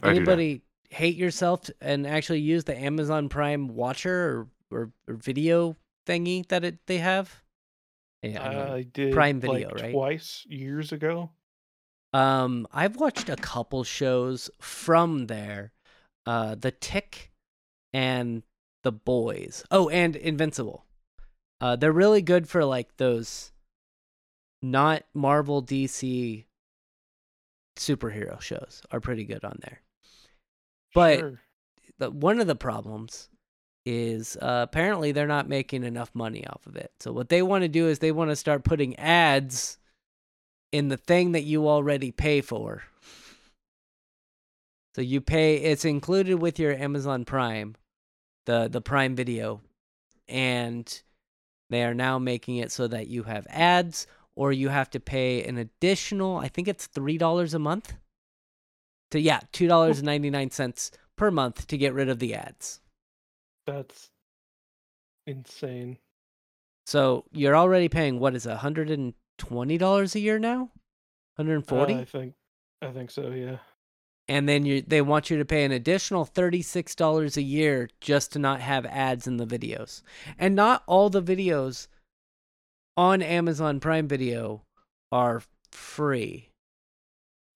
I 0.02 0.08
do. 0.08 0.16
Anybody 0.16 0.62
hate 0.94 1.16
yourself 1.16 1.70
and 1.82 2.06
actually 2.06 2.40
use 2.40 2.64
the 2.64 2.78
Amazon 2.78 3.28
Prime 3.28 3.68
Watcher 3.70 4.48
or, 4.72 4.78
or, 4.78 4.92
or 5.08 5.16
video 5.16 5.76
thingy 6.08 6.48
that 6.50 6.64
it 6.64 6.78
they 6.86 7.00
have? 7.00 7.42
Yeah, 8.22 8.42
I. 8.42 8.74
I 8.76 8.82
did 8.84 9.14
Prime 9.14 9.40
Video, 9.40 9.70
like 9.70 9.82
right? 9.82 9.92
twice 9.92 10.46
years 10.48 10.92
ago. 10.92 11.32
Um, 12.14 12.68
I've 12.72 12.96
watched 12.98 13.28
a 13.28 13.36
couple 13.36 13.84
shows 13.84 14.50
from 14.62 15.28
there. 15.28 15.74
Uh, 16.26 16.56
The 16.56 16.72
Tick 16.72 17.32
and 17.92 18.44
The 18.84 18.92
Boys. 18.92 19.66
Oh, 19.72 19.90
and 19.90 20.16
Invincible. 20.16 20.86
Uh, 21.60 21.76
they're 21.76 21.92
really 21.92 22.22
good 22.22 22.48
for 22.48 22.64
like 22.64 22.96
those 22.98 23.52
not 24.62 25.04
Marvel 25.14 25.64
DC 25.64 26.46
superhero 27.78 28.40
shows 28.40 28.82
are 28.92 29.02
pretty 29.02 29.26
good 29.26 29.44
on 29.44 29.58
there. 29.62 29.82
But 30.94 31.20
Sure. 31.20 31.42
the, 32.00 32.12
one 32.12 32.40
of 32.40 32.48
the 32.48 32.56
problems 32.56 33.30
is 33.86 34.38
uh, 34.38 34.66
apparently 34.70 35.12
they're 35.12 35.28
not 35.28 35.50
making 35.50 35.84
enough 35.84 36.12
money 36.14 36.46
off 36.48 36.66
of 36.66 36.76
it. 36.76 36.92
So 37.00 37.12
what 37.12 37.30
they 37.30 37.42
want 37.42 37.64
to 37.64 37.68
do 37.68 37.88
is 37.88 38.00
they 38.00 38.12
want 38.12 38.30
to 38.30 38.36
start 38.36 38.64
putting 38.64 38.98
ads 38.98 39.78
in 40.72 40.88
the 40.88 40.98
thing 40.98 41.34
that 41.34 41.44
you 41.44 41.68
already 41.68 42.12
pay 42.12 42.42
for. 42.42 42.84
So 44.96 45.02
you 45.02 45.22
pay 45.22 45.58
it's 45.58 45.86
included 45.86 46.36
with 46.36 46.60
your 46.60 46.74
Amazon 46.74 47.26
Prime, 47.26 47.76
the 48.46 48.68
the 48.72 48.82
Prime 48.82 49.16
Video, 49.16 49.62
and 50.28 51.02
they 51.70 51.84
are 51.84 51.96
now 51.96 52.20
making 52.20 52.58
it 52.58 52.72
so 52.72 52.88
that 52.88 53.08
you 53.08 53.24
have 53.24 53.48
ads 53.50 54.06
or 54.36 54.52
you 54.52 54.70
have 54.70 54.90
to 54.92 55.00
pay 55.00 55.44
an 55.44 55.58
additional, 55.58 56.38
I 56.38 56.48
think 56.48 56.68
it's 56.68 56.88
$3 56.88 57.54
a 57.54 57.60
month. 57.60 57.94
To 59.14 59.20
yeah, 59.20 59.42
$2.99 59.54 60.92
per 61.16 61.30
month 61.30 61.68
to 61.68 61.78
get 61.78 61.94
rid 61.94 62.10
of 62.10 62.18
the 62.18 62.34
ads. 62.34 62.82
That's 63.68 64.10
insane. 65.28 65.98
So 66.88 67.24
you're 67.32 67.56
already 67.56 67.90
paying 67.90 68.20
what 68.20 68.34
is 68.36 68.48
it, 68.48 68.58
$120 68.58 69.14
a 70.16 70.20
year 70.20 70.40
now? 70.40 70.72
140? 71.36 71.94
Uh, 71.94 71.98
I 72.00 72.06
think. 72.06 72.34
I 72.82 72.88
think 72.90 73.12
so. 73.12 73.30
Yeah. 73.30 73.58
and 74.28 74.50
then 74.50 74.66
you 74.66 74.82
they 74.82 75.02
want 75.02 75.30
you 75.30 75.38
to 75.38 75.46
pay 75.46 75.64
an 75.64 75.72
additional 75.72 76.26
$36 76.26 77.38
a 77.38 77.42
year 77.42 77.90
just 78.02 78.34
to 78.34 78.40
not 78.40 78.62
have 78.62 78.86
ads 78.88 79.28
in 79.28 79.38
the 79.38 79.46
videos. 79.46 80.02
And 80.40 80.56
not 80.56 80.84
all 80.88 81.10
the 81.10 81.22
videos 81.22 81.88
on 82.98 83.22
Amazon 83.22 83.80
Prime 83.80 84.08
Video 84.08 84.64
are 85.12 85.44
free. 85.72 86.50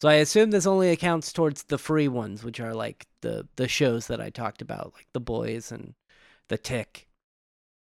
So 0.02 0.10
I 0.10 0.16
assume 0.16 0.52
this 0.52 0.68
only 0.68 0.90
accounts 0.90 1.34
towards 1.34 1.64
the 1.64 1.78
free 1.78 2.08
ones, 2.08 2.44
which 2.44 2.60
are 2.60 2.74
like 2.74 3.08
the 3.22 3.48
the 3.56 3.68
shows 3.68 4.08
that 4.08 4.22
I 4.22 4.30
talked 4.30 4.62
about, 4.62 4.94
like 4.94 5.08
The 5.14 5.20
Boys 5.20 5.72
and 5.72 5.96
The 6.50 6.58
Tick. 6.58 7.08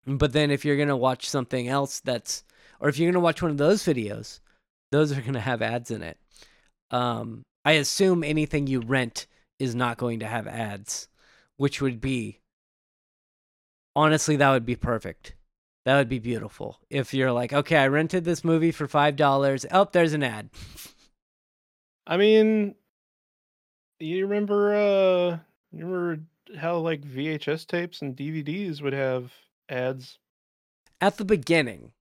But 0.04 0.32
then 0.32 0.50
if 0.50 0.64
you're 0.64 0.76
going 0.76 0.88
to 0.88 0.96
watch 0.96 1.28
something 1.28 1.68
else 1.68 2.00
that's 2.00 2.44
or 2.80 2.88
if 2.88 2.98
you're 2.98 3.06
going 3.06 3.14
to 3.14 3.20
watch 3.20 3.40
one 3.40 3.52
of 3.52 3.56
those 3.58 3.84
videos, 3.84 4.40
those 4.90 5.12
are 5.12 5.20
going 5.20 5.34
to 5.34 5.40
have 5.40 5.62
ads 5.62 5.90
in 5.90 6.02
it. 6.02 6.18
Um 6.90 7.42
I 7.64 7.72
assume 7.72 8.24
anything 8.24 8.66
you 8.66 8.80
rent 8.80 9.26
is 9.60 9.74
not 9.76 9.96
going 9.96 10.20
to 10.20 10.26
have 10.26 10.48
ads, 10.48 11.08
which 11.56 11.80
would 11.80 12.00
be 12.00 12.40
honestly 13.94 14.34
that 14.36 14.50
would 14.50 14.66
be 14.66 14.76
perfect. 14.76 15.36
That 15.84 15.98
would 15.98 16.08
be 16.08 16.18
beautiful. 16.18 16.80
If 16.90 17.14
you're 17.14 17.32
like, 17.32 17.52
okay, 17.52 17.76
I 17.76 17.88
rented 17.88 18.24
this 18.24 18.44
movie 18.44 18.72
for 18.72 18.88
five 18.88 19.14
dollars. 19.14 19.66
Oh, 19.70 19.88
there's 19.92 20.14
an 20.14 20.24
ad. 20.24 20.50
I 22.06 22.16
mean, 22.16 22.74
you 23.98 24.26
remember? 24.26 24.74
Uh, 24.74 25.38
you 25.72 25.86
remember 25.86 26.22
how 26.58 26.78
like 26.78 27.04
VHS 27.04 27.64
tapes 27.64 28.02
and 28.02 28.16
DVDs 28.16 28.82
would 28.82 28.92
have 28.92 29.32
ads? 29.68 30.18
At 31.00 31.16
the 31.16 31.24
beginning, 31.24 31.92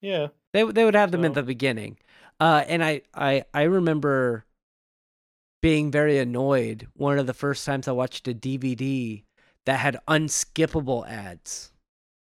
Yeah. 0.00 0.28
they 0.52 0.64
they 0.64 0.84
would 0.84 0.94
have 0.94 1.12
them 1.12 1.24
at 1.24 1.34
the 1.34 1.42
beginning, 1.42 1.98
uh, 2.40 2.64
and 2.66 2.84
I 2.84 3.02
I 3.14 3.44
I 3.54 3.62
remember 3.62 4.44
being 5.60 5.90
very 5.90 6.18
annoyed 6.18 6.86
one 6.94 7.18
of 7.18 7.26
the 7.26 7.34
first 7.34 7.64
times 7.66 7.88
I 7.88 7.92
watched 7.92 8.28
a 8.28 8.34
DVD 8.34 9.24
that 9.66 9.80
had 9.80 9.98
unskippable 10.06 11.08
ads. 11.08 11.72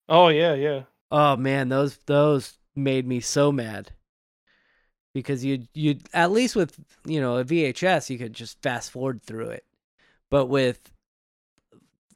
Oh 0.09 0.29
yeah, 0.29 0.55
yeah. 0.55 0.83
Oh 1.11 1.37
man, 1.37 1.69
those 1.69 1.99
those 2.07 2.59
made 2.75 3.07
me 3.07 3.21
so 3.21 3.53
mad. 3.53 3.93
Because 5.13 5.45
you 5.45 5.67
you 5.75 5.99
at 6.15 6.31
least 6.31 6.55
with 6.55 6.79
you 7.05 7.21
know 7.21 7.39
a 7.39 7.45
VHS 7.45 8.11
you 8.11 8.19
could 8.19 8.33
just 8.33 8.63
fast 8.63 8.91
forward 8.93 9.23
through 9.23 9.49
it, 9.51 9.65
but 10.31 10.47
with 10.47 10.93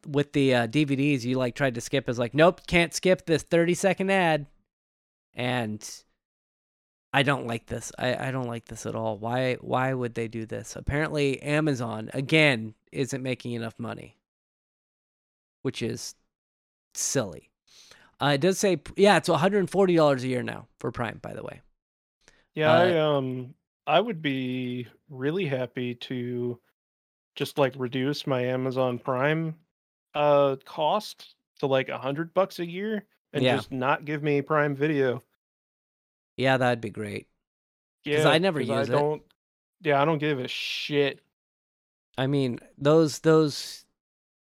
with 0.07 0.33
the 0.33 0.55
uh, 0.55 0.67
DVDs 0.69 1.25
you 1.25 1.37
like 1.37 1.55
tried 1.55 1.75
to 1.75 1.81
skip 1.81 2.09
is 2.09 2.19
like 2.19 2.35
nope 2.35 2.67
can't 2.67 2.95
skip 2.95 3.27
this 3.27 3.43
thirty 3.43 3.75
second 3.75 4.11
ad, 4.11 4.47
and 5.35 6.05
I 7.13 7.23
don't 7.23 7.47
like 7.47 7.67
this. 7.67 7.93
I 7.99 8.29
I 8.29 8.31
don't 8.33 8.49
like 8.49 8.67
this 8.67 8.87
at 8.87 8.95
all. 8.95 9.19
Why 9.19 9.55
why 9.61 9.95
would 9.95 10.15
they 10.15 10.29
do 10.29 10.47
this? 10.47 10.77
Apparently 10.77 11.41
Amazon 11.43 12.11
again 12.13 12.75
isn't 12.93 13.23
making 13.23 13.53
enough 13.53 13.79
money, 13.79 14.19
which 15.63 15.83
is 15.83 16.15
silly. 16.93 17.51
Uh, 18.21 18.33
it 18.35 18.41
does 18.41 18.59
say, 18.59 18.81
yeah, 18.97 19.17
it's 19.17 19.29
one 19.29 19.39
hundred 19.39 19.59
and 19.59 19.71
forty 19.71 19.97
dollars 19.97 20.25
a 20.25 20.29
year 20.29 20.43
now 20.43 20.67
for 20.79 20.91
Prime. 20.91 21.19
By 21.23 21.35
the 21.35 21.43
way, 21.43 21.61
Yeah, 22.55 22.73
Uh, 22.73 22.95
I 22.95 22.99
um 22.99 23.55
I 23.87 24.01
would 24.01 24.23
be 24.23 24.87
really 25.09 25.47
happy 25.47 25.95
to 25.97 26.61
just 27.37 27.59
like 27.59 27.75
reduce 27.77 28.27
my 28.27 28.43
Amazon 28.43 28.99
Prime 28.99 29.57
uh 30.15 30.57
cost 30.65 31.37
to 31.61 31.67
like 31.67 31.89
a 31.89 31.99
hundred 31.99 32.35
bucks 32.35 32.59
a 32.61 32.67
year 32.67 33.07
and 33.33 33.45
Yeah. 33.45 33.57
just 33.57 33.73
not 33.73 34.05
give 34.05 34.23
me 34.23 34.43
Prime 34.43 34.77
Video. 34.77 35.23
yeah, 36.37 36.57
that'd 36.57 36.81
be 36.81 36.91
great. 36.91 37.29
Yeah, 38.05 38.27
I 38.29 38.39
never 38.39 38.61
use 38.61 38.89
it. 38.89 38.93
Don't 38.93 39.23
yeah, 39.83 40.01
I 40.01 40.05
don't 40.05 40.19
give 40.19 40.39
a 40.39 40.49
shit. 40.49 41.21
I 42.17 42.27
mean, 42.27 42.61
those 42.79 43.21
those 43.21 43.85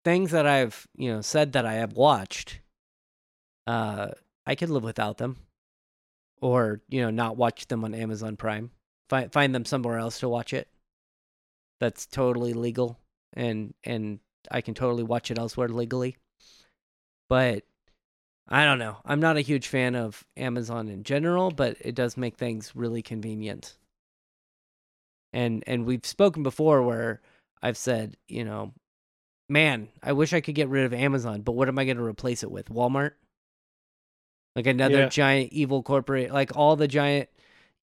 things 0.05 0.31
that 0.33 0.47
I've 0.47 0.87
you 0.97 1.13
know 1.13 1.21
said 1.23 1.53
that 1.53 1.67
I 1.67 1.75
have 1.75 1.95
watched, 1.95 2.61
uh, 3.67 4.09
I 4.47 4.55
could 4.55 4.71
live 4.71 4.85
without 4.85 5.19
them, 5.19 5.44
or 6.41 6.81
you 6.89 7.03
know 7.03 7.11
not 7.11 7.37
watch 7.37 7.67
them 7.69 7.85
on 7.85 7.95
Amazon 7.95 8.37
Prime. 8.37 8.71
Find 9.09 9.33
find 9.33 9.55
them 9.55 9.65
somewhere 9.65 9.99
else 9.99 10.21
to 10.21 10.29
watch 10.29 10.53
it. 10.53 10.69
That's 11.81 12.07
totally 12.07 12.53
legal, 12.53 12.99
and 13.35 13.75
and 13.85 14.21
I 14.51 14.61
can 14.61 14.75
totally 14.75 15.03
watch 15.03 15.31
it 15.31 15.39
elsewhere 15.39 15.69
legally. 15.69 16.17
But 17.29 17.65
I 18.49 18.65
don't 18.65 18.79
know. 18.79 18.99
I'm 19.05 19.21
not 19.21 19.37
a 19.37 19.43
huge 19.43 19.69
fan 19.69 19.95
of 19.95 20.25
Amazon 20.37 20.89
in 20.89 21.03
general, 21.03 21.51
but 21.51 21.77
it 21.81 21.95
does 21.95 22.17
make 22.17 22.37
things 22.37 22.73
really 22.75 23.03
convenient. 23.03 23.77
And 25.33 25.65
and 25.67 25.87
we've 25.87 26.07
spoken 26.07 26.43
before 26.43 26.83
where 26.83 27.21
I've 27.63 27.79
said, 27.79 28.17
you 28.29 28.45
know, 28.45 28.73
man, 29.49 29.89
I 30.03 30.13
wish 30.13 30.33
I 30.33 30.41
could 30.41 30.55
get 30.55 30.69
rid 30.69 30.85
of 30.85 30.93
Amazon, 30.93 31.43
but 31.43 31.53
what 31.53 31.69
am 31.69 31.79
I 31.79 31.85
going 31.85 31.97
to 31.97 32.05
replace 32.05 32.43
it 32.43 32.51
with? 32.51 32.69
Walmart? 32.69 33.13
Like 34.57 34.67
another 34.67 35.01
Yeah. 35.01 35.09
giant 35.09 35.53
evil 35.53 35.83
corporate, 35.83 36.33
like 36.33 36.57
all 36.57 36.77
the 36.77 36.89
giant 36.89 37.29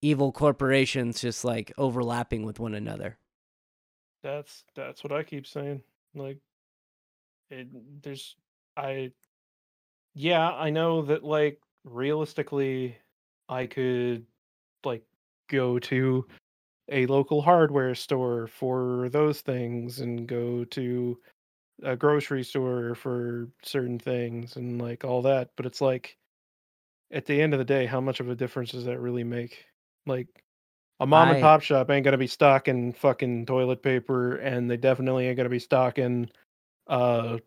evil 0.01 0.31
corporations 0.31 1.21
just 1.21 1.43
like 1.43 1.71
overlapping 1.77 2.45
with 2.45 2.59
one 2.59 2.73
another. 2.73 3.17
That's 4.23 4.63
that's 4.75 5.03
what 5.03 5.11
I 5.13 5.23
keep 5.23 5.47
saying. 5.47 5.81
Like 6.13 6.37
it 7.49 7.67
there's 8.03 8.35
I 8.77 9.11
yeah, 10.13 10.51
I 10.51 10.69
know 10.69 11.01
that 11.03 11.23
like 11.23 11.61
realistically 11.83 12.97
I 13.49 13.65
could 13.67 14.25
like 14.83 15.03
go 15.49 15.79
to 15.79 16.27
a 16.89 17.05
local 17.07 17.41
hardware 17.41 17.95
store 17.95 18.47
for 18.47 19.09
those 19.09 19.41
things 19.41 19.99
and 19.99 20.27
go 20.27 20.65
to 20.65 21.19
a 21.83 21.95
grocery 21.95 22.43
store 22.43 22.95
for 22.95 23.49
certain 23.63 23.99
things 23.99 24.55
and 24.57 24.81
like 24.81 25.03
all 25.05 25.21
that. 25.23 25.51
But 25.55 25.65
it's 25.65 25.81
like 25.81 26.17
at 27.11 27.25
the 27.25 27.41
end 27.41 27.53
of 27.53 27.59
the 27.59 27.65
day, 27.65 27.85
how 27.85 28.01
much 28.01 28.19
of 28.19 28.29
a 28.29 28.35
difference 28.35 28.71
does 28.71 28.85
that 28.85 28.99
really 28.99 29.23
make? 29.23 29.65
Like 30.05 30.27
a 30.99 31.07
mom 31.07 31.29
and 31.29 31.41
pop 31.41 31.61
shop 31.61 31.89
ain't 31.89 32.05
gonna 32.05 32.17
be 32.17 32.27
stocking 32.27 32.93
fucking 32.93 33.45
toilet 33.45 33.83
paper, 33.83 34.35
and 34.35 34.69
they 34.69 34.77
definitely 34.77 35.27
ain't 35.27 35.37
gonna 35.37 35.49
be 35.49 35.59
stocking 35.59 36.29
uh 36.87 37.37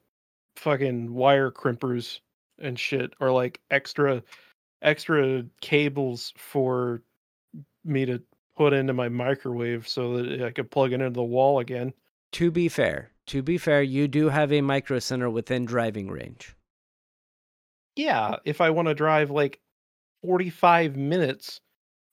fucking 0.56 1.12
wire 1.12 1.50
crimpers 1.50 2.20
and 2.58 2.78
shit, 2.78 3.14
or 3.20 3.30
like 3.30 3.60
extra 3.70 4.22
extra 4.82 5.44
cables 5.60 6.32
for 6.36 7.02
me 7.84 8.04
to 8.06 8.22
put 8.56 8.72
into 8.72 8.92
my 8.92 9.08
microwave 9.08 9.88
so 9.88 10.22
that 10.22 10.42
I 10.42 10.50
could 10.50 10.70
plug 10.70 10.92
it 10.92 11.00
into 11.00 11.10
the 11.10 11.22
wall 11.22 11.58
again. 11.58 11.92
To 12.32 12.50
be 12.50 12.68
fair, 12.68 13.10
to 13.26 13.42
be 13.42 13.58
fair, 13.58 13.82
you 13.82 14.08
do 14.08 14.28
have 14.28 14.52
a 14.52 14.60
micro 14.60 14.98
center 14.98 15.30
within 15.30 15.64
driving 15.64 16.08
range. 16.08 16.53
Yeah, 17.96 18.36
if 18.44 18.60
I 18.60 18.70
want 18.70 18.88
to 18.88 18.94
drive 18.94 19.30
like 19.30 19.60
45 20.24 20.96
minutes 20.96 21.60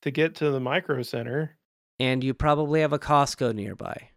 to 0.02 0.10
get 0.10 0.34
to 0.36 0.50
the 0.50 0.60
micro 0.60 1.02
center, 1.02 1.56
And 1.98 2.22
you 2.24 2.34
probably 2.34 2.80
have 2.80 2.92
a 2.92 2.98
Costco 2.98 3.54
nearby. 3.54 4.08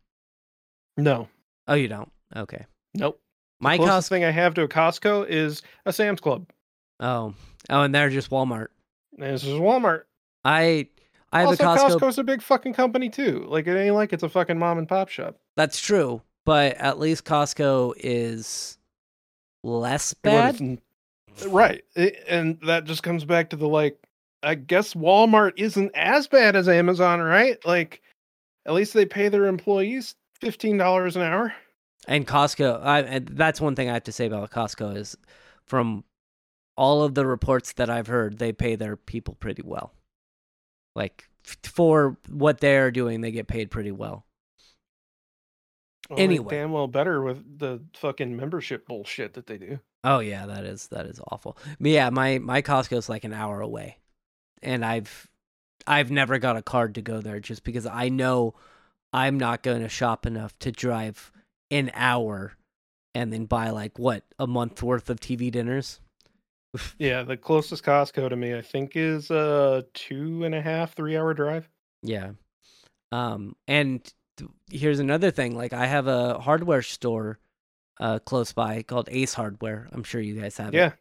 no, 0.98 1.28
Oh, 1.68 1.74
you 1.74 1.88
don't? 1.88 2.12
Okay. 2.36 2.66
nope. 2.94 3.20
My 3.60 3.78
Closest 3.78 4.08
Costco. 4.08 4.10
thing 4.10 4.26
I 4.26 4.32
have 4.32 4.54
to 4.56 4.64
a 4.64 4.68
Costco 4.68 5.28
is 5.30 5.62
a 5.86 5.94
Sam's 5.94 6.20
Club. 6.20 6.48
Oh. 7.00 7.34
Oh, 7.70 7.82
and 7.82 7.96
they're 7.96 8.10
just 8.10 8.30
Walmart. 8.30 8.68
And 9.18 9.24
this 9.34 9.44
is 9.44 9.54
Walmart. 9.60 10.04
I 10.44 10.88
I 11.32 11.40
have 11.42 11.50
also, 11.50 11.64
a 11.64 11.68
Costco. 11.68 12.00
Costco's 12.00 12.18
a 12.20 12.24
big 12.24 12.42
fucking 12.42 12.74
company 12.74 13.10
too. 13.10 13.46
Like 13.48 13.66
it 13.68 13.76
ain't 13.78 13.96
like 13.96 14.14
it's 14.14 14.24
a 14.24 14.30
fucking 14.30 14.60
mom 14.60 14.78
and 14.78 14.88
pop 14.88 15.10
shop. 15.10 15.38
That's 15.56 15.80
true, 15.80 16.22
but 16.46 16.76
at 16.76 17.00
least 17.00 17.24
Costco 17.26 17.94
is 17.98 18.78
less 19.64 20.14
bad. 20.14 20.80
Right. 21.48 21.84
It- 21.96 22.24
and 22.28 22.60
that 22.62 22.86
just 22.86 23.04
comes 23.04 23.26
back 23.26 23.50
to 23.52 23.56
the 23.56 23.68
like 23.68 23.98
I 24.44 24.56
guess 24.56 24.94
Walmart 24.94 25.54
isn't 25.58 25.92
as 25.96 26.28
bad 26.28 26.56
as 26.56 26.70
Amazon, 26.70 27.20
right? 27.22 27.58
Like 27.66 28.02
at 28.66 28.74
least 28.74 28.94
they 28.94 29.06
pay 29.06 29.28
their 29.30 29.48
employees 29.48 30.16
$15 30.42 31.16
an 31.16 31.22
hour. 31.22 31.54
And 32.08 32.28
Costco, 32.28 32.84
I, 32.84 33.02
and 33.02 33.28
that's 33.30 33.60
one 33.60 33.76
thing 33.76 33.90
I 33.90 33.94
have 33.94 34.04
to 34.04 34.12
say 34.12 34.28
about 34.28 34.52
Costco 34.52 34.96
is 34.98 35.18
from 35.66 36.04
all 36.78 37.02
of 37.04 37.16
the 37.16 37.26
reports 37.26 37.74
that 37.74 37.90
I've 37.90 38.06
heard, 38.08 38.38
they 38.38 38.52
pay 38.54 38.76
their 38.76 38.96
people 38.98 39.34
pretty 39.36 39.64
well. 39.64 39.94
Like 40.96 41.28
for 41.64 42.18
what 42.30 42.60
they're 42.60 42.92
doing, 42.92 43.22
they 43.22 43.32
get 43.32 43.48
paid 43.48 43.72
pretty 43.72 43.92
well. 43.92 44.26
Oh, 46.10 46.16
well, 46.16 46.20
Anyway. 46.20 46.56
damn 46.56 46.72
well 46.72 46.88
better 46.88 47.22
with 47.24 47.58
the 47.58 47.84
fucking 47.96 48.36
membership 48.36 48.88
bullshit 48.88 49.34
that 49.34 49.48
they 49.48 49.58
do. 49.58 49.80
Oh 50.06 50.20
yeah, 50.20 50.46
that 50.46 50.64
is 50.66 50.88
that 50.90 51.08
is 51.08 51.20
awful. 51.32 51.58
But 51.80 51.92
yeah, 51.92 52.12
my 52.12 52.38
my 52.38 52.62
Costco's 52.62 53.10
like 53.10 53.24
an 53.24 53.34
hour 53.34 53.60
away, 53.60 53.98
and 54.62 54.86
I've 54.86 55.28
I've 55.88 56.12
never 56.12 56.38
got 56.38 56.58
a 56.58 56.62
card 56.62 56.96
to 56.96 57.02
go 57.02 57.22
there 57.22 57.40
just 57.40 57.64
because 57.64 57.88
I 57.88 58.10
know 58.10 58.54
I'm 59.12 59.40
not 59.40 59.64
going 59.64 59.82
to 59.82 59.90
shop 59.90 60.28
enough 60.28 60.58
to 60.60 60.72
drive 60.72 61.32
an 61.72 61.92
hour 61.96 62.54
and 63.16 63.34
then 63.34 63.46
buy 63.46 63.72
like 63.72 63.98
what 63.98 64.24
a 64.38 64.46
month 64.46 64.84
worth 64.84 65.10
of 65.10 65.20
TV 65.20 65.52
dinners. 65.52 66.00
Yeah, 67.00 67.24
the 67.24 67.38
closest 67.38 67.86
Costco 67.86 68.28
to 68.28 68.36
me, 68.36 68.54
I 68.54 68.62
think, 68.62 68.98
is 68.98 69.32
a 69.32 69.86
two 69.94 70.44
and 70.44 70.54
a 70.54 70.62
half, 70.62 70.94
three 70.94 71.16
hour 71.16 71.34
drive. 71.34 71.70
Yeah. 72.04 72.32
Um, 73.14 73.56
and 73.66 74.04
th- 74.36 74.50
here's 74.70 75.00
another 75.00 75.32
thing. 75.32 75.56
Like 75.56 75.72
I 75.72 75.86
have 75.86 76.08
a 76.08 76.38
hardware 76.40 76.82
store 76.82 77.40
uh 78.00 78.20
close 78.20 78.52
by 78.54 78.82
called 78.84 79.08
Ace 79.12 79.34
Hardware. 79.34 79.88
I'm 79.92 80.04
sure 80.04 80.22
you 80.22 80.40
guys 80.40 80.58
have 80.58 80.74
it. 80.74 80.78
Yeah. 80.78 80.92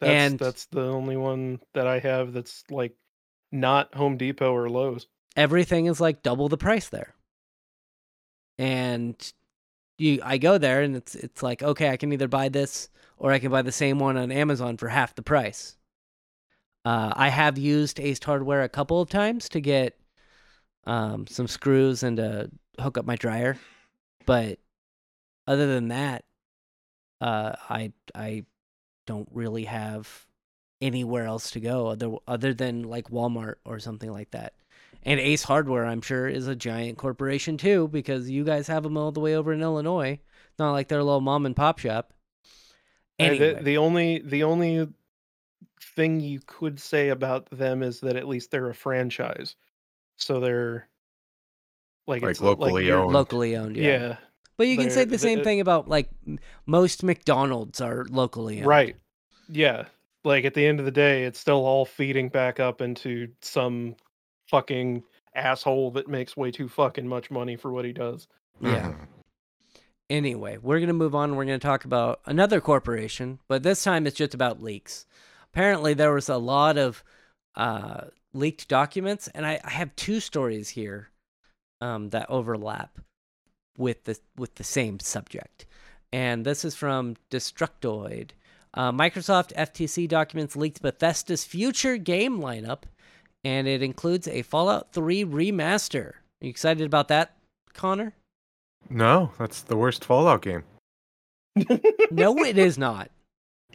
That's 0.00 0.10
And- 0.10 0.38
that's 0.38 0.66
the 0.66 0.82
only 0.82 1.16
one 1.16 1.60
that 1.74 1.86
I 1.86 1.98
have 2.00 2.32
that's 2.32 2.64
like 2.70 2.94
not 3.52 3.94
Home 3.94 4.16
Depot 4.16 4.52
or 4.52 4.68
Lowe's. 4.68 5.06
Everything 5.36 5.86
is 5.86 6.00
like 6.00 6.22
double 6.22 6.48
the 6.48 6.56
price 6.56 6.88
there. 6.88 7.14
And 8.58 9.16
you 9.98 10.20
I 10.22 10.38
go 10.38 10.58
there 10.58 10.82
and 10.82 10.96
it's 10.96 11.14
it's 11.14 11.42
like, 11.42 11.62
okay, 11.62 11.90
I 11.90 11.96
can 11.96 12.12
either 12.12 12.28
buy 12.28 12.48
this 12.48 12.88
or 13.16 13.32
I 13.32 13.38
can 13.38 13.50
buy 13.50 13.62
the 13.62 13.72
same 13.72 13.98
one 13.98 14.16
on 14.16 14.30
Amazon 14.32 14.76
for 14.76 14.88
half 14.88 15.14
the 15.14 15.22
price. 15.22 15.76
Uh, 16.84 17.12
I 17.16 17.28
have 17.30 17.56
used 17.56 17.98
Ace 17.98 18.22
Hardware 18.22 18.62
a 18.62 18.68
couple 18.68 19.00
of 19.00 19.08
times 19.08 19.48
to 19.50 19.60
get 19.60 19.98
um, 20.86 21.26
some 21.26 21.46
screws 21.48 22.02
and 22.02 22.18
to 22.18 22.50
hook 22.78 22.98
up 22.98 23.06
my 23.06 23.16
dryer, 23.16 23.56
but 24.26 24.58
other 25.46 25.66
than 25.66 25.88
that, 25.88 26.24
uh, 27.20 27.52
I 27.68 27.92
I 28.14 28.44
don't 29.06 29.28
really 29.32 29.64
have 29.64 30.26
anywhere 30.80 31.24
else 31.26 31.50
to 31.52 31.60
go 31.60 31.86
other 31.88 32.16
other 32.26 32.52
than 32.54 32.82
like 32.82 33.08
Walmart 33.10 33.54
or 33.64 33.78
something 33.78 34.10
like 34.10 34.30
that. 34.32 34.54
And 35.02 35.20
Ace 35.20 35.42
Hardware, 35.42 35.84
I'm 35.84 36.00
sure, 36.00 36.26
is 36.26 36.48
a 36.48 36.56
giant 36.56 36.96
corporation 36.98 37.58
too 37.58 37.88
because 37.88 38.30
you 38.30 38.42
guys 38.44 38.66
have 38.68 38.82
them 38.82 38.96
all 38.96 39.12
the 39.12 39.20
way 39.20 39.36
over 39.36 39.52
in 39.52 39.60
Illinois. 39.60 40.18
It's 40.50 40.58
not 40.58 40.72
like 40.72 40.88
they're 40.88 40.98
a 41.00 41.04
little 41.04 41.20
mom 41.20 41.46
and 41.46 41.54
pop 41.56 41.78
shop. 41.78 42.12
Uh, 42.12 43.24
Anyway, 43.24 43.54
The, 43.54 43.62
the 43.62 43.76
only 43.78 44.18
the 44.20 44.42
only 44.44 44.88
thing 45.94 46.20
you 46.20 46.40
could 46.46 46.80
say 46.80 47.10
about 47.10 47.46
them 47.50 47.82
is 47.82 48.00
that 48.00 48.16
at 48.16 48.26
least 48.26 48.50
they're 48.50 48.70
a 48.70 48.74
franchise, 48.74 49.54
so 50.16 50.40
they're 50.40 50.88
like 52.06 52.22
Like 52.22 52.30
it's 52.32 52.40
locally 52.40 52.86
you're- 52.86 53.00
owned. 53.02 53.12
locally 53.12 53.56
owned, 53.56 53.76
yeah. 53.76 53.84
Yeah, 53.84 54.16
But 54.56 54.68
you 54.68 54.76
can 54.76 54.90
say 54.90 55.04
the 55.04 55.18
same 55.18 55.38
the- 55.38 55.44
thing 55.44 55.60
about 55.60 55.88
like 55.88 56.10
most 56.66 57.02
McDonald's 57.02 57.80
are 57.80 58.04
locally 58.10 58.58
owned. 58.58 58.66
right. 58.66 58.96
Yeah, 59.48 59.84
like 60.24 60.44
at 60.44 60.54
the 60.54 60.66
end 60.66 60.78
of 60.80 60.86
the 60.86 60.92
day, 60.92 61.24
it's 61.24 61.38
still 61.38 61.66
all 61.66 61.84
feeding 61.84 62.28
back 62.28 62.60
up 62.60 62.80
into 62.80 63.28
some 63.42 63.96
fucking 64.48 65.02
asshole 65.34 65.90
that 65.92 66.08
makes 66.08 66.36
way 66.36 66.50
too 66.50 66.68
fucking 66.68 67.06
much 67.06 67.30
money 67.30 67.56
for 67.56 67.72
what 67.72 67.84
he 67.84 67.92
does. 67.92 68.26
Yeah. 68.60 68.92
Mhm. 68.92 69.06
Anyway, 70.10 70.58
we're 70.58 70.78
going 70.78 70.88
to 70.88 70.92
move 70.94 71.14
on. 71.14 71.34
We're 71.34 71.46
going 71.46 71.58
to 71.58 71.66
talk 71.66 71.84
about 71.84 72.20
another 72.26 72.60
corporation, 72.60 73.38
but 73.48 73.62
this 73.62 73.82
time 73.82 74.06
it's 74.06 74.16
just 74.16 74.34
about 74.34 74.62
leaks. 74.62 75.06
Apparently, 75.52 75.94
there 75.94 76.12
was 76.12 76.28
a 76.28 76.36
lot 76.36 76.76
of 76.76 77.02
uh, 77.56 78.04
leaked 78.32 78.68
documents, 78.68 79.28
and 79.28 79.46
I, 79.46 79.60
I 79.64 79.70
have 79.70 79.94
two 79.96 80.20
stories 80.20 80.70
here 80.70 81.10
um, 81.80 82.10
that 82.10 82.28
overlap 82.28 82.98
with 83.76 84.04
the 84.04 84.18
with 84.36 84.54
the 84.56 84.64
same 84.64 85.00
subject. 85.00 85.66
And 86.12 86.44
this 86.44 86.64
is 86.64 86.74
from 86.74 87.16
Destructoid. 87.30 88.30
Uh, 88.72 88.92
Microsoft 88.92 89.52
FTC 89.54 90.08
documents 90.08 90.56
leaked 90.56 90.82
Bethesda's 90.82 91.44
future 91.44 91.96
game 91.96 92.40
lineup, 92.40 92.82
and 93.44 93.66
it 93.66 93.82
includes 93.82 94.26
a 94.26 94.42
Fallout 94.42 94.92
3 94.92 95.24
remaster. 95.24 96.06
Are 96.06 96.14
you 96.40 96.50
excited 96.50 96.84
about 96.84 97.08
that, 97.08 97.36
Connor? 97.72 98.14
No, 98.90 99.32
that's 99.38 99.62
the 99.62 99.76
worst 99.76 100.04
Fallout 100.04 100.42
game. 100.42 100.64
No, 102.10 102.44
it 102.44 102.58
is 102.58 102.78
not. 102.78 103.10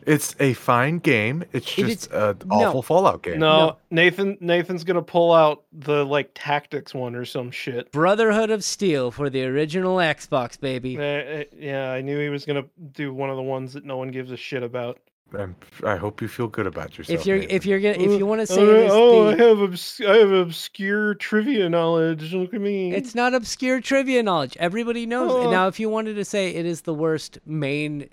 It's 0.06 0.36
a 0.40 0.54
fine 0.54 1.00
game. 1.00 1.44
It's 1.54 1.66
just 1.74 2.08
is- 2.08 2.08
an 2.12 2.38
no. 2.46 2.56
awful 2.56 2.82
Fallout 2.82 3.24
game. 3.24 3.40
No, 3.40 3.58
No. 3.58 3.78
Nathan 3.92 4.38
Nathan's 4.40 4.84
gonna 4.84 5.02
pull 5.02 5.34
out 5.34 5.64
the 5.72 6.06
like 6.06 6.32
tactics 6.36 6.94
one 6.94 7.16
or 7.16 7.26
some 7.26 7.52
shit. 7.52 7.92
Brotherhood 7.92 8.50
of 8.50 8.64
Steel 8.64 9.12
for 9.12 9.30
the 9.30 9.44
original 9.46 9.98
Xbox, 9.98 10.60
baby. 10.60 10.98
Uh, 10.98 11.02
uh, 11.02 11.44
yeah, 11.58 11.92
I 11.92 12.02
knew 12.02 12.20
he 12.20 12.30
was 12.30 12.46
gonna 12.46 12.66
do 12.94 13.14
one 13.14 13.30
of 13.30 13.36
the 13.36 13.44
ones 13.44 13.74
that 13.74 13.86
no 13.86 13.98
one 13.98 14.10
gives 14.10 14.32
a 14.32 14.38
shit 14.38 14.64
about. 14.64 15.00
I'm, 15.38 15.56
I 15.86 15.96
hope 15.96 16.24
you 16.24 16.28
feel 16.28 16.48
good 16.48 16.66
about 16.66 16.98
yourself. 16.98 17.20
If 17.20 17.28
you're 17.28 17.38
Nathan. 17.38 17.56
if 17.56 17.66
you're 17.68 17.80
gonna 17.80 18.00
if 18.04 18.18
you 18.18 18.26
want 18.26 18.42
to 18.42 18.48
say 18.48 18.62
Uh, 18.62 18.66
it 18.66 18.86
is 18.86 18.92
oh, 18.92 19.28
I 19.28 19.36
have 19.36 19.60
obs- 19.60 20.02
I 20.08 20.16
have 20.18 20.32
obscure 20.32 21.14
trivia 21.14 21.70
knowledge. 21.70 22.34
Look 22.34 22.52
at 22.56 22.62
me. 22.62 22.96
it's 22.96 23.14
not 23.14 23.36
obscure 23.36 23.80
trivia 23.80 24.24
knowledge. 24.24 24.58
Everybody 24.60 25.06
knows. 25.06 25.32
Oh. 25.32 25.52
Now, 25.52 25.68
if 25.68 25.80
you 25.80 25.88
wanted 25.88 26.16
to 26.16 26.26
say 26.26 26.50
it 26.56 26.66
is 26.66 26.82
the 26.82 26.96
worst 26.96 27.38
main 27.46 28.10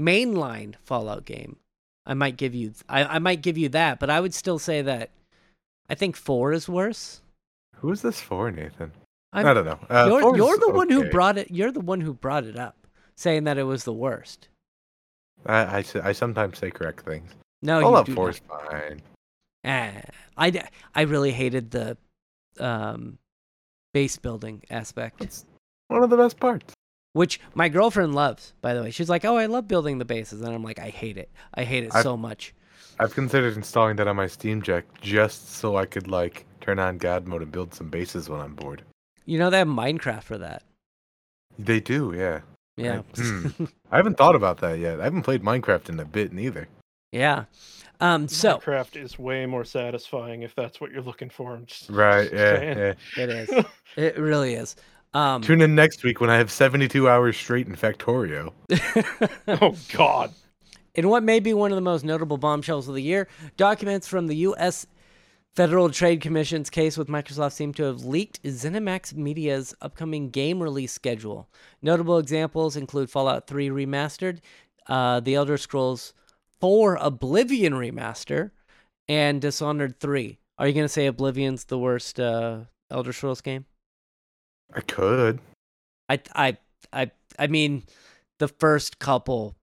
mainline 0.00 0.74
Fallout 0.84 1.24
game, 1.24 1.56
I 2.06 2.14
might 2.14 2.36
give 2.36 2.54
you 2.54 2.72
I, 2.88 3.04
I 3.04 3.18
might 3.18 3.42
give 3.42 3.58
you 3.58 3.68
that, 3.70 3.98
but 4.00 4.10
I 4.10 4.20
would 4.20 4.34
still 4.34 4.58
say 4.58 4.82
that 4.82 5.10
I 5.88 5.94
think 5.94 6.16
four 6.16 6.52
is 6.52 6.68
worse. 6.68 7.20
Who 7.76 7.90
is 7.90 8.02
this 8.02 8.20
for, 8.20 8.50
Nathan? 8.50 8.92
I'm- 9.32 9.46
I 9.46 9.54
don't 9.54 9.64
know. 9.64 9.78
Uh, 9.88 10.06
you're 10.08 10.36
you're 10.36 10.58
the 10.58 10.70
one 10.70 10.90
who 10.90 11.08
brought 11.10 11.38
it. 11.38 11.50
You're 11.50 11.72
the 11.72 11.80
one 11.80 12.00
who 12.00 12.12
brought 12.14 12.44
it 12.44 12.56
up, 12.56 12.86
saying 13.16 13.44
that 13.44 13.58
it 13.58 13.64
was 13.64 13.84
the 13.84 13.92
worst. 13.92 14.48
I 15.46 15.84
I 16.02 16.12
sometimes 16.12 16.58
say 16.58 16.70
correct 16.70 17.04
things. 17.04 17.30
No, 17.62 17.80
Fallout 17.80 18.08
you 18.08 18.14
do 18.14 18.16
4 18.16 18.26
not. 18.26 18.34
is 18.34 18.40
fine. 18.48 19.02
Ah, 19.64 20.00
I, 20.36 20.68
I 20.94 21.02
really 21.02 21.30
hated 21.30 21.70
the 21.70 21.96
um, 22.58 23.18
base 23.94 24.16
building 24.16 24.62
aspect, 24.70 25.22
It's 25.22 25.44
one 25.88 26.02
of 26.02 26.10
the 26.10 26.16
best 26.16 26.38
parts. 26.40 26.74
Which 27.12 27.40
my 27.54 27.68
girlfriend 27.68 28.14
loves. 28.14 28.52
By 28.60 28.74
the 28.74 28.82
way, 28.82 28.90
she's 28.90 29.08
like, 29.10 29.24
"Oh, 29.24 29.36
I 29.36 29.46
love 29.46 29.68
building 29.68 29.98
the 29.98 30.04
bases," 30.04 30.40
and 30.40 30.54
I'm 30.54 30.62
like, 30.62 30.78
"I 30.78 30.88
hate 30.88 31.16
it. 31.16 31.30
I 31.54 31.64
hate 31.64 31.84
it 31.84 31.94
I've- 31.94 32.02
so 32.02 32.16
much." 32.16 32.54
I've 32.98 33.14
considered 33.14 33.56
installing 33.56 33.96
that 33.96 34.06
on 34.06 34.16
my 34.16 34.26
Steam 34.26 34.60
Deck 34.60 34.84
just 35.00 35.52
so 35.54 35.76
I 35.76 35.86
could 35.86 36.08
like 36.08 36.44
turn 36.60 36.78
on 36.78 36.98
God 36.98 37.26
mode 37.26 37.42
and 37.42 37.50
build 37.50 37.74
some 37.74 37.88
bases 37.88 38.28
when 38.28 38.40
I'm 38.40 38.54
bored. 38.54 38.82
You 39.24 39.38
know 39.38 39.50
they 39.50 39.58
have 39.58 39.66
Minecraft 39.68 40.22
for 40.24 40.38
that. 40.38 40.62
They 41.58 41.80
do, 41.80 42.12
yeah. 42.16 42.40
Yeah. 42.76 43.02
hmm. 43.14 43.48
I 43.90 43.96
haven't 43.96 44.16
thought 44.18 44.34
about 44.34 44.58
that 44.58 44.78
yet. 44.78 45.00
I 45.00 45.04
haven't 45.04 45.22
played 45.22 45.42
Minecraft 45.42 45.88
in 45.88 46.00
a 46.00 46.04
bit 46.04 46.32
neither. 46.32 46.68
yeah. 47.12 47.44
Um. 48.00 48.26
So 48.28 48.58
Minecraft 48.58 49.02
is 49.02 49.18
way 49.18 49.46
more 49.46 49.64
satisfying 49.64 50.42
if 50.42 50.54
that's 50.54 50.80
what 50.80 50.90
you're 50.92 51.02
looking 51.02 51.30
for. 51.30 51.54
I'm 51.54 51.66
just, 51.66 51.88
Right, 51.88 52.30
just 52.30 52.34
yeah, 52.34 52.94
yeah. 53.16 53.22
it 53.22 53.30
is. 53.30 53.64
It 53.96 54.16
really 54.18 54.54
is. 54.54 54.74
Um. 55.14 55.42
Tune 55.42 55.60
in 55.60 55.74
next 55.74 56.02
week 56.04 56.20
when 56.20 56.30
I 56.30 56.36
have 56.36 56.50
72 56.50 57.08
hours 57.08 57.36
straight 57.36 57.66
in 57.66 57.76
Factorio. 57.76 58.52
oh 59.48 59.76
God. 59.92 60.32
In 60.94 61.08
what 61.08 61.22
may 61.22 61.40
be 61.40 61.54
one 61.54 61.70
of 61.70 61.76
the 61.76 61.82
most 61.82 62.04
notable 62.04 62.36
bombshells 62.36 62.88
of 62.88 62.94
the 62.94 63.02
year, 63.02 63.28
documents 63.56 64.06
from 64.06 64.26
the 64.26 64.36
U.S. 64.36 64.86
Federal 65.54 65.90
Trade 65.90 66.22
Commission's 66.22 66.70
case 66.70 66.96
with 66.96 67.08
Microsoft 67.08 67.52
seem 67.52 67.74
to 67.74 67.82
have 67.84 68.04
leaked 68.04 68.42
ZeniMax 68.42 69.14
Media's 69.14 69.74
upcoming 69.82 70.30
game 70.30 70.62
release 70.62 70.92
schedule. 70.92 71.48
Notable 71.82 72.18
examples 72.18 72.74
include 72.74 73.10
Fallout 73.10 73.46
3 73.46 73.68
Remastered, 73.68 74.38
uh, 74.86 75.20
The 75.20 75.34
Elder 75.34 75.58
Scrolls 75.58 76.14
4 76.60 76.96
Oblivion 77.00 77.74
Remaster, 77.74 78.52
and 79.08 79.42
Dishonored 79.42 80.00
3. 80.00 80.38
Are 80.58 80.66
you 80.66 80.72
going 80.72 80.84
to 80.84 80.88
say 80.88 81.06
Oblivion's 81.06 81.64
the 81.64 81.78
worst 81.78 82.18
uh, 82.18 82.60
Elder 82.90 83.12
Scrolls 83.12 83.42
game? 83.42 83.66
I 84.74 84.80
could. 84.80 85.40
I, 86.08 86.20
I, 86.34 86.56
I, 86.92 87.10
I 87.38 87.46
mean, 87.46 87.84
the 88.38 88.48
first 88.48 88.98
couple 88.98 89.56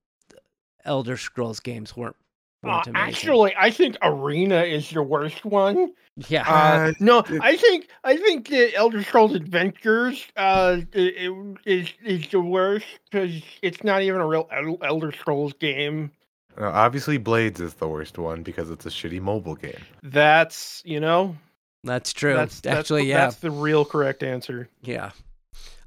Elder 0.86 1.18
Scrolls 1.18 1.60
games 1.60 1.96
weren't. 1.96 2.16
Uh, 2.64 2.68
weren't 2.70 2.88
amazing. 2.88 3.14
actually, 3.14 3.54
I 3.58 3.72
think 3.72 3.96
Arena 4.02 4.64
is 4.64 4.92
your 4.92 5.04
worst 5.04 5.46
one. 5.46 5.94
yeah. 6.28 6.42
Uh, 6.42 6.90
Uh, 6.90 6.92
no, 7.00 7.24
I 7.42 7.56
think 7.56 7.88
I 8.04 8.18
think 8.18 8.50
the 8.50 8.76
Elder 8.76 9.02
Scrolls 9.04 9.34
Adventures 9.34 10.26
uh, 10.36 10.82
i- 10.94 11.14
i- 11.18 11.56
is 11.66 11.88
is 12.04 12.28
the 12.30 12.42
worst 12.42 12.86
because 13.10 13.42
it's 13.62 13.82
not 13.86 14.02
even 14.02 14.20
a 14.20 14.28
real 14.28 14.50
Elder 14.84 15.14
Scrolls 15.14 15.54
game. 15.54 16.12
Uh, 16.60 16.66
obviously, 16.72 17.18
Blades 17.18 17.62
is 17.62 17.76
the 17.76 17.88
worst 17.88 18.18
one 18.18 18.44
because 18.44 18.70
it's 18.70 18.86
a 18.86 18.90
shitty 18.90 19.22
mobile 19.22 19.56
game. 19.56 19.80
That's 20.04 20.82
you 20.86 21.00
know 21.00 21.38
That's 21.84 22.12
true. 22.14 22.34
that's, 22.34 22.60
that's 22.62 22.80
Actually, 22.80 23.08
yeah, 23.08 23.18
that's 23.26 23.38
the 23.38 23.52
real 23.52 23.86
correct 23.86 24.24
answer. 24.24 24.70
yeah. 24.82 25.12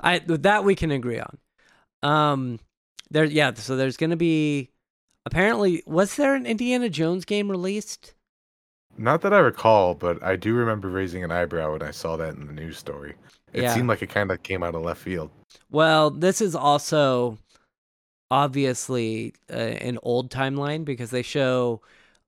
I 0.01 0.19
that 0.21 0.65
we 0.65 0.75
can 0.75 0.91
agree 0.91 1.21
on. 1.21 1.39
Um, 2.03 2.59
there, 3.11 3.25
yeah. 3.25 3.53
So 3.55 3.77
there's 3.77 3.97
gonna 3.97 4.17
be 4.17 4.71
apparently 5.27 5.83
was 5.87 6.17
there 6.17 6.35
an 6.35 6.45
Indiana 6.47 6.89
Jones 6.89 7.25
game 7.25 7.49
released? 7.51 8.15
Not 8.99 9.21
that 9.23 9.33
I 9.33 9.39
recall, 9.39 9.95
but 9.95 10.23
I 10.23 10.37
do 10.37 10.55
remember 10.55 10.89
raising 10.89 11.23
an 11.25 11.31
eyebrow 11.31 11.73
when 11.73 11.83
I 11.83 11.93
saw 11.93 12.17
that 12.17 12.35
in 12.35 12.47
the 12.47 12.53
news 12.53 12.77
story. 12.79 13.15
It 13.53 13.63
Yeah. 13.63 13.75
seemed 13.75 13.89
like 13.89 14.03
it 14.03 14.09
kind 14.09 14.31
of 14.31 14.43
came 14.43 14.63
out 14.63 14.75
of 14.75 14.83
left 14.83 15.01
field. 15.01 15.31
Well, 15.71 16.11
this 16.11 16.41
is 16.41 16.55
also 16.57 17.39
obviously 18.31 19.35
uh, 19.51 19.55
an 19.57 19.99
old 20.03 20.31
timeline 20.31 20.85
because 20.85 21.11
they 21.11 21.23
show 21.23 21.81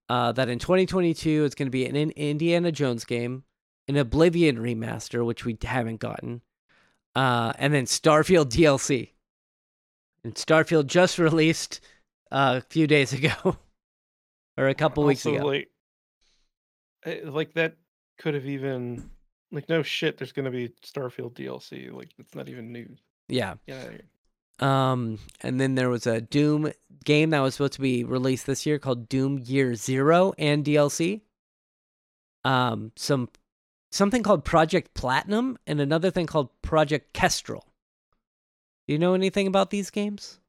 uh, 0.09 0.33
that 0.33 0.49
in 0.49 0.59
2022 0.59 1.45
it's 1.45 1.55
going 1.55 1.67
to 1.67 1.71
be 1.71 1.87
an 1.87 1.97
In- 1.97 2.11
Indiana 2.11 2.71
Jones 2.71 3.05
game, 3.05 3.43
an 3.89 3.97
Oblivion 3.97 4.57
remaster, 4.57 5.25
which 5.25 5.45
we 5.45 5.57
haven't 5.63 6.01
gotten, 6.01 6.41
uh, 7.15 7.53
and 7.59 7.73
then 7.73 7.85
Starfield 7.85 8.47
DLC. 8.51 9.11
And 10.23 10.35
Starfield 10.35 10.87
just 10.87 11.19
released 11.19 11.81
uh, 12.33 12.61
a 12.63 12.67
few 12.71 12.87
days 12.87 13.13
ago, 13.13 13.57
or 14.57 14.69
a 14.69 14.75
couple 14.75 15.05
weeks 15.05 15.27
ago. 15.27 15.45
like 15.45 15.71
eh, 17.05 17.21
like 17.25 17.53
that 17.55 17.77
could 18.19 18.35
have 18.35 18.47
even 18.47 19.11
like 19.53 19.69
no 19.69 19.83
shit. 19.83 20.19
There's 20.19 20.33
gonna 20.33 20.51
be 20.51 20.71
Starfield 20.85 21.35
DLC. 21.35 21.93
Like 21.93 22.11
it's 22.19 22.35
not 22.35 22.49
even 22.49 22.73
news. 22.73 22.99
Yeah. 23.29 23.55
Yeah. 23.67 23.85
Um, 24.61 25.19
and 25.41 25.61
then 25.61 25.75
there 25.75 25.91
was 25.91 26.07
a 26.07 26.21
Doom 26.21 26.73
game 27.05 27.31
that 27.31 27.41
was 27.41 27.55
supposed 27.55 27.73
to 27.75 27.81
be 27.81 28.05
released 28.05 28.47
this 28.47 28.65
year 28.67 28.79
called 28.79 29.09
Doom 29.09 29.41
Year 29.45 29.75
Zero 29.75 30.33
and 30.39 30.65
DLC. 30.65 31.23
Um, 32.45 32.93
some 32.97 33.29
something 33.95 34.23
called 34.23 34.45
Project 34.45 34.95
Platinum 34.95 35.57
and 35.67 35.81
another 35.81 36.11
thing 36.11 36.27
called 36.27 36.51
Project 36.63 37.13
Kestrel. 37.13 37.65
Do 38.87 38.93
you 38.93 38.99
know 38.99 39.15
anything 39.15 39.47
about 39.47 39.71
these 39.71 39.91
games? 39.91 40.41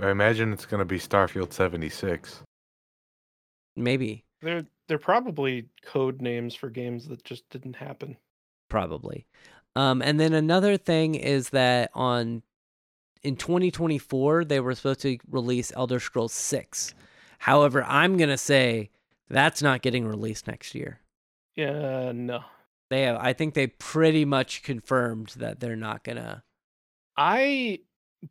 I 0.00 0.10
imagine 0.10 0.52
it's 0.52 0.64
going 0.64 0.78
to 0.78 0.84
be 0.84 0.98
Starfield 0.98 1.52
76. 1.52 2.42
Maybe, 3.76 4.24
They're 4.42 4.64
they're 4.88 4.98
probably 4.98 5.68
code 5.84 6.20
names 6.20 6.54
for 6.54 6.68
games 6.68 7.06
that 7.08 7.24
just 7.24 7.48
didn't 7.50 7.76
happen. 7.76 8.16
probably. 8.68 9.26
Um, 9.76 10.02
and 10.02 10.18
then 10.18 10.34
another 10.34 10.76
thing 10.76 11.14
is 11.14 11.50
that 11.50 11.90
on 11.94 12.42
in 13.22 13.36
2024 13.36 14.44
they 14.44 14.58
were 14.58 14.74
supposed 14.74 15.00
to 15.02 15.18
release 15.30 15.72
Elder 15.76 16.00
Scrolls 16.00 16.32
6. 16.32 16.92
However, 17.38 17.84
I'm 17.84 18.16
gonna 18.16 18.36
say 18.36 18.90
that's 19.28 19.62
not 19.62 19.82
getting 19.82 20.06
released 20.06 20.48
next 20.48 20.74
year. 20.74 21.00
Yeah, 21.60 22.12
no. 22.14 22.42
They 22.88 23.02
have, 23.02 23.18
I 23.20 23.34
think 23.34 23.52
they 23.52 23.66
pretty 23.66 24.24
much 24.24 24.62
confirmed 24.62 25.34
that 25.36 25.60
they're 25.60 25.76
not 25.76 26.04
gonna. 26.04 26.42
I 27.18 27.80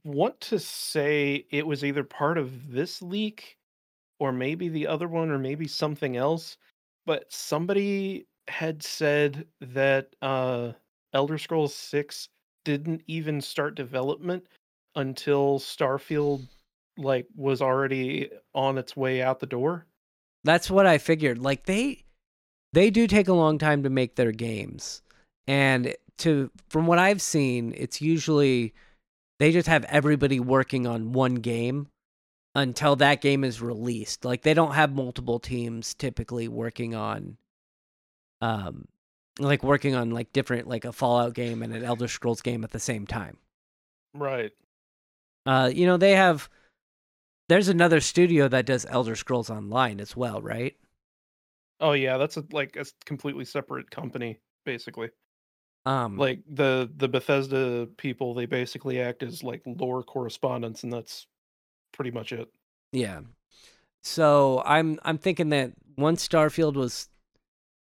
want 0.03 0.41
to 0.41 0.57
say 0.57 1.45
it 1.51 1.67
was 1.67 1.85
either 1.85 2.03
part 2.03 2.39
of 2.39 2.71
this 2.71 3.03
leak 3.03 3.55
or 4.19 4.31
maybe 4.31 4.67
the 4.67 4.87
other 4.87 5.07
one 5.07 5.29
or 5.29 5.37
maybe 5.37 5.67
something 5.67 6.17
else, 6.17 6.57
but 7.05 7.31
somebody 7.31 8.25
had 8.47 8.81
said 8.81 9.45
that 9.61 10.07
uh 10.23 10.71
Elder 11.13 11.37
Scrolls 11.37 11.75
6 11.75 12.29
didn't 12.65 13.03
even 13.05 13.41
start 13.41 13.75
development 13.75 14.43
until 14.95 15.59
Starfield 15.59 16.47
like 16.97 17.27
was 17.35 17.61
already 17.61 18.31
on 18.55 18.79
its 18.79 18.97
way 18.97 19.21
out 19.21 19.39
the 19.39 19.45
door. 19.45 19.85
That's 20.43 20.71
what 20.71 20.87
I 20.87 20.97
figured. 20.97 21.37
Like 21.37 21.65
they, 21.65 22.05
they 22.73 22.89
do 22.89 23.07
take 23.07 23.27
a 23.27 23.33
long 23.33 23.57
time 23.57 23.83
to 23.83 23.89
make 23.89 24.15
their 24.15 24.31
games, 24.31 25.01
and 25.47 25.95
to 26.19 26.51
from 26.69 26.87
what 26.87 26.99
I've 26.99 27.21
seen, 27.21 27.73
it's 27.75 28.01
usually 28.01 28.73
they 29.39 29.51
just 29.51 29.67
have 29.67 29.85
everybody 29.85 30.39
working 30.39 30.85
on 30.85 31.13
one 31.13 31.35
game 31.35 31.87
until 32.55 32.95
that 32.97 33.21
game 33.21 33.43
is 33.43 33.61
released. 33.61 34.25
Like 34.25 34.43
they 34.43 34.53
don't 34.53 34.73
have 34.73 34.93
multiple 34.93 35.39
teams 35.39 35.93
typically 35.93 36.47
working 36.47 36.93
on, 36.93 37.37
um, 38.41 38.87
like 39.39 39.63
working 39.63 39.95
on 39.95 40.11
like 40.11 40.33
different 40.33 40.67
like 40.67 40.85
a 40.85 40.91
Fallout 40.91 41.33
game 41.33 41.63
and 41.63 41.73
an 41.73 41.83
Elder 41.83 42.07
Scrolls 42.07 42.41
game 42.41 42.63
at 42.63 42.71
the 42.71 42.79
same 42.79 43.07
time. 43.07 43.37
Right. 44.13 44.51
Uh, 45.45 45.71
you 45.73 45.85
know, 45.85 45.97
they 45.97 46.11
have 46.11 46.49
there's 47.47 47.69
another 47.69 48.01
studio 48.01 48.47
that 48.47 48.65
does 48.65 48.85
Elder 48.89 49.15
Scrolls 49.15 49.49
Online 49.49 49.99
as 49.99 50.15
well, 50.15 50.41
right? 50.41 50.75
Oh 51.79 51.93
yeah, 51.93 52.17
that's 52.17 52.37
a, 52.37 52.43
like 52.51 52.75
a 52.75 52.85
completely 53.05 53.45
separate 53.45 53.89
company 53.91 54.39
basically. 54.65 55.09
Um 55.85 56.19
Like 56.19 56.43
the 56.47 56.91
the 56.97 57.07
Bethesda 57.07 57.87
people, 57.97 58.33
they 58.33 58.45
basically 58.45 58.99
act 58.99 59.23
as 59.23 59.43
like 59.43 59.61
lore 59.65 60.03
correspondents 60.03 60.83
and 60.83 60.91
that's 60.93 61.27
pretty 61.93 62.11
much 62.11 62.33
it. 62.33 62.49
yeah. 62.91 63.21
So 64.03 64.63
I'm 64.65 64.99
I'm 65.03 65.17
thinking 65.17 65.49
that 65.49 65.73
once 65.97 66.27
Starfield 66.27 66.75
was 66.75 67.09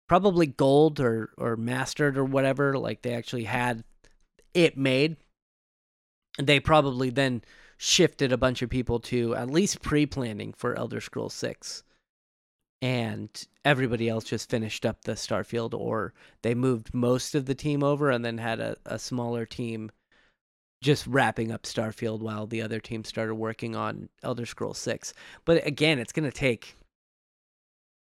probably 0.09 0.47
gold 0.47 1.01
or 1.01 1.31
or 1.39 1.57
mastered 1.57 2.19
or 2.19 2.25
whatever, 2.25 2.79
like 2.79 3.03
they 3.03 3.15
actually 3.15 3.45
had 3.45 3.85
it 4.55 4.77
made, 4.79 5.17
they 6.39 6.59
probably 6.61 7.11
then 7.11 7.43
shifted 7.77 8.33
a 8.33 8.37
bunch 8.37 8.63
of 8.63 8.71
people 8.71 8.99
to 8.99 9.35
at 9.37 9.51
least 9.51 9.83
pre-planning 9.83 10.53
for 10.53 10.75
Elder 10.75 11.01
Scrolls 11.01 11.35
6. 11.35 11.85
And 12.81 13.31
everybody 13.65 14.09
else 14.09 14.25
just 14.25 14.51
finished 14.51 14.87
up 14.87 15.03
the 15.03 15.13
Starfield 15.13 15.75
or 15.75 16.15
they 16.43 16.55
moved 16.55 16.95
most 16.95 17.35
of 17.35 17.47
the 17.47 17.55
team 17.55 17.83
over 17.83 18.11
and 18.11 18.25
then 18.25 18.39
had 18.39 18.61
a, 18.61 18.77
a 18.87 18.99
smaller 18.99 19.45
team 19.45 19.91
just 20.81 21.07
wrapping 21.09 21.51
up 21.51 21.65
Starfield 21.65 22.21
while 22.21 22.47
the 22.47 22.63
other 22.63 22.79
team 22.79 23.03
started 23.03 23.35
working 23.35 23.75
on 23.75 24.09
Elder 24.23 24.47
Scrolls 24.47 24.79
6. 24.79 25.13
But 25.45 25.67
again, 25.67 25.99
it's 25.99 26.13
going 26.13 26.31
to 26.31 26.37
take 26.37 26.77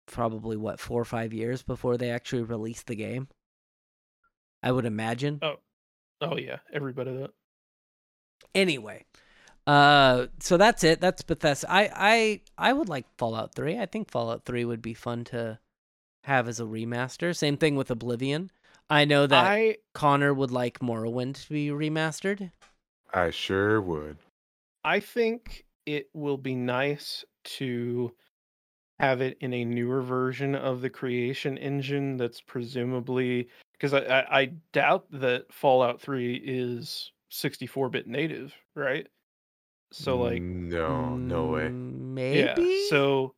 probably 0.07 0.57
what, 0.57 0.79
4 0.79 1.01
or 1.01 1.05
5 1.05 1.33
years 1.33 1.63
before 1.63 1.97
they 1.97 2.11
actually 2.11 2.43
release 2.43 2.83
the 2.83 2.95
game. 2.95 3.29
I 4.61 4.71
would 4.71 4.85
imagine. 4.85 5.39
Oh 5.41 5.55
oh 6.21 6.37
yeah, 6.37 6.57
every 6.73 6.91
bit 6.91 7.07
of 7.07 7.19
that. 7.19 7.31
Anyway, 8.53 9.05
uh 9.67 10.27
so 10.39 10.57
that's 10.57 10.83
it. 10.83 11.01
That's 11.01 11.21
Bethesda. 11.23 11.71
I 11.71 11.89
I 11.95 12.41
I 12.69 12.73
would 12.73 12.89
like 12.89 13.05
Fallout 13.17 13.55
3. 13.55 13.79
I 13.79 13.85
think 13.85 14.11
Fallout 14.11 14.45
3 14.45 14.65
would 14.65 14.81
be 14.81 14.93
fun 14.93 15.23
to 15.25 15.59
have 16.23 16.47
as 16.47 16.59
a 16.59 16.63
remaster. 16.63 17.35
Same 17.35 17.57
thing 17.57 17.75
with 17.75 17.91
Oblivion. 17.91 18.51
I 18.89 19.05
know 19.05 19.25
that 19.27 19.45
I 19.45 19.77
Connor 19.93 20.33
would 20.33 20.51
like 20.51 20.79
Morrowind 20.79 21.43
to 21.43 21.49
be 21.49 21.69
remastered. 21.69 22.51
I 23.13 23.31
sure 23.31 23.81
would. 23.81 24.17
I 24.83 24.99
think 24.99 25.65
it 25.85 26.09
will 26.13 26.37
be 26.37 26.55
nice 26.55 27.25
to 27.43 28.11
have 28.99 29.21
it 29.21 29.37
in 29.41 29.53
a 29.53 29.65
newer 29.65 30.01
version 30.01 30.55
of 30.55 30.81
the 30.81 30.89
creation 30.89 31.57
engine 31.57 32.17
that's 32.17 32.41
presumably 32.41 33.49
because 33.73 33.93
I, 33.93 33.99
I, 33.99 34.39
I 34.39 34.45
doubt 34.71 35.05
that 35.11 35.51
Fallout 35.51 35.99
3 35.99 36.35
is 36.45 37.11
64-bit 37.31 38.07
native, 38.07 38.53
right? 38.73 39.07
So 39.91 40.17
like 40.17 40.41
no, 40.41 41.15
no 41.15 41.47
way. 41.47 41.63
Mm, 41.69 42.13
Maybe. 42.13 42.61
yeah. 42.61 42.89
So 42.89 43.33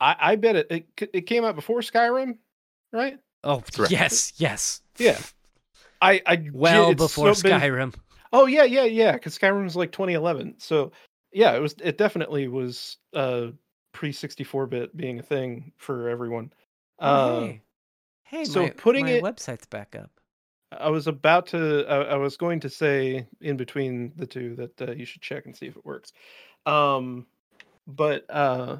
I 0.00 0.16
I 0.20 0.36
bet 0.36 0.56
it 0.56 0.66
it, 0.70 1.10
it 1.14 1.20
came 1.22 1.44
out 1.44 1.54
before 1.54 1.80
Skyrim, 1.80 2.38
right? 2.92 3.18
oh 3.44 3.62
Correct. 3.74 3.90
yes, 3.92 4.32
yes. 4.36 4.82
Yeah. 4.98 5.18
I 6.00 6.20
I 6.26 6.48
Well 6.52 6.90
it's 6.90 6.98
before 7.02 7.34
so 7.34 7.42
been- 7.48 7.60
Skyrim. 7.60 7.94
Oh 8.32 8.46
yeah, 8.46 8.64
yeah, 8.64 8.84
yeah. 8.84 9.12
Because 9.12 9.38
Skyrim 9.38 9.64
was 9.64 9.76
like 9.76 9.92
2011. 9.92 10.54
So 10.58 10.92
yeah, 11.32 11.54
it 11.54 11.60
was. 11.60 11.74
It 11.82 11.96
definitely 11.98 12.48
was 12.48 12.98
uh 13.14 13.48
pre 13.92 14.12
64 14.12 14.66
bit 14.66 14.96
being 14.96 15.18
a 15.18 15.22
thing 15.22 15.72
for 15.78 16.08
everyone. 16.08 16.52
Oh, 16.98 17.06
Uh, 17.06 17.40
hey, 17.40 17.62
hey, 18.24 18.44
so 18.44 18.62
my, 18.64 18.70
putting 18.70 19.04
my 19.06 19.12
it- 19.12 19.22
website's 19.24 19.66
back 19.66 19.94
up. 19.96 20.10
I 20.78 20.90
was 20.90 21.06
about 21.06 21.46
to. 21.48 21.84
I, 21.86 21.96
I 21.96 22.16
was 22.16 22.36
going 22.36 22.60
to 22.60 22.70
say 22.70 23.26
in 23.40 23.56
between 23.56 24.12
the 24.16 24.26
two 24.26 24.54
that 24.56 24.82
uh, 24.82 24.92
you 24.92 25.04
should 25.04 25.22
check 25.22 25.46
and 25.46 25.56
see 25.56 25.66
if 25.66 25.76
it 25.76 25.84
works. 25.84 26.12
Um, 26.66 27.26
but 27.86 28.24
uh, 28.30 28.78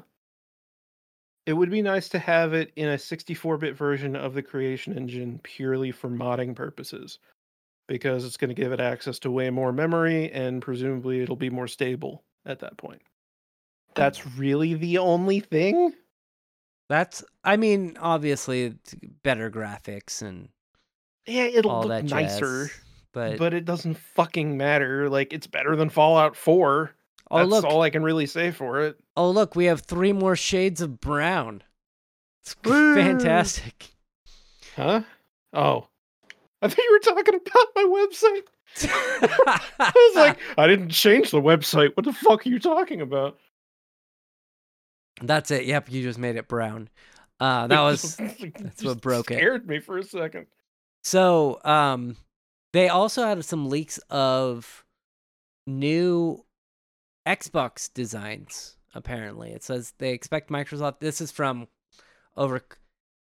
it 1.45 1.53
would 1.53 1.69
be 1.69 1.81
nice 1.81 2.09
to 2.09 2.19
have 2.19 2.53
it 2.53 2.71
in 2.75 2.89
a 2.89 2.95
64-bit 2.95 3.75
version 3.75 4.15
of 4.15 4.33
the 4.33 4.41
Creation 4.41 4.97
Engine 4.97 5.39
purely 5.43 5.91
for 5.91 6.09
modding 6.09 6.55
purposes, 6.55 7.19
because 7.87 8.25
it's 8.25 8.37
going 8.37 8.49
to 8.49 8.61
give 8.61 8.71
it 8.71 8.79
access 8.79 9.19
to 9.19 9.31
way 9.31 9.49
more 9.49 9.73
memory 9.73 10.31
and 10.31 10.61
presumably 10.61 11.21
it'll 11.21 11.35
be 11.35 11.49
more 11.49 11.67
stable 11.67 12.23
at 12.45 12.59
that 12.59 12.77
point. 12.77 13.01
That's 13.95 14.25
really 14.37 14.73
the 14.73 14.97
only 14.99 15.39
thing. 15.39 15.93
That's. 16.89 17.23
I 17.43 17.57
mean, 17.57 17.97
obviously, 17.99 18.75
better 19.21 19.51
graphics 19.51 20.21
and 20.21 20.49
Yeah, 21.25 21.43
it'll 21.45 21.83
look 21.83 22.03
nicer. 22.05 22.65
jazz, 22.67 22.79
But, 23.13 23.37
but 23.37 23.53
it 23.53 23.65
doesn't 23.65 23.95
fucking 23.97 24.57
matter. 24.57 25.09
Like 25.09 25.33
it's 25.33 25.47
better 25.47 25.75
than 25.75 25.89
Fallout 25.89 26.35
4. 26.35 26.91
oh 27.31 27.37
That's 27.37 27.49
look, 27.49 27.65
all 27.65 27.81
I 27.81 27.89
can 27.89 28.03
really 28.03 28.25
say 28.25 28.51
for 28.51 28.81
it. 28.81 28.97
oh 29.15 29.29
look, 29.31 29.55
we 29.55 29.65
have 29.65 29.81
three 29.81 30.13
more 30.13 30.35
shades 30.35 30.81
of 30.81 30.99
brown. 30.99 31.63
It's 32.41 32.53
fantastic. 32.63 33.91
Huh? 34.75 35.03
Oh. 35.53 35.87
I 36.61 36.67
thought 36.67 36.77
you 36.77 36.91
were 36.91 37.13
talking 37.13 37.35
about 37.35 37.67
my 37.75 37.83
website. 37.83 38.43
I 39.79 39.91
was 39.93 40.15
like, 40.15 40.39
I 40.57 40.67
didn't 40.67 40.89
change 40.89 41.31
the 41.31 41.41
website. 41.41 41.91
What 41.95 42.05
the 42.05 42.13
fuck 42.13 42.45
are 42.45 42.49
you 42.49 42.59
talking 42.59 43.01
about? 43.01 43.37
That's 45.21 45.51
it. 45.51 45.65
Yep, 45.65 45.91
you 45.91 46.01
just 46.03 46.17
made 46.19 46.35
it 46.37 46.47
brown. 46.47 46.89
Uh, 47.39 47.67
that 47.67 47.81
was 47.81 48.15
that's 48.17 48.83
what 48.83 49.01
broke 49.01 49.29
it. 49.31 49.35
Scared 49.37 49.67
me 49.67 49.79
for 49.79 49.97
a 49.97 50.03
second. 50.03 50.47
So. 51.03 51.59
Um, 51.63 52.17
they 52.73 52.89
also 52.89 53.23
had 53.23 53.45
some 53.45 53.69
leaks 53.69 53.99
of 54.09 54.83
new 55.67 56.43
Xbox 57.25 57.91
designs. 57.93 58.75
Apparently, 58.95 59.51
it 59.51 59.63
says 59.63 59.93
they 59.99 60.11
expect 60.11 60.49
Microsoft. 60.49 60.99
This 60.99 61.21
is 61.21 61.31
from 61.31 61.67
over 62.35 62.61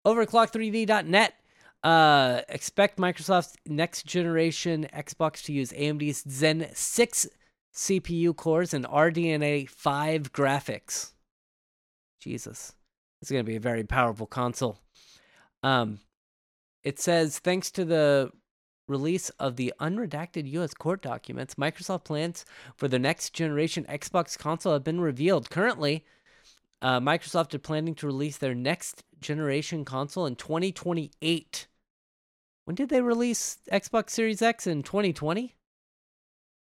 overclock3d.net. 0.07 1.35
Uh, 1.83 2.43
expect 2.49 2.99
Microsoft's 2.99 3.57
next 3.67 4.05
generation 4.07 4.87
Xbox 4.95 5.43
to 5.45 5.53
use 5.53 5.73
AMD's 5.73 6.25
Zen 6.29 6.69
6 6.73 7.27
CPU 7.75 8.37
cores 8.37 8.75
and 8.75 8.85
RDNA 8.85 9.69
5 9.69 10.33
graphics. 10.33 11.13
Jesus. 12.21 12.73
It's 13.23 13.31
going 13.31 13.45
to 13.45 13.51
be 13.51 13.57
a 13.57 13.61
very 13.61 13.85
powerful 13.85 14.27
console. 14.27 14.79
Um, 15.63 16.01
it 16.85 16.99
says 16.99 17.39
thanks 17.39 17.71
to 17.73 17.85
the 17.85 18.31
release 18.89 19.31
of 19.31 19.57
the 19.57 19.73
unredacted 19.81 20.51
U.S. 20.53 20.75
court 20.75 21.01
documents, 21.03 21.55
Microsoft 21.55 22.05
plans 22.05 22.45
for 22.77 22.89
the 22.89 22.99
next 22.99 23.33
generation 23.33 23.87
Xbox 23.89 24.37
console 24.37 24.73
have 24.73 24.85
been 24.85 25.01
revealed. 25.01 25.49
Currently, 25.51 26.05
uh, 26.83 26.99
Microsoft 27.01 27.55
are 27.55 27.59
planning 27.61 27.95
to 27.97 28.07
release 28.07 28.39
their 28.39 28.55
next 28.55 29.05
generation 29.21 29.85
console 29.85 30.27
in 30.27 30.35
2028. 30.37 31.67
When 32.65 32.75
did 32.75 32.89
they 32.89 33.01
release 33.03 33.59
Xbox 33.73 34.11
Series 34.11 34.43
X 34.43 34.67
in 34.67 34.83
2020? 34.83 35.55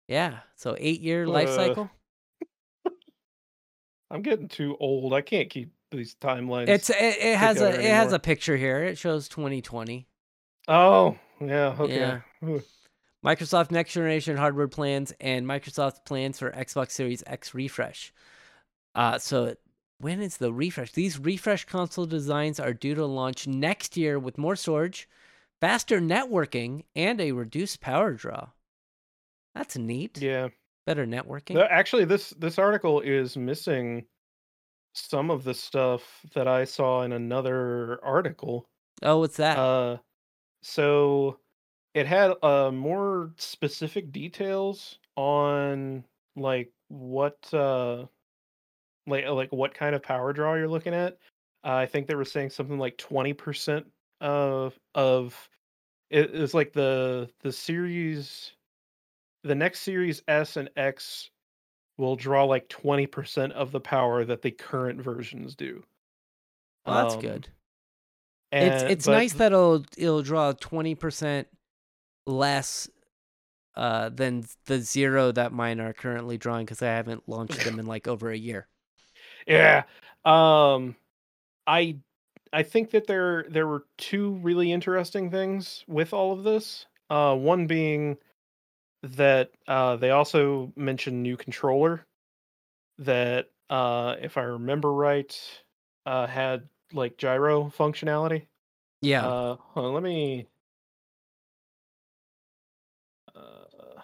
Yeah, 0.08 0.40
so 0.56 0.76
eight 0.78 1.02
year 1.02 1.26
life 1.28 1.50
Uh, 1.50 1.56
cycle. 1.56 1.90
I'm 4.12 4.22
getting 4.22 4.48
too 4.50 4.76
old. 4.80 5.14
I 5.14 5.22
can't 5.22 5.50
keep 5.50 5.72
these 5.92 6.16
timelines. 6.16 6.70
It's 6.70 6.90
it, 6.90 6.96
it 7.00 7.38
has 7.38 7.62
a 7.62 7.72
together 7.72 7.82
it 7.82 7.92
has 7.92 8.14
a 8.14 8.20
picture 8.20 8.58
here. 8.58 8.84
It 8.84 8.98
shows 8.98 9.28
2020. 9.28 10.08
Oh, 10.68 11.18
yeah, 11.40 11.76
okay. 11.80 12.00
Yeah. 12.00 12.22
Ooh. 12.44 12.62
Microsoft 13.26 13.72
next 13.72 13.94
generation 13.94 14.36
hardware 14.36 14.68
plans 14.68 15.14
and 15.20 15.46
Microsoft 15.46 16.06
plans 16.06 16.40
for 16.40 16.52
Xbox 16.52 16.92
Series 16.92 17.24
X 17.28 17.54
refresh. 17.54 18.12
Uh, 18.96 19.20
so 19.20 19.56
when 20.00 20.22
is 20.22 20.38
the 20.38 20.52
refresh? 20.52 20.92
These 20.92 21.20
refresh 21.20 21.66
console 21.66 22.08
designs 22.08 22.60
are 22.60 22.74
due 22.74 22.96
to 22.96 23.06
launch 23.06 23.48
next 23.48 23.96
year 23.96 24.18
with 24.18 24.40
more 24.40 24.56
storage, 24.56 25.08
faster 25.60 26.00
networking, 26.02 26.84
and 26.96 27.22
a 27.22 27.32
reduced 27.32 27.80
power 27.82 28.14
draw. 28.14 28.48
That's 29.54 29.78
neat. 29.78 30.20
Yeah. 30.20 30.50
Better 30.88 31.06
networking. 31.06 31.64
Actually, 31.70 32.06
this 32.06 32.32
this 32.32 32.58
article 32.58 33.02
is 33.02 33.38
missing 33.38 34.06
some 34.94 35.30
of 35.32 35.44
the 35.44 35.54
stuff 35.54 36.02
that 36.34 36.48
I 36.48 36.66
saw 36.66 37.04
in 37.04 37.12
another 37.14 38.00
article. 38.04 38.68
oh, 39.04 39.20
what's 39.20 39.38
that? 39.38 39.58
Uh, 39.58 39.98
so 40.64 41.40
it 41.94 42.06
had 42.08 42.34
uh 42.44 42.72
more 42.72 43.34
specific 43.38 44.12
details 44.12 45.00
on 45.16 46.04
like 46.36 46.72
what 46.88 47.54
uh 47.54 48.06
like 49.08 49.26
like 49.28 49.52
what 49.52 49.74
kind 49.74 49.96
of 49.96 50.04
power 50.04 50.34
draw 50.34 50.56
you're 50.56 50.68
looking 50.68 50.94
at. 50.94 51.18
Uh, 51.64 51.74
I 51.74 51.86
think 51.86 52.08
they 52.08 52.16
were 52.16 52.26
saying 52.26 52.50
something 52.52 52.80
like 52.80 52.98
twenty 52.98 53.34
percent 53.34 53.86
of 54.20 54.78
of 54.96 55.50
it 56.10 56.32
is 56.32 56.54
like 56.54 56.74
the 56.74 57.30
the 57.42 57.52
series 57.52 58.52
the 59.44 59.56
next 59.56 59.82
series 59.82 60.22
S 60.28 60.58
and 60.58 60.70
X 60.76 61.32
will 62.02 62.16
draw 62.16 62.44
like 62.46 62.68
20% 62.68 63.52
of 63.52 63.72
the 63.72 63.80
power 63.80 64.26
that 64.26 64.42
the 64.42 64.50
current 64.50 65.00
versions 65.00 65.56
do. 65.56 65.84
well, 66.84 67.04
that's 67.04 67.14
um, 67.14 67.22
good. 67.22 67.48
And, 68.52 68.74
it's 68.74 68.84
it's 68.84 69.06
but 69.06 69.14
nice 69.14 69.34
that 69.34 69.54
it'll 69.54 69.86
it'll 69.96 70.24
draw 70.24 70.52
twenty 70.52 70.94
percent 70.94 71.48
less 72.28 72.90
uh 73.78 74.10
than 74.10 74.44
the 74.66 74.82
zero 74.82 75.32
that 75.32 75.54
mine 75.54 75.80
are 75.80 75.94
currently 75.94 76.38
drawing 76.38 76.66
because 76.66 76.82
I 76.82 76.88
haven't 76.88 77.30
launched 77.30 77.64
them 77.64 77.80
in 77.80 77.86
like 77.86 78.10
over 78.10 78.30
a 78.30 78.38
year. 78.38 78.68
Yeah. 79.48 79.84
Um 80.26 80.98
I 81.66 82.00
I 82.52 82.64
think 82.64 82.92
that 82.92 83.08
there 83.08 83.46
there 83.50 83.68
were 83.68 83.86
two 83.98 84.34
really 84.42 84.74
interesting 84.74 85.32
things 85.32 85.86
with 85.88 86.12
all 86.12 86.34
of 86.34 86.44
this. 86.44 86.88
Uh 87.10 87.36
one 87.36 87.68
being 87.68 88.18
that 89.04 89.52
uh 89.68 89.96
they 89.96 90.12
also 90.12 90.72
mentioned 90.76 91.22
new 91.24 91.36
controller 91.36 92.06
that 93.00 93.50
uh 93.70 94.16
if 94.22 94.38
I 94.38 94.42
remember 94.44 94.94
right 94.94 95.36
uh 96.06 96.28
had 96.28 96.68
like 96.94 97.18
gyro 97.18 97.72
functionality. 97.78 98.46
Yeah. 99.02 99.26
Uh 99.26 99.58
on, 99.76 99.94
let 99.94 100.04
me 100.04 100.48
uh 103.36 104.02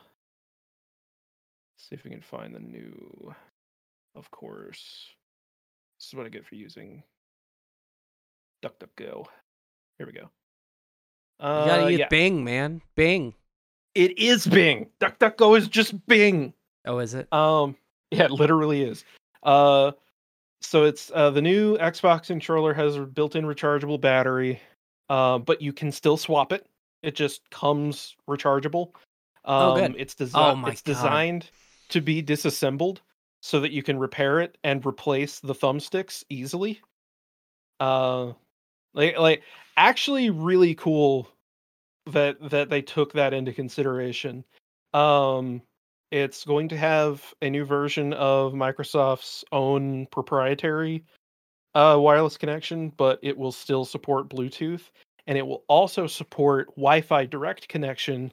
see 1.78 1.96
if 1.96 2.04
we 2.04 2.10
can 2.12 2.22
find 2.22 2.56
the 2.56 2.60
new 2.60 3.34
of 4.16 4.32
course. 4.32 5.10
This 6.00 6.08
is 6.08 6.14
what 6.16 6.26
I 6.26 6.30
get 6.30 6.46
for 6.46 6.56
using 6.56 7.04
DuckDuckGo. 8.64 9.26
Here 9.98 10.08
we 10.08 10.14
go. 10.14 10.30
you 11.40 11.66
gotta 11.66 11.84
Uh, 11.84 11.88
use 11.88 12.00
yeah, 12.00 12.10
Bing, 12.10 12.44
man. 12.44 12.82
Bing. 12.96 13.36
It 13.98 14.18
is 14.20 14.46
Bing. 14.46 14.88
DuckDuckGo 15.00 15.58
is 15.58 15.68
just 15.68 16.06
Bing. 16.06 16.54
Oh, 16.86 17.00
is 17.00 17.14
it? 17.14 17.32
Um, 17.34 17.76
yeah, 18.12 18.26
it 18.26 18.32
literally 18.32 18.84
is. 18.84 19.04
Uh, 19.44 19.92
so 20.62 20.84
it's 20.86 21.12
uh 21.14 21.30
the 21.32 21.42
new 21.42 21.78
Xbox 21.78 22.28
controller 22.28 22.74
has 22.74 22.96
a 22.96 23.02
built-in 23.02 23.46
rechargeable 23.46 24.00
battery, 24.00 24.60
uh, 25.10 25.38
but 25.40 25.62
you 25.62 25.74
can 25.74 25.92
still 25.92 26.18
swap 26.18 26.52
it. 26.52 26.68
It 27.04 27.16
just 27.16 27.50
comes 27.50 28.16
rechargeable. 28.30 28.88
Um, 29.46 29.72
Oh, 29.72 29.76
good. 29.76 29.96
It's 29.98 30.16
Oh 30.34 30.56
my 30.56 30.72
it's 30.72 30.82
God. 30.82 30.94
designed 30.94 31.50
to 31.90 32.02
be 32.02 32.22
disassembled 32.22 33.02
so 33.42 33.60
that 33.60 33.72
you 33.72 33.84
can 33.84 33.98
repair 33.98 34.40
it 34.40 34.58
and 34.64 34.86
replace 34.86 35.40
the 35.40 35.56
thumbsticks 35.56 36.24
easily. 36.30 36.82
Uh, 37.80 38.34
like 38.94 39.18
like 39.18 39.44
actually 39.78 40.30
really 40.30 40.76
cool 40.76 41.30
that 42.12 42.38
that 42.50 42.70
they 42.70 42.82
took 42.82 43.14
that 43.14 43.34
into 43.34 43.54
consideration. 43.54 44.44
Um, 44.94 45.62
it's 46.12 46.46
going 46.46 46.70
to 46.70 46.78
have 46.78 47.34
a 47.42 47.50
new 47.50 47.66
version 47.66 48.14
of 48.14 48.54
Microsoft's 48.54 49.44
own 49.52 50.08
proprietary 50.08 51.04
uh, 51.76 51.98
wireless 52.00 52.38
connection, 52.38 52.90
but 52.98 53.20
it 53.22 53.38
will 53.38 53.52
still 53.52 53.86
support 53.86 54.30
Bluetooth, 54.30 54.90
and 55.28 55.38
it 55.38 55.46
will 55.46 55.64
also 55.68 56.08
support 56.08 56.70
Wi-Fi 56.76 57.26
direct 57.26 57.68
connection, 57.68 58.32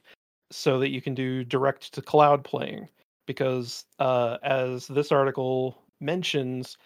so 0.50 0.78
that 0.78 0.90
you 0.90 1.02
can 1.02 1.14
do 1.14 1.44
direct 1.44 1.92
to 1.94 2.02
cloud 2.02 2.44
playing. 2.44 2.88
Because 3.26 3.86
uh, 3.98 4.36
as 4.42 4.86
this 4.86 5.10
article 5.10 5.78
mentions, 6.00 6.76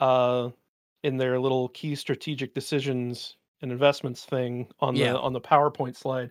uh, 0.00 0.50
in 1.04 1.18
their 1.18 1.38
little 1.38 1.68
key 1.68 1.94
strategic 1.94 2.54
decisions 2.54 3.36
and 3.64 3.72
investments 3.72 4.24
thing 4.24 4.68
on 4.78 4.94
Yeah. 4.94 5.14
the 5.14 5.18
on 5.20 5.32
the 5.32 5.40
PowerPoint 5.40 5.96
slide, 5.96 6.30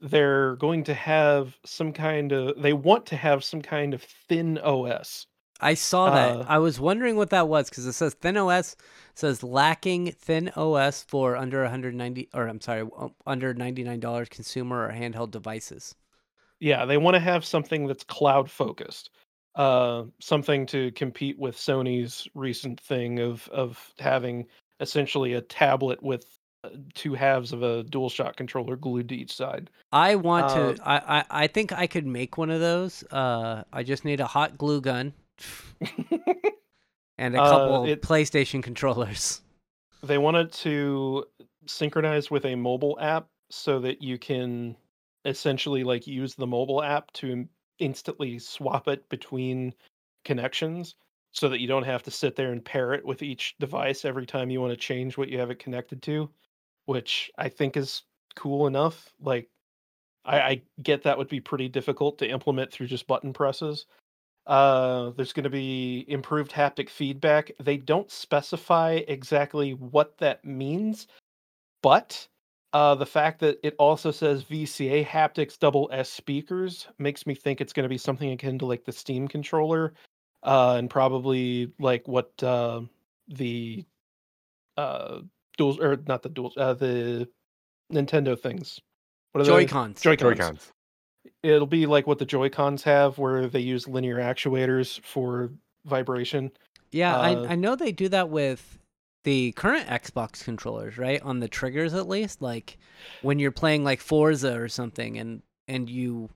they're 0.00 0.54
going 0.56 0.84
to 0.84 0.94
have 0.94 1.56
some 1.64 1.92
kind 1.92 2.30
of 2.30 2.60
they 2.62 2.72
want 2.72 3.06
to 3.06 3.16
have 3.16 3.42
some 3.42 3.62
kind 3.62 3.92
of 3.94 4.02
thin 4.28 4.58
OS. 4.58 5.26
I 5.58 5.72
saw 5.72 6.10
that. 6.10 6.36
Uh, 6.36 6.44
I 6.46 6.58
was 6.58 6.78
wondering 6.78 7.16
what 7.16 7.30
that 7.30 7.48
was 7.48 7.70
because 7.70 7.86
it 7.86 7.94
says 7.94 8.12
thin 8.14 8.36
OS 8.36 8.76
says 9.14 9.42
lacking 9.42 10.12
thin 10.12 10.50
OS 10.54 11.02
for 11.02 11.34
under 11.34 11.62
190 11.62 12.28
or 12.34 12.46
I'm 12.46 12.60
sorry, 12.60 12.86
uh, 12.96 13.08
under 13.26 13.54
$99 13.54 14.28
consumer 14.28 14.86
or 14.86 14.92
handheld 14.92 15.30
devices. 15.30 15.94
Yeah, 16.60 16.84
they 16.84 16.98
want 16.98 17.14
to 17.14 17.20
have 17.20 17.44
something 17.44 17.86
that's 17.86 18.04
cloud 18.04 18.50
focused. 18.50 19.10
Uh, 19.54 20.04
something 20.20 20.66
to 20.66 20.90
compete 20.92 21.38
with 21.38 21.56
Sony's 21.56 22.28
recent 22.34 22.78
thing 22.78 23.18
of 23.20 23.48
of 23.48 23.94
having 23.98 24.46
essentially 24.80 25.32
a 25.32 25.40
tablet 25.40 26.02
with 26.02 26.38
two 26.94 27.14
halves 27.14 27.52
of 27.52 27.62
a 27.62 27.84
DualShock 27.84 28.36
controller 28.36 28.76
glued 28.76 29.08
to 29.10 29.16
each 29.16 29.34
side. 29.34 29.70
I 29.92 30.14
want 30.16 30.46
Uh, 30.50 30.74
to 30.74 30.82
I, 30.84 31.18
I 31.18 31.24
I 31.44 31.46
think 31.46 31.72
I 31.72 31.86
could 31.86 32.06
make 32.06 32.36
one 32.38 32.50
of 32.50 32.60
those. 32.60 33.02
Uh 33.10 33.64
I 33.72 33.82
just 33.82 34.04
need 34.04 34.20
a 34.20 34.26
hot 34.26 34.58
glue 34.58 34.80
gun 34.80 35.12
and 37.18 37.34
a 37.36 37.40
Uh, 37.40 37.50
couple 37.50 37.84
it- 37.86 38.02
PlayStation 38.02 38.62
controllers. 38.62 39.40
they 40.02 40.18
wanted 40.18 40.52
to 40.52 41.24
synchronize 41.66 42.30
with 42.30 42.44
a 42.44 42.54
mobile 42.54 42.98
app 43.00 43.28
so 43.50 43.78
that 43.80 44.02
you 44.02 44.18
can 44.18 44.76
essentially 45.24 45.82
like 45.84 46.06
use 46.06 46.34
the 46.34 46.46
mobile 46.46 46.82
app 46.82 47.12
to 47.12 47.46
instantly 47.78 48.38
swap 48.38 48.88
it 48.88 49.08
between 49.08 49.74
connections 50.24 50.94
so 51.32 51.48
that 51.48 51.60
you 51.60 51.66
don't 51.66 51.82
have 51.82 52.02
to 52.02 52.10
sit 52.10 52.36
there 52.36 52.52
and 52.52 52.64
pair 52.64 52.92
it 52.94 53.04
with 53.04 53.22
each 53.22 53.54
device 53.58 54.04
every 54.04 54.24
time 54.26 54.48
you 54.50 54.60
want 54.60 54.72
to 54.72 54.76
change 54.76 55.18
what 55.18 55.28
you 55.28 55.38
have 55.38 55.50
it 55.50 55.58
connected 55.58 56.00
to 56.02 56.30
which 56.86 57.30
i 57.38 57.48
think 57.48 57.76
is 57.76 58.02
cool 58.34 58.66
enough 58.66 59.12
like 59.20 59.48
i, 60.24 60.40
I 60.40 60.62
get 60.82 61.02
that 61.04 61.16
would 61.18 61.28
be 61.28 61.40
pretty 61.40 61.68
difficult 61.68 62.18
to 62.18 62.28
implement 62.28 62.72
through 62.72 62.86
just 62.86 63.06
button 63.06 63.32
presses 63.32 63.86
uh, 64.46 65.10
there's 65.16 65.32
going 65.32 65.44
to 65.44 65.50
be 65.50 66.04
improved 66.08 66.52
haptic 66.52 66.88
feedback. 66.88 67.50
They 67.60 67.76
don't 67.76 68.10
specify 68.10 69.00
exactly 69.08 69.74
what 69.74 70.16
that 70.18 70.44
means, 70.44 71.08
but 71.82 72.26
uh, 72.72 72.94
the 72.94 73.06
fact 73.06 73.40
that 73.40 73.58
it 73.62 73.74
also 73.78 74.10
says 74.10 74.44
VCA 74.44 75.04
haptics 75.04 75.58
double 75.58 75.88
S 75.92 76.08
speakers 76.08 76.86
makes 76.98 77.26
me 77.26 77.34
think 77.34 77.60
it's 77.60 77.72
going 77.72 77.84
to 77.84 77.88
be 77.88 77.98
something 77.98 78.30
akin 78.30 78.58
to 78.58 78.66
like 78.66 78.84
the 78.84 78.92
Steam 78.92 79.26
controller, 79.26 79.94
uh, 80.44 80.74
and 80.78 80.90
probably 80.90 81.72
like 81.80 82.06
what 82.06 82.30
uh, 82.42 82.82
the 83.28 83.84
uh, 85.58 85.62
dual 85.72 85.82
or 85.82 85.98
not 86.06 86.22
the 86.22 86.28
dual 86.28 86.52
uh, 86.56 86.74
the 86.74 87.28
Nintendo 87.92 88.38
things. 88.38 88.80
What 89.32 89.42
are 89.42 89.44
they? 89.44 89.50
Joy 89.50 89.66
Cons. 89.66 90.00
Joy-Cons. 90.00 90.38
Joy-Cons. 90.38 90.72
It'll 91.42 91.66
be 91.66 91.86
like 91.86 92.06
what 92.06 92.18
the 92.18 92.24
Joy 92.24 92.48
Cons 92.48 92.82
have, 92.84 93.18
where 93.18 93.46
they 93.46 93.60
use 93.60 93.86
linear 93.86 94.16
actuators 94.16 95.00
for 95.04 95.50
vibration. 95.84 96.50
Yeah, 96.92 97.16
Uh, 97.16 97.44
I 97.46 97.52
I 97.52 97.54
know 97.56 97.76
they 97.76 97.92
do 97.92 98.08
that 98.08 98.30
with 98.30 98.78
the 99.24 99.52
current 99.52 99.88
Xbox 99.88 100.44
controllers, 100.44 100.96
right? 100.98 101.20
On 101.22 101.40
the 101.40 101.48
triggers 101.48 101.94
at 101.94 102.08
least, 102.08 102.40
like 102.40 102.78
when 103.22 103.38
you're 103.38 103.50
playing 103.52 103.84
like 103.84 104.00
Forza 104.00 104.56
or 104.58 104.68
something 104.68 105.18
and 105.18 105.42
and 105.68 105.90
you 105.90 106.30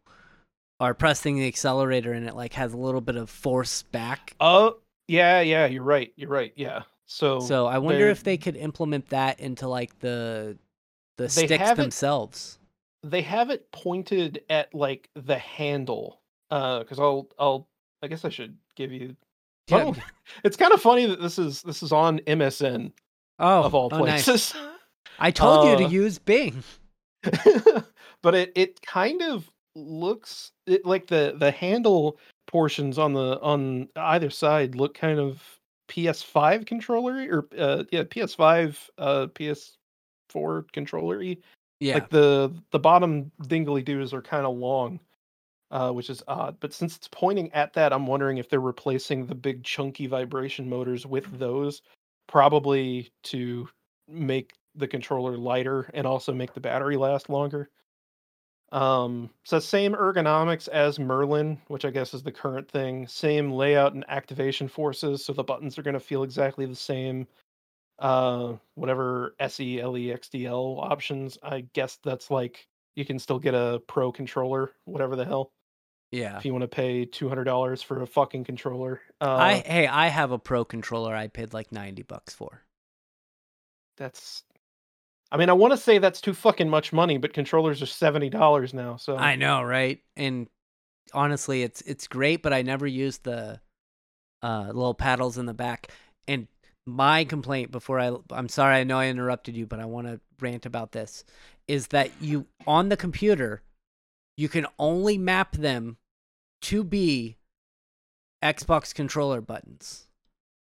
are 0.81 0.95
pressing 0.95 1.37
the 1.37 1.47
accelerator 1.47 2.13
and 2.13 2.27
it 2.27 2.35
like 2.35 2.55
has 2.55 2.73
a 2.73 2.77
little 2.77 3.01
bit 3.01 3.17
of 3.17 3.31
force 3.31 3.83
back. 3.85 4.35
Oh, 4.41 4.79
yeah, 5.07 5.41
yeah, 5.41 5.67
you're 5.67 5.83
right. 5.85 6.13
You're 6.17 6.31
right. 6.31 6.53
Yeah. 6.57 6.83
So, 7.13 7.41
So 7.41 7.67
I 7.67 7.79
wonder 7.79 8.09
if 8.09 8.23
they 8.23 8.37
could 8.37 8.55
implement 8.57 9.09
that 9.09 9.41
into 9.41 9.67
like 9.67 9.99
the 9.99 10.57
the 11.17 11.25
They 11.25 11.29
sticks 11.47 11.59
have 11.59 11.79
it- 11.79 11.83
themselves. 11.83 12.59
they 13.03 13.23
have 13.23 13.51
it 13.51 13.71
pointed 13.73 14.45
at 14.49 14.73
like 14.75 15.11
the 15.15 15.37
handle. 15.37 16.21
Uh, 16.53 16.79
because 16.81 16.99
I'll, 17.01 17.29
I'll, 17.39 17.69
I 18.03 18.07
guess 18.09 18.25
I 18.25 18.29
should 18.29 18.57
give 18.77 18.93
you. 18.93 19.17
Yeah. 19.69 19.85
Oh, 19.87 19.95
it's 20.45 20.57
kind 20.57 20.73
of 20.73 20.81
funny 20.81 21.07
that 21.07 21.21
this 21.21 21.37
is 21.39 21.63
this 21.63 21.83
is 21.83 21.91
on 21.93 22.21
MSN 22.21 22.93
Oh, 23.41 23.63
of 23.65 23.75
all 23.75 23.89
oh, 23.93 24.05
nice. 24.05 24.25
places. 24.25 24.55
I 25.19 25.31
told 25.33 25.65
you 25.65 25.73
Uh, 25.75 25.79
to 25.79 25.85
use 25.85 26.19
Bing. 26.21 26.63
but 28.23 28.35
it 28.35 28.53
it 28.55 28.81
kind 28.83 29.21
of 29.23 29.51
looks 29.75 30.53
it 30.67 30.85
like 30.87 31.07
the 31.09 31.35
the 31.39 31.51
handle 31.51 32.19
portions 32.47 32.99
on 32.99 33.13
the 33.15 33.39
on 33.41 33.89
either 33.97 34.31
side 34.31 34.75
look 34.75 34.95
kind 34.95 35.19
of 35.21 35.43
PS5 35.91 36.67
controller 36.67 37.27
or 37.31 37.49
uh 37.59 37.85
yeah 37.91 38.05
PS5 38.05 38.89
uh 38.99 39.27
PS4 39.35 40.73
controller 40.73 41.23
Yeah. 41.81 41.95
like 41.95 42.09
the 42.11 42.55
the 42.71 42.79
bottom 42.79 43.31
dingly 43.49 43.83
doos 43.83 44.15
are 44.15 44.23
kind 44.23 44.47
of 44.47 44.57
long 44.57 45.01
uh 45.73 45.91
which 45.91 46.09
is 46.09 46.23
odd 46.29 46.57
but 46.61 46.73
since 46.73 46.97
it's 46.97 47.09
pointing 47.09 47.53
at 47.53 47.73
that 47.75 47.93
I'm 47.93 48.07
wondering 48.07 48.39
if 48.39 48.49
they're 48.49 48.61
replacing 48.61 49.27
the 49.27 49.35
big 49.35 49.65
chunky 49.65 50.07
vibration 50.07 50.69
motors 50.69 51.07
with 51.07 51.39
those 51.39 51.83
probably 52.29 53.11
to 53.25 53.69
make 54.09 54.55
the 54.77 54.87
controller 54.87 55.37
lighter 55.37 55.91
and 55.95 56.07
also 56.07 56.33
make 56.33 56.55
the 56.55 56.61
battery 56.61 56.97
last 56.97 57.29
longer 57.29 57.69
um 58.73 59.29
so 59.45 59.59
same 59.59 59.95
ergonomics 59.95 60.69
as 60.69 60.99
merlin 60.99 61.59
which 61.67 61.85
i 61.85 61.91
guess 61.91 62.15
is 62.15 62.23
the 62.23 62.31
current 62.31 62.71
thing 62.71 63.07
same 63.09 63.51
layout 63.51 63.95
and 63.95 64.05
activation 64.09 64.69
forces 64.69 65.25
so 65.25 65.33
the 65.33 65.43
buttons 65.43 65.77
are 65.77 65.83
going 65.83 65.95
to 65.95 66.01
feel 66.01 66.23
exactly 66.23 66.67
the 66.67 66.77
same 66.77 67.27
uh 67.99 68.53
whatever 68.77 69.35
E, 69.41 69.49
se 69.49 69.77
lexdl 69.79 70.83
options 70.83 71.37
i 71.43 71.67
guess 71.73 71.99
that's 72.05 72.31
like 72.31 72.69
you 72.95 73.05
can 73.05 73.19
still 73.19 73.41
get 73.41 73.55
a 73.55 73.83
pro 73.89 74.13
controller 74.13 74.71
whatever 74.85 75.17
the 75.17 75.25
hell 75.25 75.53
yeah. 76.13 76.39
if 76.39 76.45
you 76.45 76.53
want 76.53 76.63
to 76.63 76.69
pay 76.69 77.07
$200 77.07 77.85
for 77.85 78.03
a 78.03 78.07
fucking 78.07 78.45
controller 78.45 79.01
uh 79.21 79.37
I 79.37 79.55
hey, 79.67 79.87
I 79.87 80.09
have 80.09 80.31
a 80.31 80.39
pro 80.39 80.65
controller 80.65 81.15
I 81.15 81.27
paid 81.29 81.53
like 81.53 81.73
90 81.73 82.03
bucks 82.03 82.35
for. 82.35 82.63
that's 83.97 84.45
i 85.33 85.37
mean 85.37 85.49
i 85.49 85.53
want 85.53 85.73
to 85.73 85.77
say 85.77 85.99
that's 85.99 86.21
too 86.21 86.35
fucking 86.35 86.69
much 86.69 86.93
money 86.93 87.19
but 87.19 87.33
controllers 87.33 87.83
are 87.83 87.87
$70 87.87 88.75
now 88.75 88.97
so 88.97 89.17
I 89.17 89.37
know, 89.37 89.63
right? 89.63 90.01
And 90.17 90.49
honestly, 91.13 91.63
it's 91.63 91.81
it's 91.83 92.09
great, 92.09 92.43
but 92.43 92.53
I 92.53 92.63
never 92.63 92.87
used 92.87 93.25
the 93.25 93.61
uh, 94.43 94.67
little 94.67 94.95
paddles 94.95 95.39
in 95.39 95.47
the 95.47 95.55
back. 95.55 95.89
And 96.27 96.49
my 96.87 97.25
complaint 97.25 97.71
before 97.71 97.99
I 98.01 98.15
I'm 98.31 98.49
sorry, 98.49 98.77
I 98.77 98.85
know 98.85 98.99
I 98.99 99.09
interrupted 99.09 99.57
you, 99.57 99.67
but 99.67 99.81
I 99.81 99.85
want 99.85 100.07
to 100.07 100.21
rant 100.41 100.67
about 100.67 100.93
this 100.93 101.25
is 101.69 101.89
that 101.89 102.11
you 102.21 102.47
on 102.67 102.89
the 102.89 102.97
computer 102.97 103.63
you 104.37 104.49
can 104.49 104.67
only 104.79 105.19
map 105.19 105.53
them 105.53 105.99
to 106.63 106.83
be 106.83 107.37
Xbox 108.43 108.95
controller 108.95 109.41
buttons. 109.41 110.09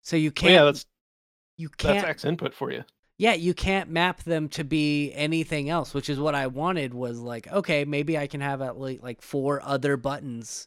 So 0.03 0.17
you 0.17 0.33
can't 0.33 0.53
yeah 0.53 0.65
that's 0.65 0.87
you 1.57 1.69
can't 1.69 2.05
that's 2.05 2.25
XInput 2.25 2.55
for 2.55 2.73
you 2.73 2.85
yeah, 3.19 3.35
you 3.35 3.55
can't 3.55 3.91
map 3.91 4.23
them 4.25 4.49
to 4.51 4.65
be 4.65 5.13
anything 5.13 5.69
else, 5.69 5.95
which 5.95 6.09
is 6.09 6.19
what 6.19 6.35
I 6.35 6.47
wanted 6.47 6.95
was 6.95 7.21
like, 7.21 7.51
okay, 7.53 7.85
maybe 7.85 8.19
I 8.19 8.27
can 8.27 8.41
have 8.41 8.63
at 8.63 8.81
least 8.81 9.03
like 9.03 9.23
four 9.23 9.63
other 9.63 9.97
buttons 9.97 10.67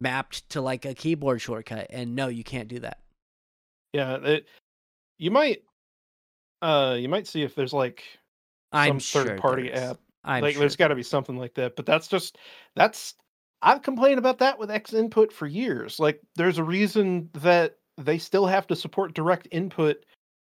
mapped 0.00 0.48
to 0.50 0.60
like 0.60 0.84
a 0.84 0.94
keyboard 0.94 1.40
shortcut. 1.40 1.88
And 1.90 2.14
no, 2.14 2.28
you 2.28 2.44
can't 2.44 2.68
do 2.68 2.80
that. 2.80 2.98
Yeah, 3.92 4.16
it, 4.16 4.46
you 5.18 5.30
might 5.30 5.62
uh 6.62 6.96
you 6.98 7.08
might 7.08 7.26
see 7.26 7.42
if 7.42 7.54
there's 7.54 7.72
like 7.72 8.04
I'm 8.72 9.00
some 9.00 9.00
sure 9.00 9.24
third 9.24 9.40
party 9.40 9.72
app. 9.72 9.98
I'm 10.22 10.42
like 10.42 10.54
sure 10.54 10.60
there's 10.60 10.76
got 10.76 10.88
to 10.88 10.94
be 10.94 11.02
something 11.02 11.36
like 11.36 11.54
that, 11.54 11.76
but 11.76 11.86
that's 11.86 12.08
just 12.08 12.38
that's 12.76 13.14
I've 13.62 13.82
complained 13.82 14.18
about 14.18 14.38
that 14.38 14.58
with 14.58 14.70
XInput 14.70 15.32
for 15.32 15.46
years. 15.46 15.98
Like 15.98 16.20
there's 16.36 16.58
a 16.58 16.64
reason 16.64 17.30
that 17.34 17.76
they 17.98 18.18
still 18.18 18.46
have 18.46 18.66
to 18.68 18.76
support 18.76 19.14
DirectInput 19.14 19.96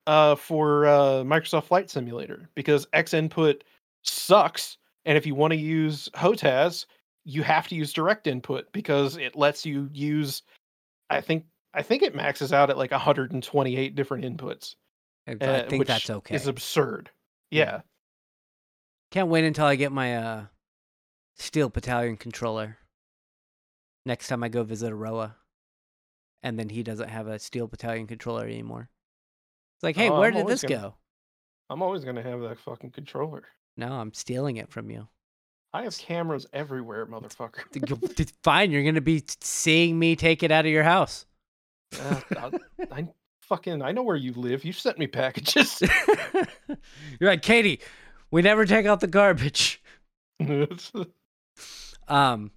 uh 0.07 0.35
for 0.35 0.87
uh 0.87 1.23
Microsoft 1.23 1.65
Flight 1.65 1.91
Simulator 1.91 2.49
because 2.55 2.87
XInput 2.87 3.63
sucks 4.03 4.77
and 5.05 5.19
if 5.19 5.27
you 5.27 5.35
want 5.35 5.53
to 5.53 5.59
use 5.59 6.09
HOTAS, 6.15 6.87
you 7.25 7.43
have 7.43 7.69
to 7.69 7.75
use 7.75 7.93
DirectInput 7.93 8.65
because 8.73 9.17
it 9.17 9.37
lets 9.37 9.67
you 9.67 9.89
use 9.93 10.43
I 11.11 11.21
think 11.21 11.45
I 11.75 11.83
think 11.83 12.03
it 12.03 12.15
maxes 12.15 12.53
out 12.53 12.71
at 12.71 12.79
like 12.79 12.91
128 12.91 13.95
different 13.95 14.25
inputs. 14.25 14.77
I, 15.27 15.37
I 15.41 15.45
uh, 15.45 15.69
think 15.69 15.87
that's 15.87 16.11
okay. 16.11 16.35
Is 16.35 16.47
absurd. 16.47 17.11
Yeah. 17.51 17.65
Yeah. 17.65 17.81
Can't 19.11 19.29
wait 19.29 19.45
until 19.45 19.67
I 19.67 19.77
get 19.77 19.93
my 19.93 20.17
uh 20.17 20.45
Steel 21.37 21.69
Battalion 21.69 22.17
controller. 22.17 22.79
Next 24.05 24.29
time 24.29 24.43
I 24.43 24.49
go 24.49 24.63
visit 24.63 24.93
Aroa. 24.93 25.37
And 26.43 26.59
then 26.59 26.69
he 26.69 26.83
doesn't 26.83 27.09
have 27.09 27.29
a 27.29 27.39
Steel 27.39 27.69
Battalion 27.69 28.07
controller 28.07 28.45
anymore. 28.45 28.89
It's 29.83 29.85
like, 29.85 29.97
hey, 29.97 30.11
Oh, 30.11 30.21
where 30.21 30.29
I'm 30.29 30.35
did 30.37 30.47
this 30.47 30.63
gonna- 30.63 30.81
go? 30.81 30.95
I'm 31.69 31.83
always 31.83 32.05
gonna 32.05 32.23
have 32.23 32.41
that 32.43 32.61
fucking 32.61 32.91
controller. 32.93 33.43
No, 33.77 33.91
I'm 33.91 34.15
stealing 34.15 34.59
it 34.59 34.71
from 34.71 34.91
you. 34.91 35.09
I 35.73 35.83
have 35.83 35.99
cameras 35.99 36.47
everywhere, 36.53 37.05
motherfucker. 37.07 38.31
Fine, 38.45 38.71
you're 38.71 38.85
gonna 38.85 39.01
be 39.01 39.25
seeing 39.41 39.99
me 39.99 40.15
take 40.15 40.45
it 40.45 40.53
out 40.53 40.67
of 40.67 40.71
your 40.71 40.85
house. 40.85 41.27
Uh, 42.01 42.21
I, 42.37 42.51
I 42.93 43.09
fucking 43.41 43.83
I 43.83 43.91
know 43.91 44.05
where 44.05 44.15
you 44.15 44.33
live. 44.35 44.65
You 44.65 44.73
sent 44.73 44.99
me 45.01 45.09
packages. 45.09 45.83
you're 47.19 47.31
like 47.31 47.43
Katie. 47.43 47.81
We 48.31 48.41
never 48.43 48.65
take 48.65 48.87
out 48.87 49.01
the 49.01 49.09
garbage. 49.09 49.83
Um, 52.09 52.51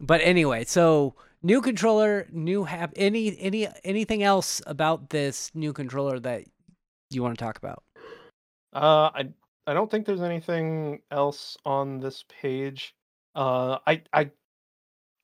but 0.00 0.20
anyway, 0.22 0.64
so 0.64 1.14
new 1.42 1.60
controller, 1.60 2.26
new 2.30 2.64
hap. 2.64 2.92
Any 2.96 3.38
any 3.38 3.68
anything 3.84 4.22
else 4.22 4.60
about 4.66 5.10
this 5.10 5.50
new 5.54 5.72
controller 5.72 6.18
that 6.20 6.44
you 7.10 7.22
want 7.22 7.38
to 7.38 7.44
talk 7.44 7.58
about? 7.58 7.82
Uh, 8.72 9.10
I 9.14 9.28
I 9.66 9.74
don't 9.74 9.90
think 9.90 10.06
there's 10.06 10.22
anything 10.22 11.00
else 11.10 11.56
on 11.64 12.00
this 12.00 12.24
page. 12.28 12.94
Uh, 13.34 13.78
I 13.86 14.02
I 14.12 14.30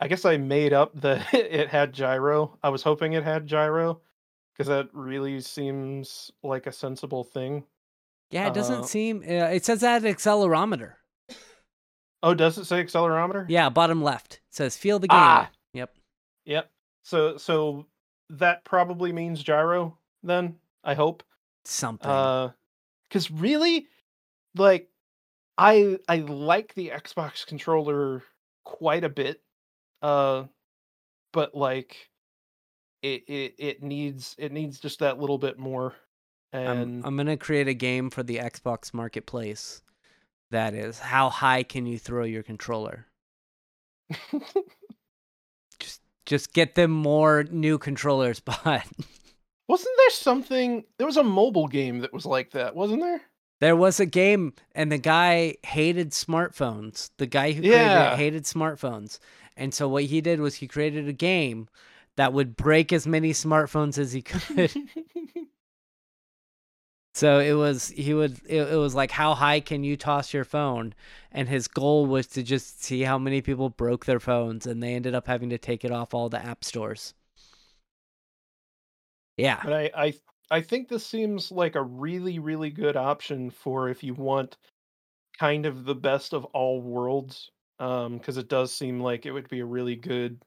I 0.00 0.08
guess 0.08 0.24
I 0.24 0.36
made 0.36 0.72
up 0.72 0.98
that 1.00 1.26
it 1.34 1.68
had 1.68 1.92
gyro. 1.92 2.58
I 2.62 2.68
was 2.68 2.82
hoping 2.82 3.12
it 3.14 3.24
had 3.24 3.46
gyro 3.46 4.00
because 4.52 4.68
that 4.68 4.88
really 4.92 5.40
seems 5.40 6.30
like 6.42 6.66
a 6.66 6.72
sensible 6.72 7.24
thing. 7.24 7.64
Yeah, 8.30 8.48
it 8.48 8.54
doesn't 8.54 8.80
Uh, 8.80 8.84
seem. 8.86 9.18
Uh, 9.22 9.50
it 9.54 9.64
says 9.64 9.80
that 9.82 10.02
accelerometer. 10.02 10.94
Oh, 12.22 12.34
does 12.34 12.58
it 12.58 12.64
say 12.64 12.82
accelerometer? 12.82 13.46
Yeah, 13.48 13.68
bottom 13.68 14.02
left 14.02 14.34
it 14.34 14.40
says 14.50 14.76
feel 14.76 14.98
the 14.98 15.06
game. 15.08 15.18
Ah. 15.18 15.50
Yep. 16.46 16.70
So 17.02 17.36
so 17.36 17.86
that 18.30 18.64
probably 18.64 19.12
means 19.12 19.42
gyro 19.42 19.98
then, 20.22 20.56
I 20.82 20.94
hope. 20.94 21.22
Something. 21.64 22.10
Uh 22.10 22.52
cuz 23.10 23.30
really 23.30 23.88
like 24.56 24.88
I 25.58 25.98
I 26.08 26.18
like 26.18 26.74
the 26.74 26.88
Xbox 26.88 27.46
controller 27.46 28.22
quite 28.64 29.04
a 29.04 29.08
bit. 29.08 29.42
Uh 30.02 30.44
but 31.32 31.54
like 31.54 32.10
it 33.02 33.24
it 33.28 33.54
it 33.58 33.82
needs 33.82 34.34
it 34.38 34.52
needs 34.52 34.80
just 34.80 35.00
that 35.00 35.18
little 35.18 35.38
bit 35.38 35.58
more 35.58 35.94
I'm, 36.52 36.78
and 36.78 37.04
I'm 37.04 37.16
gonna 37.16 37.36
create 37.36 37.68
a 37.68 37.74
game 37.74 38.10
for 38.10 38.22
the 38.22 38.36
Xbox 38.36 38.94
Marketplace. 38.94 39.82
That 40.50 40.74
is, 40.74 40.98
how 40.98 41.28
high 41.28 41.64
can 41.64 41.86
you 41.86 41.98
throw 41.98 42.24
your 42.24 42.42
controller? 42.42 43.06
Just 46.26 46.52
get 46.52 46.74
them 46.74 46.90
more 46.90 47.44
new 47.44 47.78
controllers, 47.78 48.40
but 48.44 48.84
wasn't 49.68 49.96
there 49.96 50.10
something 50.10 50.84
there 50.98 51.06
was 51.06 51.16
a 51.16 51.22
mobile 51.24 51.68
game 51.68 52.00
that 52.00 52.12
was 52.12 52.26
like 52.26 52.50
that, 52.50 52.74
wasn't 52.76 53.00
there? 53.00 53.20
There 53.60 53.76
was 53.76 54.00
a 54.00 54.06
game, 54.06 54.52
and 54.74 54.92
the 54.92 54.98
guy 54.98 55.54
hated 55.64 56.10
smartphones. 56.10 57.08
The 57.16 57.26
guy 57.26 57.52
who 57.52 57.62
created 57.62 57.78
Yeah. 57.86 58.12
it 58.12 58.16
hated 58.18 58.44
smartphones, 58.44 59.18
and 59.56 59.72
so 59.72 59.88
what 59.88 60.04
he 60.04 60.20
did 60.20 60.40
was 60.40 60.56
he 60.56 60.68
created 60.68 61.08
a 61.08 61.12
game 61.14 61.68
that 62.16 62.32
would 62.34 62.54
break 62.56 62.92
as 62.92 63.06
many 63.06 63.32
smartphones 63.32 63.96
as 63.98 64.12
he 64.12 64.20
could. 64.22 64.72
so 67.16 67.38
it 67.40 67.54
was 67.54 67.88
he 67.88 68.14
would 68.14 68.40
it, 68.46 68.72
it 68.72 68.76
was 68.76 68.94
like 68.94 69.10
how 69.10 69.34
high 69.34 69.60
can 69.60 69.82
you 69.84 69.96
toss 69.96 70.32
your 70.34 70.44
phone, 70.44 70.94
and 71.32 71.48
his 71.48 71.68
goal 71.68 72.06
was 72.06 72.26
to 72.28 72.42
just 72.42 72.82
see 72.82 73.02
how 73.02 73.18
many 73.18 73.40
people 73.42 73.70
broke 73.70 74.04
their 74.06 74.20
phones, 74.20 74.66
and 74.66 74.82
they 74.82 74.94
ended 74.94 75.14
up 75.14 75.26
having 75.26 75.50
to 75.50 75.58
take 75.58 75.84
it 75.84 75.90
off 75.92 76.14
all 76.14 76.28
the 76.28 76.44
app 76.44 76.64
stores. 76.64 77.14
Yeah, 79.36 79.62
But 79.62 79.72
I, 79.72 79.90
I 79.94 80.14
I 80.50 80.60
think 80.60 80.88
this 80.88 81.06
seems 81.06 81.50
like 81.50 81.74
a 81.74 81.82
really, 81.82 82.38
really 82.38 82.70
good 82.70 82.96
option 82.96 83.50
for 83.50 83.88
if 83.88 84.02
you 84.04 84.14
want 84.14 84.56
kind 85.38 85.66
of 85.66 85.84
the 85.84 85.94
best 85.94 86.34
of 86.34 86.44
all 86.46 86.82
worlds. 86.82 87.50
Um, 87.80 88.18
because 88.18 88.38
it 88.38 88.48
does 88.48 88.74
seem 88.74 89.00
like 89.00 89.26
it 89.26 89.32
would 89.32 89.48
be 89.48 89.60
a 89.60 89.66
really 89.66 89.96
good 89.96 90.42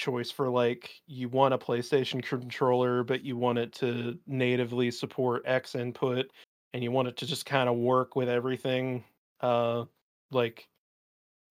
choice 0.00 0.30
for 0.30 0.48
like 0.48 0.90
you 1.06 1.28
want 1.28 1.54
a 1.54 1.58
PlayStation 1.58 2.22
controller, 2.22 3.04
but 3.04 3.22
you 3.22 3.36
want 3.36 3.58
it 3.58 3.72
to 3.74 4.18
natively 4.26 4.90
support 4.90 5.44
XInput 5.46 6.24
and 6.72 6.82
you 6.82 6.90
want 6.90 7.08
it 7.08 7.16
to 7.18 7.26
just 7.26 7.44
kind 7.46 7.68
of 7.68 7.76
work 7.76 8.16
with 8.16 8.28
everything. 8.28 9.04
Uh 9.40 9.84
like 10.30 10.66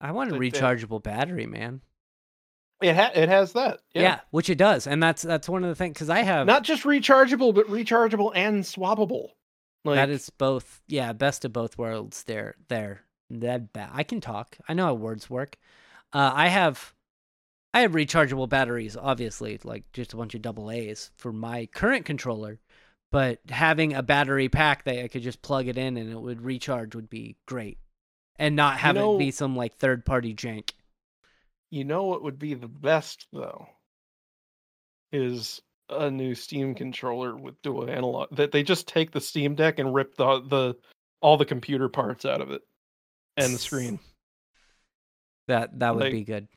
I 0.01 0.11
want 0.11 0.31
a 0.31 0.35
Like 0.35 0.53
that- 0.53 0.61
rechargeable 0.61 1.03
battery, 1.03 1.45
man. 1.45 1.81
it 2.81 2.95
ha- 2.95 3.11
it 3.13 3.29
has 3.29 3.53
that. 3.53 3.81
Yeah. 3.93 4.01
Yeah. 4.01 4.19
which 4.31 4.49
it 4.49 4.57
does, 4.57 4.87
and 4.87 5.01
that's 5.03 5.21
that's 5.21 5.47
one 5.49 5.63
of 5.63 5.69
the 5.69 5.75
things 5.75 5.93
because 5.93 6.09
I 6.09 6.23
have 6.23 6.47
Not 6.47 6.63
just 6.63 6.83
rechargeable, 6.83 7.53
but 7.53 7.67
rechargeable 7.67 8.31
and 8.33 8.63
swappable. 8.63 9.29
Like 9.85 9.95
that 9.95 10.09
is 10.09 10.29
both. 10.29 10.81
Yeah, 10.87 11.13
best 11.13 11.45
of 11.45 11.53
both 11.53 11.77
worlds. 11.77 12.23
There, 12.23 12.55
there. 12.67 13.01
That 13.29 13.73
ba- 13.73 13.89
I 13.93 14.03
can 14.03 14.21
talk. 14.21 14.57
I 14.67 14.73
know 14.73 14.85
how 14.85 14.93
words 14.93 15.29
work. 15.29 15.57
Uh, 16.13 16.31
I 16.33 16.47
have, 16.47 16.93
I 17.73 17.81
have 17.81 17.91
rechargeable 17.91 18.49
batteries. 18.49 18.97
Obviously, 18.97 19.59
like 19.63 19.91
just 19.93 20.13
a 20.13 20.17
bunch 20.17 20.33
of 20.35 20.41
double 20.41 20.71
A's 20.71 21.11
for 21.17 21.31
my 21.31 21.67
current 21.67 22.05
controller. 22.05 22.59
But 23.11 23.39
having 23.49 23.93
a 23.93 24.03
battery 24.03 24.49
pack 24.49 24.83
that 24.83 25.03
I 25.03 25.07
could 25.07 25.23
just 25.23 25.41
plug 25.41 25.67
it 25.67 25.77
in 25.77 25.97
and 25.97 26.11
it 26.11 26.19
would 26.19 26.41
recharge 26.41 26.93
would 26.93 27.09
be 27.09 27.37
great, 27.47 27.79
and 28.37 28.55
not 28.55 28.77
have 28.77 28.95
know- 28.95 29.15
it 29.15 29.19
be 29.19 29.31
some 29.31 29.55
like 29.55 29.75
third 29.75 30.05
party 30.05 30.33
jank. 30.35 30.71
You 31.71 31.83
know 31.85 32.05
what 32.05 32.23
would 32.23 32.39
be 32.39 32.53
the 32.55 32.67
best 32.67 33.27
though? 33.33 33.67
Is 35.11 35.61
a 35.89 36.09
new 36.11 36.35
Steam 36.35 36.75
controller 36.75 37.35
with 37.35 37.59
dual 37.63 37.89
analog 37.89 38.35
that 38.35 38.51
they 38.51 38.61
just 38.61 38.87
take 38.87 39.11
the 39.11 39.21
Steam 39.21 39.55
Deck 39.55 39.79
and 39.79 39.93
rip 39.93 40.15
the 40.15 40.39
the 40.41 40.75
all 41.21 41.37
the 41.37 41.45
computer 41.45 41.89
parts 41.89 42.25
out 42.25 42.41
of 42.41 42.51
it 42.51 42.61
and 43.37 43.53
the 43.53 43.57
screen. 43.59 43.99
That 45.47 45.79
that 45.79 45.95
would 45.95 46.03
Like, 46.03 46.11
be 46.11 46.23
good. 46.23 46.47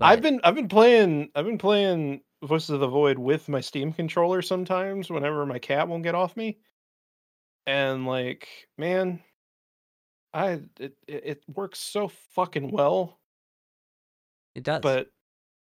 I've 0.00 0.22
been 0.22 0.40
I've 0.42 0.54
been 0.54 0.68
playing 0.68 1.30
I've 1.34 1.44
been 1.44 1.58
playing 1.58 2.22
Voices 2.42 2.70
of 2.70 2.80
the 2.80 2.88
Void 2.88 3.18
with 3.18 3.48
my 3.48 3.60
Steam 3.60 3.92
controller 3.92 4.42
sometimes 4.42 5.10
whenever 5.10 5.46
my 5.46 5.58
cat 5.58 5.88
won't 5.88 6.02
get 6.02 6.14
off 6.14 6.36
me. 6.36 6.58
And 7.66 8.06
like, 8.06 8.48
man, 8.76 9.20
I 10.34 10.62
it 10.80 10.96
it, 11.06 11.24
it 11.24 11.44
works 11.48 11.78
so 11.78 12.08
fucking 12.34 12.70
well, 12.70 13.20
it 14.54 14.64
does. 14.64 14.80
but 14.80 15.08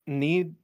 need 0.07 0.55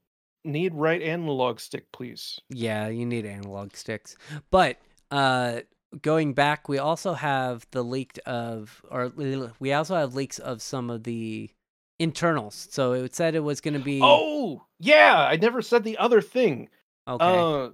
need 0.44 0.74
right 0.74 1.02
analog 1.02 1.60
stick, 1.60 1.86
please. 1.92 2.40
Yeah, 2.48 2.88
you 2.88 3.04
need 3.04 3.26
analog 3.26 3.76
sticks. 3.76 4.16
But 4.50 4.78
uh 5.10 5.60
going 6.02 6.34
back, 6.34 6.68
we 6.68 6.78
also 6.78 7.12
have 7.14 7.66
the 7.72 7.84
leaked 7.84 8.18
of 8.20 8.82
or 8.90 9.12
we 9.60 9.72
also 9.72 9.96
have 9.96 10.14
leaks 10.14 10.38
of 10.38 10.62
some 10.62 10.90
of 10.90 11.04
the 11.04 11.50
internals. 11.98 12.68
So 12.70 12.92
it 12.92 13.14
said 13.14 13.34
it 13.34 13.40
was 13.40 13.60
going 13.60 13.74
to 13.74 13.80
be 13.80 14.00
Oh, 14.02 14.62
yeah, 14.78 15.26
I 15.28 15.36
never 15.36 15.62
said 15.62 15.84
the 15.84 15.98
other 15.98 16.20
thing. 16.20 16.68
okay. 17.08 17.24
Uh 17.24 17.70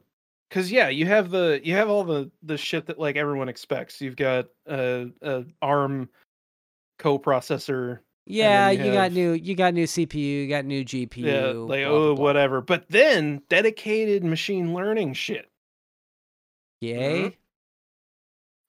cuz 0.51 0.71
yeah, 0.71 0.89
you 0.89 1.07
have 1.07 1.31
the 1.31 1.61
you 1.65 1.75
have 1.75 1.89
all 1.89 2.05
the 2.05 2.31
the 2.43 2.57
shit 2.59 2.87
that 2.87 2.99
like 2.99 3.17
everyone 3.17 3.49
expects. 3.49 4.01
You've 4.01 4.17
got 4.17 4.47
a 4.67 5.09
a 5.23 5.45
ARM 5.63 6.09
coprocessor. 6.99 8.01
yeah, 8.27 8.71
you 8.71 8.85
you, 8.85 8.93
got 8.93 9.13
new 9.13 9.33
you 9.33 9.55
got 9.55 9.75
new 9.75 9.87
CPU, 9.87 10.15
you 10.43 10.49
got 10.49 10.65
new 10.65 10.85
GPU. 10.85 11.17
Yeah, 11.25 11.47
like 11.49 11.85
blah, 11.85 11.93
oh 11.93 12.15
blah. 12.15 12.25
whatever. 12.25 12.61
But 12.61 12.85
then 12.89 13.43
dedicated 13.49 14.23
machine 14.25 14.75
learning 14.75 15.15
shit. 15.15 15.49
Yay. 16.81 17.37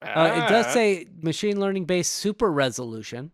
Uh, 0.02 0.44
it 0.44 0.50
does 0.50 0.66
Ah, 0.68 0.72
say 0.74 1.08
machine 1.22 1.60
learning 1.60 1.86
based 1.86 2.14
super 2.14 2.52
resolution. 2.52 3.32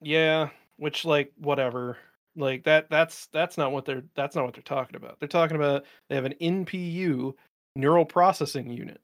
Yeah, 0.00 0.50
which 0.76 1.04
like 1.04 1.32
whatever. 1.38 1.98
Like 2.36 2.64
that 2.64 2.88
that's 2.90 3.26
that's 3.32 3.58
not 3.58 3.72
what 3.72 3.84
they're 3.84 4.04
that's 4.14 4.36
not 4.36 4.44
what 4.44 4.54
they're 4.54 4.62
talking 4.62 4.96
about. 4.96 5.18
They're 5.18 5.28
talking 5.28 5.56
about 5.56 5.84
they 6.08 6.14
have 6.14 6.24
an 6.24 6.34
NPU 6.40 7.34
neural 7.76 8.04
processing 8.04 8.70
unit 8.70 9.00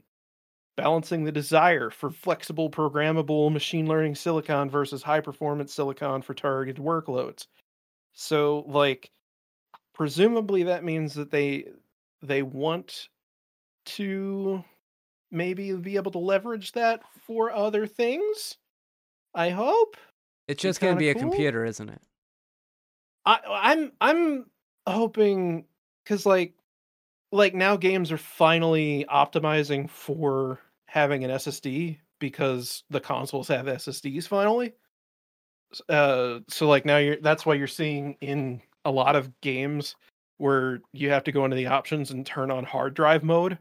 balancing 0.76 1.24
the 1.24 1.32
desire 1.32 1.90
for 1.90 2.10
flexible 2.10 2.70
programmable 2.70 3.50
machine 3.50 3.86
learning 3.86 4.14
silicon 4.14 4.68
versus 4.70 5.02
high 5.02 5.20
performance 5.20 5.72
silicon 5.72 6.22
for 6.22 6.34
targeted 6.34 6.76
workloads. 6.82 7.46
So 8.12 8.64
like 8.68 9.10
presumably 9.94 10.64
that 10.64 10.84
means 10.84 11.14
that 11.14 11.30
they 11.30 11.66
they 12.22 12.42
want 12.42 13.08
to 13.86 14.62
maybe 15.30 15.72
be 15.72 15.96
able 15.96 16.10
to 16.12 16.18
leverage 16.18 16.72
that 16.72 17.02
for 17.26 17.52
other 17.52 17.86
things. 17.86 18.56
I 19.34 19.50
hope. 19.50 19.96
It's 20.48 20.62
just 20.62 20.80
going 20.80 20.92
to 20.92 20.96
be 20.96 21.08
kinda 21.08 21.10
a 21.10 21.14
computer, 21.14 21.64
isn't 21.64 21.88
it? 21.88 22.02
I 23.24 23.40
I'm 23.72 23.92
I'm 24.00 24.50
hoping 24.86 25.66
cuz 26.04 26.26
like 26.26 26.54
like 27.32 27.54
now 27.54 27.76
games 27.76 28.12
are 28.12 28.18
finally 28.18 29.06
optimizing 29.10 29.90
for 29.90 30.60
having 30.88 31.24
an 31.24 31.30
SSD 31.30 32.00
because 32.20 32.84
the 32.90 33.00
consoles 33.00 33.48
have 33.48 33.68
SSDs 33.68 34.28
finally. 34.28 34.74
Uh 35.88 36.40
so 36.48 36.68
like 36.68 36.84
now 36.84 36.96
you're 36.98 37.16
that's 37.20 37.44
why 37.44 37.54
you're 37.54 37.66
seeing 37.66 38.14
in 38.20 38.62
a 38.84 38.90
lot 38.90 39.16
of 39.16 39.40
games 39.40 39.96
where 40.38 40.80
you 40.92 41.10
have 41.10 41.24
to 41.24 41.32
go 41.32 41.44
into 41.44 41.56
the 41.56 41.66
options 41.66 42.10
and 42.10 42.24
turn 42.24 42.50
on 42.50 42.64
hard 42.64 42.94
drive 42.94 43.24
mode 43.24 43.58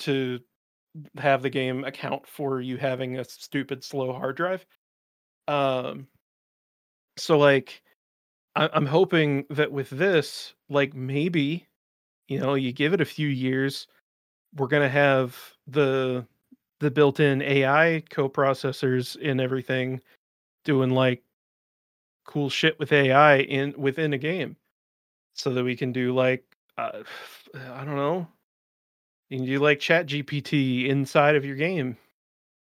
to 0.00 0.40
have 1.18 1.42
the 1.42 1.50
game 1.50 1.84
account 1.84 2.26
for 2.28 2.60
you 2.60 2.76
having 2.78 3.18
a 3.18 3.24
stupid 3.24 3.84
slow 3.84 4.12
hard 4.12 4.36
drive. 4.36 4.66
Um, 5.48 6.06
so 7.16 7.38
like, 7.38 7.82
I, 8.54 8.68
I'm 8.72 8.86
hoping 8.86 9.46
that 9.50 9.72
with 9.72 9.90
this, 9.90 10.54
like 10.68 10.94
maybe, 10.94 11.66
you 12.28 12.38
know, 12.38 12.54
you 12.54 12.72
give 12.72 12.92
it 12.92 13.00
a 13.00 13.06
few 13.06 13.28
years, 13.28 13.86
we're 14.56 14.66
gonna 14.68 14.88
have 14.88 15.36
the 15.66 16.26
the 16.80 16.90
built-in 16.90 17.42
AI 17.42 18.02
co-processors 18.10 19.16
and 19.22 19.40
everything 19.40 20.00
doing 20.64 20.90
like 20.90 21.22
cool 22.24 22.50
shit 22.50 22.78
with 22.78 22.92
AI 22.92 23.38
in 23.38 23.74
within 23.76 24.12
a 24.12 24.18
game, 24.18 24.56
so 25.34 25.52
that 25.54 25.64
we 25.64 25.76
can 25.76 25.92
do 25.92 26.14
like 26.14 26.44
uh, 26.78 27.02
I 27.54 27.84
don't 27.84 27.96
know, 27.96 28.26
you 29.30 29.38
can 29.38 29.46
do 29.46 29.58
like 29.58 29.80
Chat 29.80 30.06
GPT 30.06 30.88
inside 30.88 31.36
of 31.36 31.44
your 31.44 31.56
game 31.56 31.96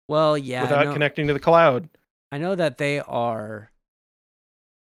Well, 0.07 0.37
yeah, 0.37 0.63
without 0.63 0.85
know, 0.85 0.93
connecting 0.93 1.27
to 1.27 1.33
the 1.33 1.39
cloud. 1.39 1.89
I 2.35 2.37
know 2.37 2.53
that 2.53 2.77
they 2.77 2.99
are 2.99 3.71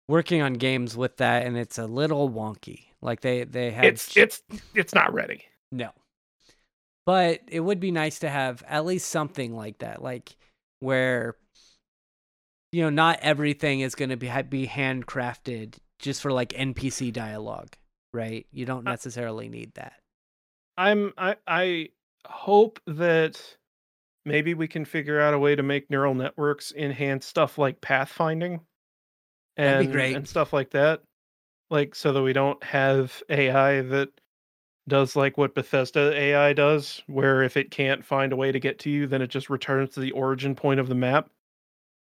working 0.09 0.43
on 0.43 0.55
games 0.55 0.97
with 0.97 1.19
that, 1.19 1.47
and 1.47 1.57
it's 1.57 1.79
a 1.79 1.87
little 1.87 2.29
wonky. 2.29 2.87
Like 3.01 3.21
they 3.21 3.45
they 3.45 3.71
have 3.71 3.85
It's 3.85 4.17
it's 4.17 4.43
it's 4.75 4.93
not 4.93 5.15
ready. 5.15 5.45
No. 5.71 5.93
But 7.07 7.43
it 7.47 7.61
would 7.61 7.79
be 7.79 7.93
nice 7.93 8.19
to 8.19 8.29
have 8.29 8.65
at 8.67 8.85
least 8.85 9.09
something 9.09 9.55
like 9.55 9.79
that, 9.79 10.03
like 10.03 10.35
where 10.81 11.37
you 12.73 12.83
know 12.83 12.91
not 12.91 13.21
everything 13.23 13.79
is 13.83 13.95
going 13.95 14.11
to 14.11 14.17
be 14.17 14.33
be 14.49 14.67
handcrafted 14.67 15.77
just 16.01 16.21
for 16.21 16.33
like 16.33 16.49
NPC 16.49 17.13
dialogue, 17.13 17.71
right? 18.13 18.49
You 18.51 18.67
don't 18.67 18.83
necessarily 18.83 19.49
need 19.49 19.75
that. 19.75 19.93
I'm 20.77 21.13
I 21.17 21.37
I 21.47 21.91
hope 22.27 22.81
that 22.89 23.41
maybe 24.29 24.55
we 24.55 24.69
can 24.69 24.85
figure 24.85 25.21
out 25.21 25.35
a 25.35 25.39
way 25.39 25.57
to 25.57 25.63
make 25.63 25.91
neural 25.91 26.15
networks 26.15 26.73
enhance 26.77 27.27
stuff 27.27 27.59
like 27.59 27.81
pathfinding 27.81 28.61
and 29.57 29.95
and 29.95 30.29
stuff 30.29 30.53
like 30.53 30.71
that. 30.71 31.03
Like 31.71 31.95
so 31.95 32.13
that 32.13 32.23
we 32.23 32.33
don't 32.33 32.63
have 32.63 33.23
AI 33.29 33.83
that 33.83 34.11
does 34.89 35.17
like 35.17 35.37
what 35.37 35.55
Bethesda 35.55 36.13
AI 36.19 36.53
does, 36.53 37.03
where 37.07 37.43
if 37.43 37.57
it 37.57 37.71
can't 37.71 38.05
find 38.05 38.33
a 38.33 38.37
way 38.37 38.53
to 38.53 38.61
get 38.61 38.79
to 38.81 38.91
you, 38.91 39.07
then 39.07 39.21
it 39.23 39.29
just 39.29 39.51
returns 39.51 39.91
to 39.95 40.01
the 40.01 40.13
origin 40.13 40.55
point 40.55 40.81
of 40.81 40.89
the 40.89 40.95
map. 40.95 41.29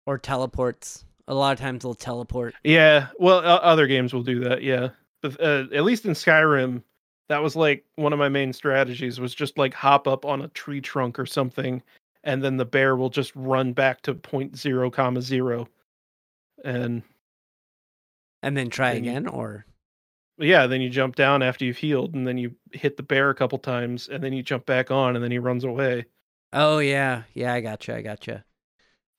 Or 0.06 0.18
teleports. 0.18 1.04
A 1.28 1.34
lot 1.34 1.52
of 1.52 1.60
times 1.60 1.82
they'll 1.82 1.94
teleport. 1.94 2.54
Yeah, 2.64 3.08
well, 3.18 3.38
o- 3.38 3.62
other 3.62 3.86
games 3.86 4.12
will 4.12 4.22
do 4.22 4.40
that. 4.40 4.62
Yeah, 4.62 4.90
but 5.22 5.40
uh, 5.40 5.64
at 5.72 5.84
least 5.84 6.04
in 6.04 6.12
Skyrim, 6.12 6.82
that 7.28 7.42
was 7.42 7.56
like 7.56 7.84
one 7.96 8.12
of 8.12 8.18
my 8.18 8.28
main 8.28 8.52
strategies 8.52 9.18
was 9.18 9.34
just 9.34 9.56
like 9.56 9.72
hop 9.72 10.06
up 10.06 10.24
on 10.24 10.42
a 10.42 10.48
tree 10.48 10.80
trunk 10.80 11.18
or 11.18 11.26
something, 11.26 11.82
and 12.24 12.42
then 12.42 12.56
the 12.56 12.64
bear 12.64 12.96
will 12.96 13.10
just 13.10 13.30
run 13.36 13.72
back 13.72 14.00
to 14.02 14.14
point 14.14 14.56
zero 14.56 14.90
comma 14.90 15.22
zero, 15.22 15.68
and 16.64 17.02
And 18.42 18.56
then 18.56 18.70
try 18.70 18.92
you- 18.92 18.98
again 18.98 19.26
or 19.28 19.66
yeah, 20.36 20.66
then 20.66 20.80
you 20.80 20.90
jump 20.90 21.14
down 21.14 21.42
after 21.44 21.64
you've 21.64 21.76
healed, 21.76 22.14
and 22.14 22.26
then 22.26 22.36
you 22.38 22.56
hit 22.72 22.96
the 22.96 23.04
bear 23.04 23.30
a 23.30 23.34
couple 23.36 23.56
times, 23.58 24.08
and 24.08 24.20
then 24.24 24.32
you 24.32 24.42
jump 24.42 24.66
back 24.66 24.90
on, 24.90 25.14
and 25.14 25.22
then 25.22 25.30
he 25.30 25.38
runs 25.38 25.62
away. 25.62 26.06
Oh 26.52 26.78
yeah. 26.80 27.22
Yeah, 27.34 27.52
I 27.54 27.60
gotcha. 27.60 27.94
I 27.94 28.02
gotcha. 28.02 28.44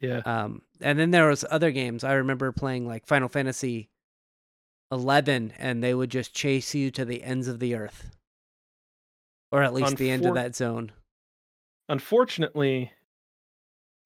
Yeah, 0.01 0.17
Um, 0.25 0.61
and 0.81 0.99
then 0.99 1.11
there 1.11 1.27
was 1.29 1.45
other 1.49 1.71
games. 1.71 2.03
I 2.03 2.13
remember 2.15 2.51
playing 2.51 2.85
like 2.85 3.07
Final 3.07 3.29
Fantasy 3.29 3.89
11, 4.91 5.53
and 5.57 5.81
they 5.81 5.93
would 5.93 6.09
just 6.11 6.33
chase 6.35 6.75
you 6.75 6.91
to 6.91 7.05
the 7.05 7.23
ends 7.23 7.47
of 7.47 7.59
the 7.59 7.75
earth, 7.75 8.11
or 9.53 9.63
at 9.63 9.73
least 9.73 9.95
the 9.97 10.11
end 10.11 10.25
of 10.25 10.35
that 10.35 10.53
zone. 10.55 10.91
Unfortunately, 11.89 12.91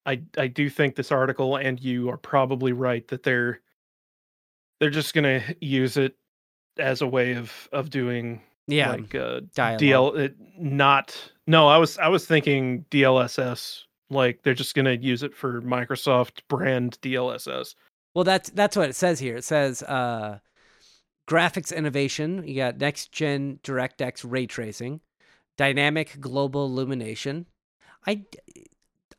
I 0.05 0.21
I 0.37 0.47
do 0.47 0.69
think 0.69 0.95
this 0.95 1.11
article 1.11 1.55
and 1.55 1.79
you 1.79 2.09
are 2.09 2.17
probably 2.17 2.73
right 2.73 3.07
that 3.09 3.23
they're 3.23 3.61
they're 4.79 4.89
just 4.89 5.13
gonna 5.13 5.41
use 5.59 5.97
it 5.97 6.15
as 6.77 7.01
a 7.01 7.07
way 7.07 7.35
of 7.35 7.69
of 7.71 7.89
doing 7.89 8.41
Yeah, 8.67 8.91
like 8.91 9.13
uh 9.15 9.41
dialogue. 9.53 10.15
DL 10.15 10.17
it, 10.17 10.35
not 10.57 11.31
no 11.47 11.67
I 11.67 11.77
was 11.77 11.97
I 11.97 12.07
was 12.07 12.25
thinking 12.25 12.85
DLSS 12.91 13.83
like 14.09 14.41
they're 14.43 14.53
just 14.53 14.75
gonna 14.75 14.93
use 14.93 15.23
it 15.23 15.35
for 15.35 15.61
Microsoft 15.61 16.41
brand 16.47 16.97
DLSS. 17.01 17.75
Well, 18.13 18.23
that's 18.23 18.49
that's 18.49 18.75
what 18.75 18.89
it 18.89 18.95
says 18.95 19.19
here. 19.19 19.37
It 19.37 19.43
says 19.43 19.83
uh, 19.83 20.39
graphics 21.27 21.75
innovation. 21.75 22.43
You 22.47 22.55
got 22.55 22.77
next 22.77 23.11
gen 23.11 23.59
DirectX 23.63 24.25
ray 24.27 24.47
tracing, 24.47 25.01
dynamic 25.57 26.19
global 26.19 26.65
illumination. 26.65 27.45
I 28.05 28.23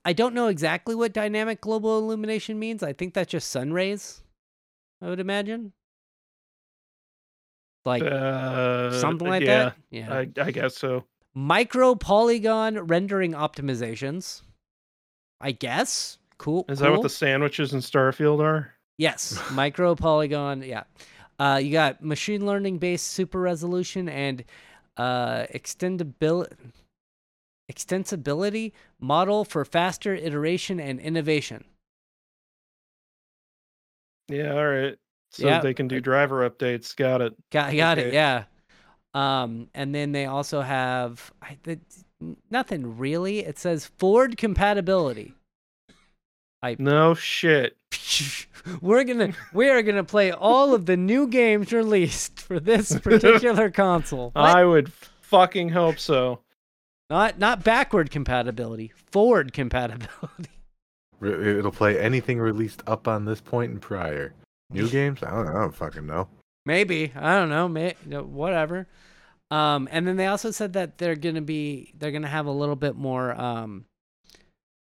I 0.04 0.12
don't 0.12 0.34
know 0.34 0.48
exactly 0.48 0.94
what 0.94 1.12
dynamic 1.12 1.60
global 1.60 1.98
illumination 1.98 2.58
means. 2.58 2.82
I 2.82 2.92
think 2.92 3.14
that's 3.14 3.30
just 3.30 3.50
sun 3.50 3.72
rays. 3.72 4.22
I 5.02 5.08
would 5.08 5.20
imagine. 5.20 5.72
Like 7.84 8.02
Uh, 8.02 8.98
something 9.00 9.28
like 9.28 9.42
yeah, 9.42 9.64
that. 9.64 9.76
Yeah. 9.90 10.12
I, 10.12 10.28
I 10.40 10.50
guess 10.50 10.76
so. 10.76 11.04
Micro 11.34 11.94
polygon 11.94 12.78
rendering 12.78 13.32
optimizations. 13.32 14.42
I 15.40 15.52
guess. 15.52 16.18
Cool. 16.38 16.64
Is 16.68 16.78
that 16.80 16.90
what 16.90 17.02
the 17.02 17.08
sandwiches 17.08 17.72
in 17.72 17.80
Starfield 17.80 18.42
are? 18.42 18.74
Yes, 18.98 19.40
micro 19.52 19.94
polygon. 19.94 20.62
Yeah, 20.62 20.84
uh, 21.38 21.60
you 21.62 21.72
got 21.72 22.02
machine 22.02 22.46
learning 22.46 22.78
based 22.78 23.08
super 23.08 23.40
resolution 23.40 24.08
and 24.08 24.44
uh, 24.96 25.46
extendability, 25.54 26.52
extensibility 27.70 28.72
model 28.98 29.44
for 29.44 29.64
faster 29.64 30.14
iteration 30.14 30.80
and 30.80 30.98
innovation. 30.98 31.64
Yeah, 34.28 34.54
all 34.54 34.66
right. 34.66 34.96
So 35.30 35.46
Yeah, 35.46 35.60
they 35.60 35.74
can 35.74 35.88
do 35.88 36.00
driver 36.00 36.48
updates. 36.48 36.94
Got 36.96 37.22
it. 37.22 37.34
Got 37.50 37.74
got 37.76 37.98
it. 37.98 38.12
Yeah. 38.12 38.44
Um, 39.14 39.68
and 39.74 39.94
then 39.94 40.12
they 40.12 40.26
also 40.26 40.60
have 40.60 41.32
I, 41.42 41.56
th- 41.64 41.78
nothing 42.50 42.98
really. 42.98 43.40
It 43.40 43.58
says 43.58 43.90
forward 43.98 44.36
compatibility. 44.36 45.34
I 46.62 46.76
No 46.78 47.14
shit. 47.14 47.76
We're 48.80 49.04
gonna 49.04 49.32
we 49.52 49.68
are 49.70 49.82
gonna 49.82 50.04
play 50.04 50.32
all 50.32 50.74
of 50.74 50.86
the 50.86 50.96
new 50.96 51.26
games 51.26 51.72
released 51.72 52.40
for 52.40 52.60
this 52.60 52.98
particular 53.02 53.70
console. 53.70 54.30
What? 54.32 54.44
I 54.44 54.64
would 54.64 54.92
fucking 55.22 55.70
hope 55.70 55.98
so. 55.98 56.40
Not 57.10 57.38
not 57.38 57.64
backward 57.64 58.10
compatibility, 58.10 58.92
forward 58.94 59.52
compatibility. 59.52 60.50
It'll 61.22 61.72
play 61.72 62.00
anything 62.00 62.38
released 62.38 62.82
up 62.86 63.06
on 63.08 63.24
this 63.26 63.40
point 63.40 63.72
and 63.72 63.82
prior. 63.82 64.32
New 64.70 64.88
games? 64.90 65.22
I 65.22 65.30
don't, 65.30 65.48
I 65.48 65.52
don't 65.52 65.74
fucking 65.74 66.06
know. 66.06 66.28
Maybe 66.64 67.12
I 67.16 67.34
don't 67.34 67.48
know, 67.50 67.68
may, 67.68 67.94
whatever. 68.06 68.86
Um, 69.50 69.88
and 69.90 70.06
then 70.06 70.16
they 70.16 70.26
also 70.28 70.52
said 70.52 70.74
that 70.74 70.98
they're 70.98 71.16
gonna 71.16 71.40
be 71.42 71.92
they're 71.98 72.12
gonna 72.12 72.28
have 72.28 72.46
a 72.46 72.52
little 72.52 72.76
bit 72.76 72.94
more 72.94 73.32
um, 73.38 73.84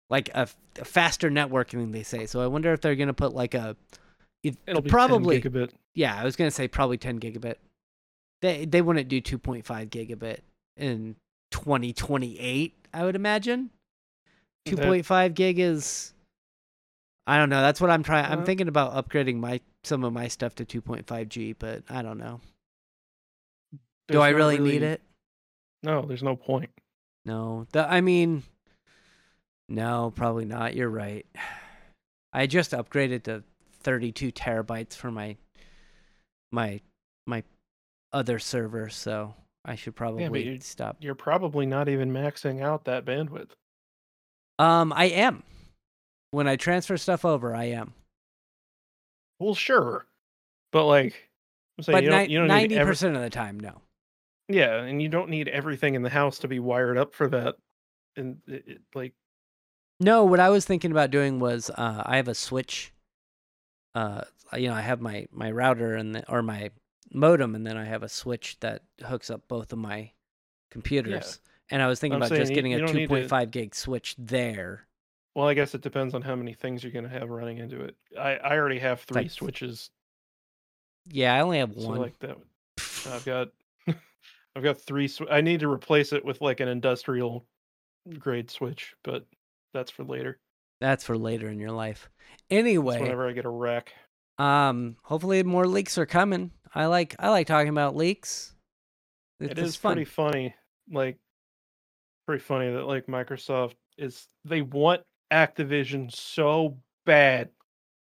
like 0.09 0.29
a 0.35 0.47
faster 0.83 1.29
networking. 1.31 1.93
They 1.93 2.03
say 2.03 2.25
so. 2.25 2.41
I 2.41 2.47
wonder 2.47 2.73
if 2.73 2.81
they're 2.81 2.95
gonna 2.95 3.13
put 3.13 3.33
like 3.33 3.53
a 3.53 3.77
it- 4.43 4.57
It'll 4.67 4.81
be 4.81 4.89
probably 4.89 5.41
10 5.41 5.51
gigabit. 5.51 5.69
yeah. 5.95 6.19
I 6.19 6.23
was 6.25 6.35
gonna 6.35 6.51
say 6.51 6.67
probably 6.67 6.97
10 6.97 7.19
gigabit. 7.21 7.55
They 8.41 8.65
they 8.65 8.81
wouldn't 8.81 9.07
do 9.07 9.21
2.5 9.21 9.63
gigabit 9.89 10.39
in 10.75 11.15
2028. 11.51 12.75
I 12.93 13.03
would 13.03 13.15
imagine. 13.15 13.69
2.5 14.67 15.33
gig 15.33 15.59
is 15.59 16.13
I 17.25 17.37
don't 17.37 17.49
know. 17.49 17.61
That's 17.61 17.79
what 17.79 17.91
I'm 17.91 18.03
trying. 18.03 18.25
I'm 18.25 18.39
Uh, 18.39 18.45
thinking 18.45 18.67
about 18.67 18.93
upgrading 18.93 19.37
my 19.37 19.61
some 19.83 20.03
of 20.03 20.11
my 20.13 20.27
stuff 20.27 20.55
to 20.55 20.65
2.5G, 20.65 21.55
but 21.57 21.83
I 21.89 22.01
don't 22.01 22.17
know. 22.17 22.41
Do 24.07 24.21
I 24.21 24.31
not 24.31 24.37
really, 24.37 24.57
need 24.57 24.81
it? 24.81 25.01
No, 25.83 26.01
there's 26.01 26.23
no 26.23 26.35
point. 26.35 26.71
No. 27.25 27.67
The, 27.71 27.87
I 27.87 28.01
mean 28.01 28.43
no, 29.69 30.11
probably 30.15 30.45
not. 30.45 30.75
You're 30.75 30.89
right. 30.89 31.25
I 32.33 32.47
just 32.47 32.71
upgraded 32.71 33.23
to 33.23 33.43
32 33.81 34.31
terabytes 34.31 34.95
for 34.95 35.11
my 35.11 35.37
my 36.51 36.81
my 37.27 37.43
other 38.11 38.39
server, 38.39 38.89
so 38.89 39.35
I 39.65 39.75
should 39.75 39.95
probably 39.95 40.43
you- 40.45 40.59
stop. 40.61 40.97
You're 41.01 41.15
probably 41.15 41.65
not 41.65 41.89
even 41.89 42.11
maxing 42.11 42.61
out 42.61 42.85
that 42.85 43.05
bandwidth. 43.05 43.51
Um 44.57 44.91
I 44.93 45.05
am. 45.05 45.43
When 46.31 46.47
I 46.47 46.55
transfer 46.57 46.97
stuff 46.97 47.25
over, 47.25 47.55
I 47.55 47.65
am. 47.65 47.93
Well, 49.39 49.55
sure, 49.55 50.05
but 50.71 50.85
like, 50.85 51.29
I'm 51.77 51.83
saying 51.83 51.95
But 51.95 52.03
you 52.03 52.09
don't, 52.09 52.29
you 52.29 52.37
don't 52.39 52.47
need 52.47 52.53
ninety 52.53 52.77
every, 52.77 52.91
percent 52.91 53.15
of 53.15 53.21
the 53.21 53.29
time, 53.29 53.59
no. 53.59 53.81
yeah, 54.49 54.81
and 54.83 55.01
you 55.01 55.07
don't 55.09 55.29
need 55.29 55.47
everything 55.47 55.95
in 55.95 56.01
the 56.01 56.09
house 56.09 56.39
to 56.39 56.47
be 56.49 56.59
wired 56.59 56.97
up 56.97 57.15
for 57.15 57.27
that. 57.29 57.55
And 58.17 58.41
it, 58.47 58.63
it, 58.67 58.81
like, 58.93 59.13
No, 60.01 60.25
what 60.25 60.39
I 60.41 60.49
was 60.49 60.65
thinking 60.65 60.91
about 60.91 61.09
doing 61.09 61.39
was 61.39 61.69
uh, 61.69 62.03
I 62.05 62.17
have 62.17 62.27
a 62.27 62.35
switch. 62.35 62.91
Uh, 63.95 64.21
you 64.55 64.67
know, 64.67 64.75
I 64.75 64.81
have 64.81 64.99
my 65.01 65.25
my 65.31 65.49
router 65.51 65.95
and 65.95 66.15
the, 66.15 66.29
or 66.29 66.43
my 66.43 66.69
modem, 67.11 67.55
and 67.55 67.65
then 67.65 67.77
I 67.77 67.85
have 67.85 68.03
a 68.03 68.09
switch 68.09 68.57
that 68.59 68.83
hooks 69.05 69.29
up 69.29 69.47
both 69.47 69.71
of 69.73 69.79
my 69.79 70.11
computers. 70.71 71.39
And 71.71 71.81
I 71.81 71.87
was 71.87 71.99
thinking 71.99 72.15
I'm 72.15 72.23
about 72.23 72.35
just 72.37 72.53
getting 72.53 72.71
you 72.71 72.77
a 72.77 72.81
don't 72.81 72.95
need 72.95 73.09
to- 73.09 73.15
2.5 73.15 73.51
gig 73.51 73.75
switch 73.75 74.15
there, 74.17 74.87
Well, 75.35 75.47
I 75.47 75.53
guess 75.53 75.75
it 75.75 75.81
depends 75.81 76.13
on 76.15 76.21
how 76.23 76.35
many 76.35 76.53
things 76.53 76.83
you're 76.83 76.91
gonna 76.91 77.07
have 77.09 77.29
running 77.29 77.59
into 77.59 77.81
it. 77.81 77.95
I 78.17 78.37
I 78.37 78.57
already 78.57 78.79
have 78.79 79.01
three 79.01 79.21
like- 79.23 79.31
switches, 79.31 79.91
Yeah, 81.07 81.33
I 81.35 81.41
only 81.41 81.59
have 81.59 81.73
so 81.79 81.87
one. 81.89 81.99
like 81.99 82.17
that. 82.19 82.37
I've 83.07 83.25
got 83.25 83.49
I've 84.55 84.63
got 84.63 84.81
three. 84.81 85.07
Sw- 85.07 85.21
I 85.29 85.41
need 85.41 85.59
to 85.61 85.69
replace 85.71 86.11
it 86.13 86.25
with 86.25 86.41
like 86.41 86.59
an 86.59 86.67
industrial 86.67 87.45
grade 88.17 88.49
switch, 88.49 88.95
but 89.03 89.25
that's 89.73 89.91
for 89.91 90.03
later. 90.03 90.39
That's 90.81 91.03
for 91.03 91.17
later 91.17 91.49
in 91.49 91.59
your 91.59 91.71
life. 91.71 92.09
That's 92.49 92.59
Anyway, 92.59 92.99
whenever 92.99 93.27
I 93.27 93.33
get 93.33 93.45
a 93.45 93.49
rack. 93.49 93.93
um, 94.39 94.95
hopefully 95.03 95.43
more 95.43 95.67
leaks 95.67 95.97
are 95.97 96.05
coming. 96.07 96.51
I 96.73 96.85
like 96.85 97.15
I 97.19 97.29
like 97.29 97.47
talking 97.47 97.69
about 97.69 97.95
leaks. 97.95 98.53
It's 99.39 99.53
it 99.53 99.57
is 99.57 99.75
fun. 99.75 99.93
pretty 99.93 100.05
funny 100.05 100.55
like 100.91 101.17
pretty 102.25 102.43
funny 102.43 102.71
that 102.71 102.85
like 102.85 103.07
microsoft 103.07 103.75
is 103.97 104.27
they 104.45 104.61
want 104.61 105.01
activision 105.31 106.13
so 106.13 106.77
bad 107.05 107.49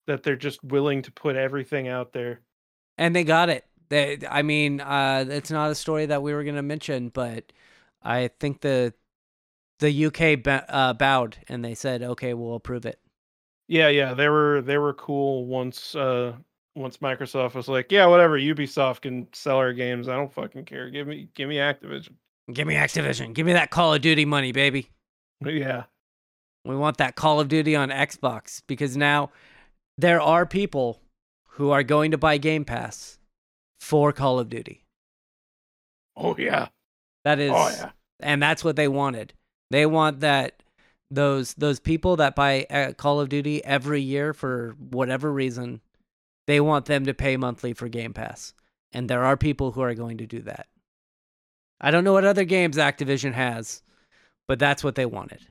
that 0.07 0.23
they're 0.23 0.37
just 0.37 0.63
willing 0.65 1.03
to 1.03 1.13
put 1.13 1.37
everything 1.37 1.89
out 1.89 2.13
there 2.13 2.41
and 2.99 3.15
they 3.15 3.25
got 3.25 3.49
it. 3.49 3.65
They, 3.89 4.19
I 4.29 4.43
mean, 4.43 4.81
uh, 4.81 5.25
it's 5.29 5.51
not 5.51 5.71
a 5.71 5.75
story 5.75 6.07
that 6.07 6.23
we 6.23 6.33
were 6.33 6.45
gonna 6.45 6.63
mention, 6.63 7.09
but 7.09 7.53
I 8.03 8.29
think 8.41 8.61
the 8.61 8.95
the 9.81 9.91
UK 9.93 10.37
ba- 10.37 10.67
uh, 10.69 10.95
bowed 10.95 11.39
and 11.49 11.65
they 11.65 11.75
said, 11.75 12.03
"Okay, 12.03 12.35
we'll 12.35 12.55
approve 12.57 12.87
it." 12.87 13.01
yeah 13.69 13.89
yeah 13.89 14.15
they 14.15 14.29
were 14.29 14.61
they 14.63 14.79
were 14.79 14.95
cool 14.95 15.47
once 15.47 15.95
uh 15.95 16.37
once 16.77 16.99
microsoft 16.99 17.55
was 17.55 17.69
like 17.69 17.91
yeah 17.91 18.07
whatever 18.07 18.39
ubisoft 18.39 19.01
can 19.03 19.27
sell 19.33 19.57
our 19.57 19.73
games 19.73 20.09
i 20.09 20.15
don't 20.17 20.33
fucking 20.33 20.65
care 20.65 20.89
give 20.91 21.07
me 21.07 21.29
give 21.35 21.49
me 21.49 21.57
activision 21.57 22.13
Give 22.53 22.67
me 22.67 22.75
Activision. 22.75 23.33
Give 23.33 23.47
me 23.47 23.53
that 23.53 23.71
Call 23.71 23.95
of 23.95 24.03
Duty 24.03 24.25
money, 24.25 24.51
baby. 24.51 24.91
yeah 25.45 25.85
We 26.65 26.75
want 26.75 26.97
that 26.97 27.15
Call 27.15 27.39
of 27.39 27.47
Duty 27.47 27.77
on 27.77 27.91
Xbox 27.91 28.61
because 28.67 28.97
now 28.97 29.31
there 29.99 30.21
are 30.21 30.45
people 30.45 31.01
who 31.51 31.71
are 31.71 31.85
going 31.85 32.11
to 32.11 32.19
buy 32.19 32.39
Game 32.39 32.65
Pass 32.65 33.19
for 33.81 34.13
Call 34.13 34.41
of 34.41 34.49
Duty. 34.49 34.83
oh 36.17 36.35
yeah 36.37 36.69
That 37.25 37.39
is, 37.39 37.53
oh 37.55 37.69
yeah 37.69 37.91
and 38.19 38.43
that's 38.43 38.65
what 38.65 38.75
they 38.75 38.89
wanted. 38.89 39.33
They 39.71 39.87
want 39.87 40.19
that 40.21 40.61
those 41.11 41.55
those 41.55 41.79
people 41.79 42.17
that 42.17 42.35
buy 42.35 42.67
uh, 42.69 42.95
Call 42.95 43.21
of 43.21 43.29
Duty 43.29 43.65
every 43.65 44.01
year 44.01 44.33
for 44.33 44.75
whatever 44.91 45.33
reason, 45.33 45.81
they 46.51 46.61
want 46.61 46.87
them 46.87 47.07
to 47.07 47.15
pay 47.15 47.37
monthly 47.37 47.73
for 47.75 47.89
Game 47.89 48.13
Pass, 48.13 48.55
and 48.93 49.09
there 49.09 49.25
are 49.25 49.37
people 49.37 49.71
who 49.71 49.83
are 49.83 49.95
going 49.95 50.19
to 50.19 50.27
do 50.27 50.41
that. 50.43 50.67
I 51.81 51.93
don't 51.93 52.03
know 52.03 52.13
what 52.13 52.25
other 52.25 52.45
games 52.45 52.77
Activision 52.77 53.33
has, 53.35 53.83
but 54.49 54.59
that's 54.59 54.83
what 54.83 54.97
they 54.97 55.07
wanted. 55.07 55.47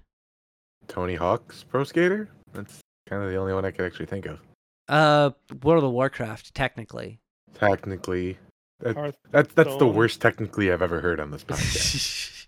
Tony 0.89 1.15
Hawk's 1.15 1.63
Pro 1.63 1.85
Skater. 1.85 2.27
That's 2.51 2.81
kind 3.07 3.23
of 3.23 3.29
the 3.29 3.37
only 3.37 3.53
one 3.53 3.63
I 3.63 3.71
could 3.71 3.85
actually 3.85 4.07
think 4.07 4.25
of. 4.25 4.41
Uh, 4.89 5.29
World 5.63 5.85
of 5.85 5.91
Warcraft, 5.91 6.53
technically. 6.53 7.21
Technically, 7.53 8.37
That, 8.81 9.15
that's, 9.31 9.53
that's 9.53 9.77
the 9.77 9.87
worst 9.87 10.19
technically 10.19 10.69
I've 10.69 10.81
ever 10.81 10.99
heard 10.99 11.21
on 11.21 11.31
this 11.31 11.45
podcast. 11.45 12.47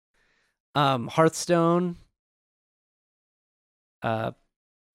um, 0.74 1.08
Hearthstone. 1.08 1.96
Uh, 4.00 4.32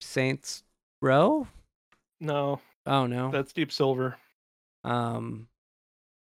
Saints 0.02 0.64
Row. 1.00 1.48
no 2.20 2.60
Oh 2.88 3.06
no. 3.06 3.30
that's 3.32 3.54
deep 3.54 3.72
silver 3.72 4.18
Um, 4.84 5.48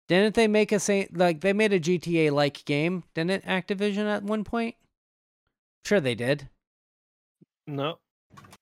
didn't 0.08 0.34
they 0.34 0.48
make 0.48 0.72
a 0.72 0.80
Saint 0.80 1.16
like 1.16 1.40
they 1.42 1.52
made 1.52 1.72
a 1.72 1.78
GTA 1.80 2.30
like 2.32 2.64
game? 2.64 3.04
Didn't 3.14 3.44
Activision 3.44 4.06
at 4.06 4.22
one 4.22 4.42
point? 4.44 4.74
Sure, 5.84 6.00
they 6.00 6.14
did. 6.14 6.48
no 7.66 7.98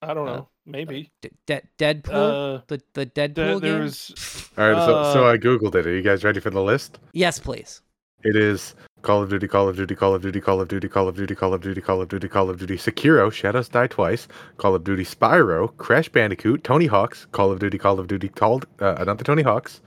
i 0.03 0.13
don't 0.15 0.29
Uh, 0.29 0.33
know 0.37 0.49
maybe 0.67 1.11
D- 1.23 1.31
De- 1.47 1.63
Deadpool, 1.79 2.59
uh 2.59 2.61
the 2.69 2.81
the 2.95 3.05
there, 3.07 3.29
Deadpool 3.29 3.61
there 3.61 3.73
game. 3.75 3.83
was 3.83 4.51
All 4.59 4.71
right, 4.73 4.85
so 4.85 5.13
so 5.13 5.27
Uh, 5.27 5.33
I 5.33 5.37
googled 5.37 5.75
it. 5.75 5.87
Are 5.87 5.95
you 5.95 6.03
guys 6.03 6.25
ready 6.25 6.41
for 6.41 6.51
the 6.51 6.63
list? 6.63 6.99
Yes, 7.13 7.39
please. 7.39 7.83
It 8.25 8.35
is 8.37 8.75
Call 9.05 9.23
of 9.23 9.29
Duty, 9.29 9.47
Call 9.47 9.69
of 9.69 9.77
Duty, 9.77 9.95
Call 9.95 10.15
of 10.15 10.23
Duty, 10.23 10.41
Call 10.41 10.61
of 10.61 10.69
Duty, 10.69 10.89
Call 10.89 11.09
of 11.09 11.15
Duty, 11.15 11.35
Call 11.35 11.53
of 11.53 11.61
Duty, 11.61 11.81
Call 11.83 12.01
of 12.01 12.09
Duty, 12.09 12.27
Call 12.27 12.49
of 12.49 12.59
Duty, 12.59 12.77
Sekiro, 12.77 13.31
Shadows 13.31 13.69
Die 13.69 13.87
Twice, 13.87 14.27
Call 14.57 14.75
of 14.75 14.83
Duty 14.83 15.05
Spyro, 15.05 15.77
Crash 15.77 16.09
Bandicoot, 16.09 16.65
Tony 16.65 16.87
Hawk's, 16.87 17.27
Call 17.27 17.53
of 17.53 17.61
Duty, 17.61 17.77
Call 17.77 18.01
of 18.01 18.09
Duty, 18.09 18.31
called 18.31 18.67
uh, 18.81 18.95
another 18.97 19.23
Tony 19.23 19.43
Hawk's. 19.43 19.83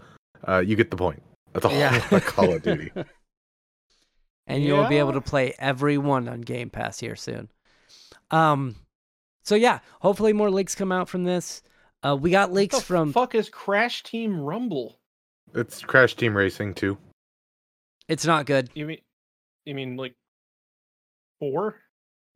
Uh, 0.47 0.59
you 0.59 0.75
get 0.75 0.91
the 0.91 0.97
point. 0.97 1.23
That's 1.53 1.65
a 1.65 1.69
whole 1.69 1.79
lot 1.79 2.11
of 2.13 2.25
Call 2.25 2.53
of 2.53 2.61
Duty. 2.61 2.91
and 4.47 4.63
you'll 4.63 4.87
be 4.87 4.99
able 4.99 5.13
to 5.13 5.21
play 5.21 5.55
every 5.57 5.97
one 5.97 6.29
on 6.29 6.41
Game 6.41 6.69
Pass 6.69 6.99
here 6.99 7.15
soon. 7.15 7.49
Um, 8.29 8.75
so 9.43 9.55
yeah, 9.55 9.79
hopefully 9.99 10.31
more 10.31 10.51
leaks 10.51 10.75
come 10.75 10.91
out 10.91 11.09
from 11.09 11.23
this. 11.23 11.63
Uh, 12.03 12.15
we 12.15 12.29
got 12.29 12.53
leaks 12.53 12.79
from. 12.81 13.13
fuck 13.13 13.33
is 13.33 13.49
crash 13.49 14.03
team 14.03 14.39
rumble 14.39 14.99
It's 15.55 15.81
Crash 15.81 16.15
Team 16.15 16.37
Racing 16.37 16.75
too. 16.75 16.99
It's 18.07 18.25
not 18.25 18.45
good. 18.45 18.69
You 18.75 18.85
mean 18.85 18.99
you 19.67 19.75
mean 19.75 19.97
like 19.97 20.15
four? 21.39 21.75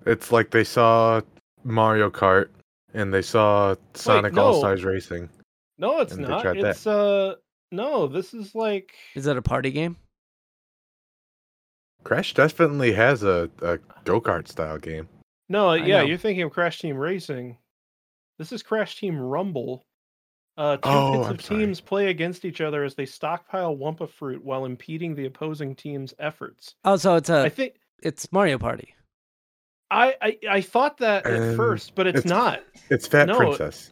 It's 0.06 0.32
like 0.32 0.52
they 0.52 0.64
saw 0.64 1.22
Mario 1.64 2.10
Kart 2.10 2.50
and 2.94 3.14
they 3.14 3.22
saw 3.22 3.76
Sonic 3.94 4.34
no. 4.34 4.46
All 4.48 4.60
Stars 4.60 4.84
Racing. 4.84 5.30
No, 5.78 6.00
it's 6.02 6.14
And 6.14 6.22
not. 6.28 6.42
tried 6.42 6.58
that. 6.58 6.66
It's 6.72 6.86
uh 6.88 7.36
no, 7.72 8.08
this 8.08 8.34
is 8.34 8.54
like 8.54 8.94
Is 9.16 9.26
that 9.26 9.38
a 9.38 9.42
party 9.42 9.72
game? 9.72 9.96
Crash 12.04 12.34
definitely 12.34 12.94
has 12.94 13.24
a, 13.24 13.50
a 13.62 13.78
go 14.06 14.20
kart 14.20 14.48
style 14.48 14.78
game. 14.80 15.08
no, 15.50 15.68
I 15.70 15.78
yeah, 15.78 16.00
know. 16.00 16.06
you're 16.06 16.18
thinking 16.18 16.44
of 16.44 16.52
Crash 16.52 16.80
Team 16.80 16.98
Racing. 16.98 17.58
This 18.40 18.52
is 18.52 18.64
Crash 18.64 18.98
Team 19.00 19.20
Rumble. 19.20 19.86
Uh, 20.58 20.76
two 20.78 20.82
Oh, 20.90 21.12
pits 21.14 21.28
I'm 21.28 21.34
of 21.36 21.42
sorry. 21.42 21.60
teams 21.62 21.82
play 21.82 22.08
against 22.10 22.44
each 22.46 22.62
other 22.62 22.84
as 22.84 22.94
they 22.96 23.06
stockpile 23.06 23.76
Wumpa 23.76 24.10
fruit 24.10 24.44
while 24.44 24.66
impeding 24.66 25.16
the 25.16 25.26
opposing 25.26 25.76
team's 25.76 26.14
efforts. 26.20 26.76
Oh, 26.84 26.98
so 26.98 27.16
it's 27.16 27.30
I 27.30 27.48
a 27.48 27.50
think 27.50 27.76
it's 28.04 28.32
Mario 28.32 28.58
Party. 28.58 28.94
I 29.90 30.16
I, 30.22 30.38
I 30.50 30.62
thought 30.62 30.98
that 30.98 31.26
at 31.26 31.42
Um, 31.42 31.56
first, 31.56 31.96
but 31.96 32.08
it's, 32.08 32.20
it's- 32.20 32.30
not. 32.30 32.62
It's 32.90 33.08
Fat 33.08 33.28
No, 33.28 33.38
Princess. 33.38 33.92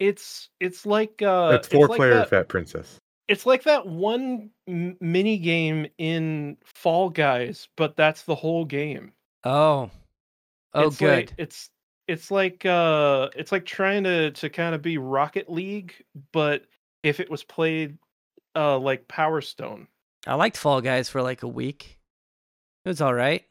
It's 0.00 0.48
it's 0.60 0.84
like 0.84 1.22
uh 1.22 1.52
it's 1.54 1.68
four 1.68 1.86
like 1.88 1.96
player 1.96 2.14
that- 2.14 2.30
Fat 2.30 2.48
Princess. 2.48 2.98
it's 3.28 3.46
like 3.46 3.62
that 3.62 3.86
one 3.86 4.50
m- 4.68 4.96
mini 5.00 5.38
game 5.38 5.86
in 5.98 6.56
Fall 6.64 7.08
Guys, 7.10 7.68
but 7.76 7.96
that's 7.96 8.22
the 8.22 8.34
whole 8.34 8.64
game. 8.64 9.12
Oh, 9.44 9.90
oh, 10.74 10.86
it's 10.88 10.96
good. 10.98 11.30
Like, 11.30 11.34
it's 11.38 11.70
it's 12.06 12.30
like 12.30 12.64
uh 12.66 13.28
it's 13.34 13.52
like 13.52 13.64
trying 13.64 14.04
to 14.04 14.30
to 14.32 14.48
kind 14.50 14.74
of 14.74 14.82
be 14.82 14.98
Rocket 14.98 15.50
League, 15.50 15.94
but 16.32 16.64
if 17.02 17.20
it 17.20 17.30
was 17.30 17.42
played 17.42 17.98
uh 18.54 18.78
like 18.78 19.08
Power 19.08 19.40
Stone. 19.40 19.88
I 20.26 20.34
liked 20.34 20.56
Fall 20.56 20.80
Guys 20.80 21.08
for 21.08 21.22
like 21.22 21.42
a 21.42 21.48
week. 21.48 21.98
It 22.84 22.88
was 22.88 23.00
all 23.00 23.14
right. 23.14 23.44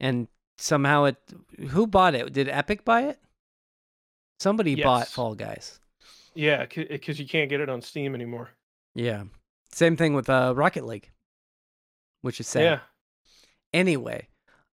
And 0.00 0.28
somehow 0.58 1.04
it 1.04 1.16
who 1.68 1.86
bought 1.86 2.14
it? 2.14 2.32
Did 2.32 2.48
Epic 2.48 2.84
buy 2.84 3.02
it? 3.04 3.20
Somebody 4.38 4.82
bought 4.82 5.08
Fall 5.08 5.34
Guys. 5.34 5.80
Yeah, 6.34 6.66
because 6.66 7.18
you 7.18 7.26
can't 7.26 7.48
get 7.48 7.60
it 7.60 7.70
on 7.70 7.80
Steam 7.80 8.14
anymore. 8.14 8.50
Yeah. 8.94 9.24
Same 9.72 9.96
thing 9.96 10.14
with 10.14 10.28
uh, 10.28 10.52
Rocket 10.54 10.84
League, 10.84 11.10
which 12.20 12.40
is 12.40 12.46
sad. 12.46 12.62
Yeah. 12.62 12.78
Anyway, 13.72 14.28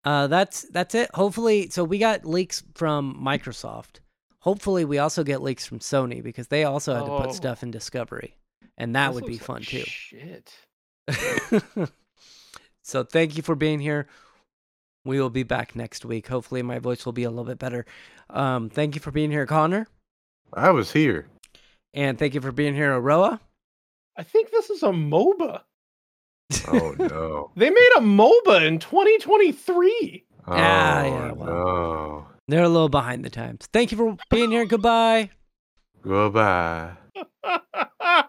uh, 0.05 0.27
that's 0.27 0.63
that's 0.69 0.95
it. 0.95 1.09
Hopefully, 1.13 1.69
so 1.69 1.83
we 1.83 1.97
got 1.97 2.25
leaks 2.25 2.63
from 2.75 3.19
Microsoft. 3.23 3.99
Hopefully, 4.39 4.83
we 4.85 4.97
also 4.99 5.23
get 5.23 5.41
leaks 5.41 5.65
from 5.65 5.79
Sony 5.79 6.21
because 6.21 6.47
they 6.49 6.63
also 6.65 6.93
had 6.93 7.05
to 7.05 7.11
Oh. 7.11 7.21
put 7.21 7.33
stuff 7.33 7.63
in 7.63 7.71
Discovery, 7.71 8.35
and 8.77 8.95
that 8.95 9.09
This 9.09 9.15
would 9.15 9.25
be 9.25 9.33
looks 9.33 9.47
like 9.49 9.57
fun 9.57 9.61
too. 9.63 9.83
Shit. 9.85 10.53
so 12.83 13.03
thank 13.03 13.37
you 13.37 13.43
for 13.43 13.55
being 13.55 13.79
here. 13.79 14.07
We 15.05 15.19
will 15.19 15.29
be 15.29 15.43
back 15.43 15.75
next 15.75 16.05
week. 16.05 16.27
Hopefully, 16.27 16.61
my 16.61 16.79
voice 16.79 17.05
will 17.05 17.13
be 17.13 17.23
a 17.23 17.29
little 17.29 17.43
bit 17.45 17.59
better. 17.59 17.85
Um, 18.29 18.69
thank 18.69 18.95
you 18.95 19.01
for 19.01 19.11
being 19.11 19.31
here, 19.31 19.45
Connor, 19.45 19.87
I 20.53 20.71
was 20.71 20.91
here. 20.91 21.27
and 21.93 22.17
thank 22.17 22.33
you 22.33 22.41
for 22.41 22.51
being 22.51 22.73
here, 22.73 22.93
Aroa. 22.93 23.39
I 24.17 24.23
think 24.23 24.51
this 24.51 24.69
is 24.69 24.83
a 24.83 24.87
MOBA. 24.87 25.61
Oh 26.67 26.95
no. 26.99 27.51
They 27.55 27.69
made 27.69 27.89
a 27.97 28.01
MOBA 28.01 28.65
in 28.67 28.79
2023. 28.79 30.25
Oh 30.47 30.51
Ah, 30.51 31.03
yeah, 31.03 31.31
well. 31.31 31.45
no. 31.47 32.27
They're 32.47 32.63
a 32.63 32.69
little 32.69 32.89
behind 32.89 33.23
the 33.23 33.29
times. 33.29 33.67
Thank 33.71 33.91
you 33.91 33.97
for 33.97 34.17
being 34.29 34.51
here. 34.51 34.65
Goodbye. 34.65 35.29
Goodbye. 36.01 36.91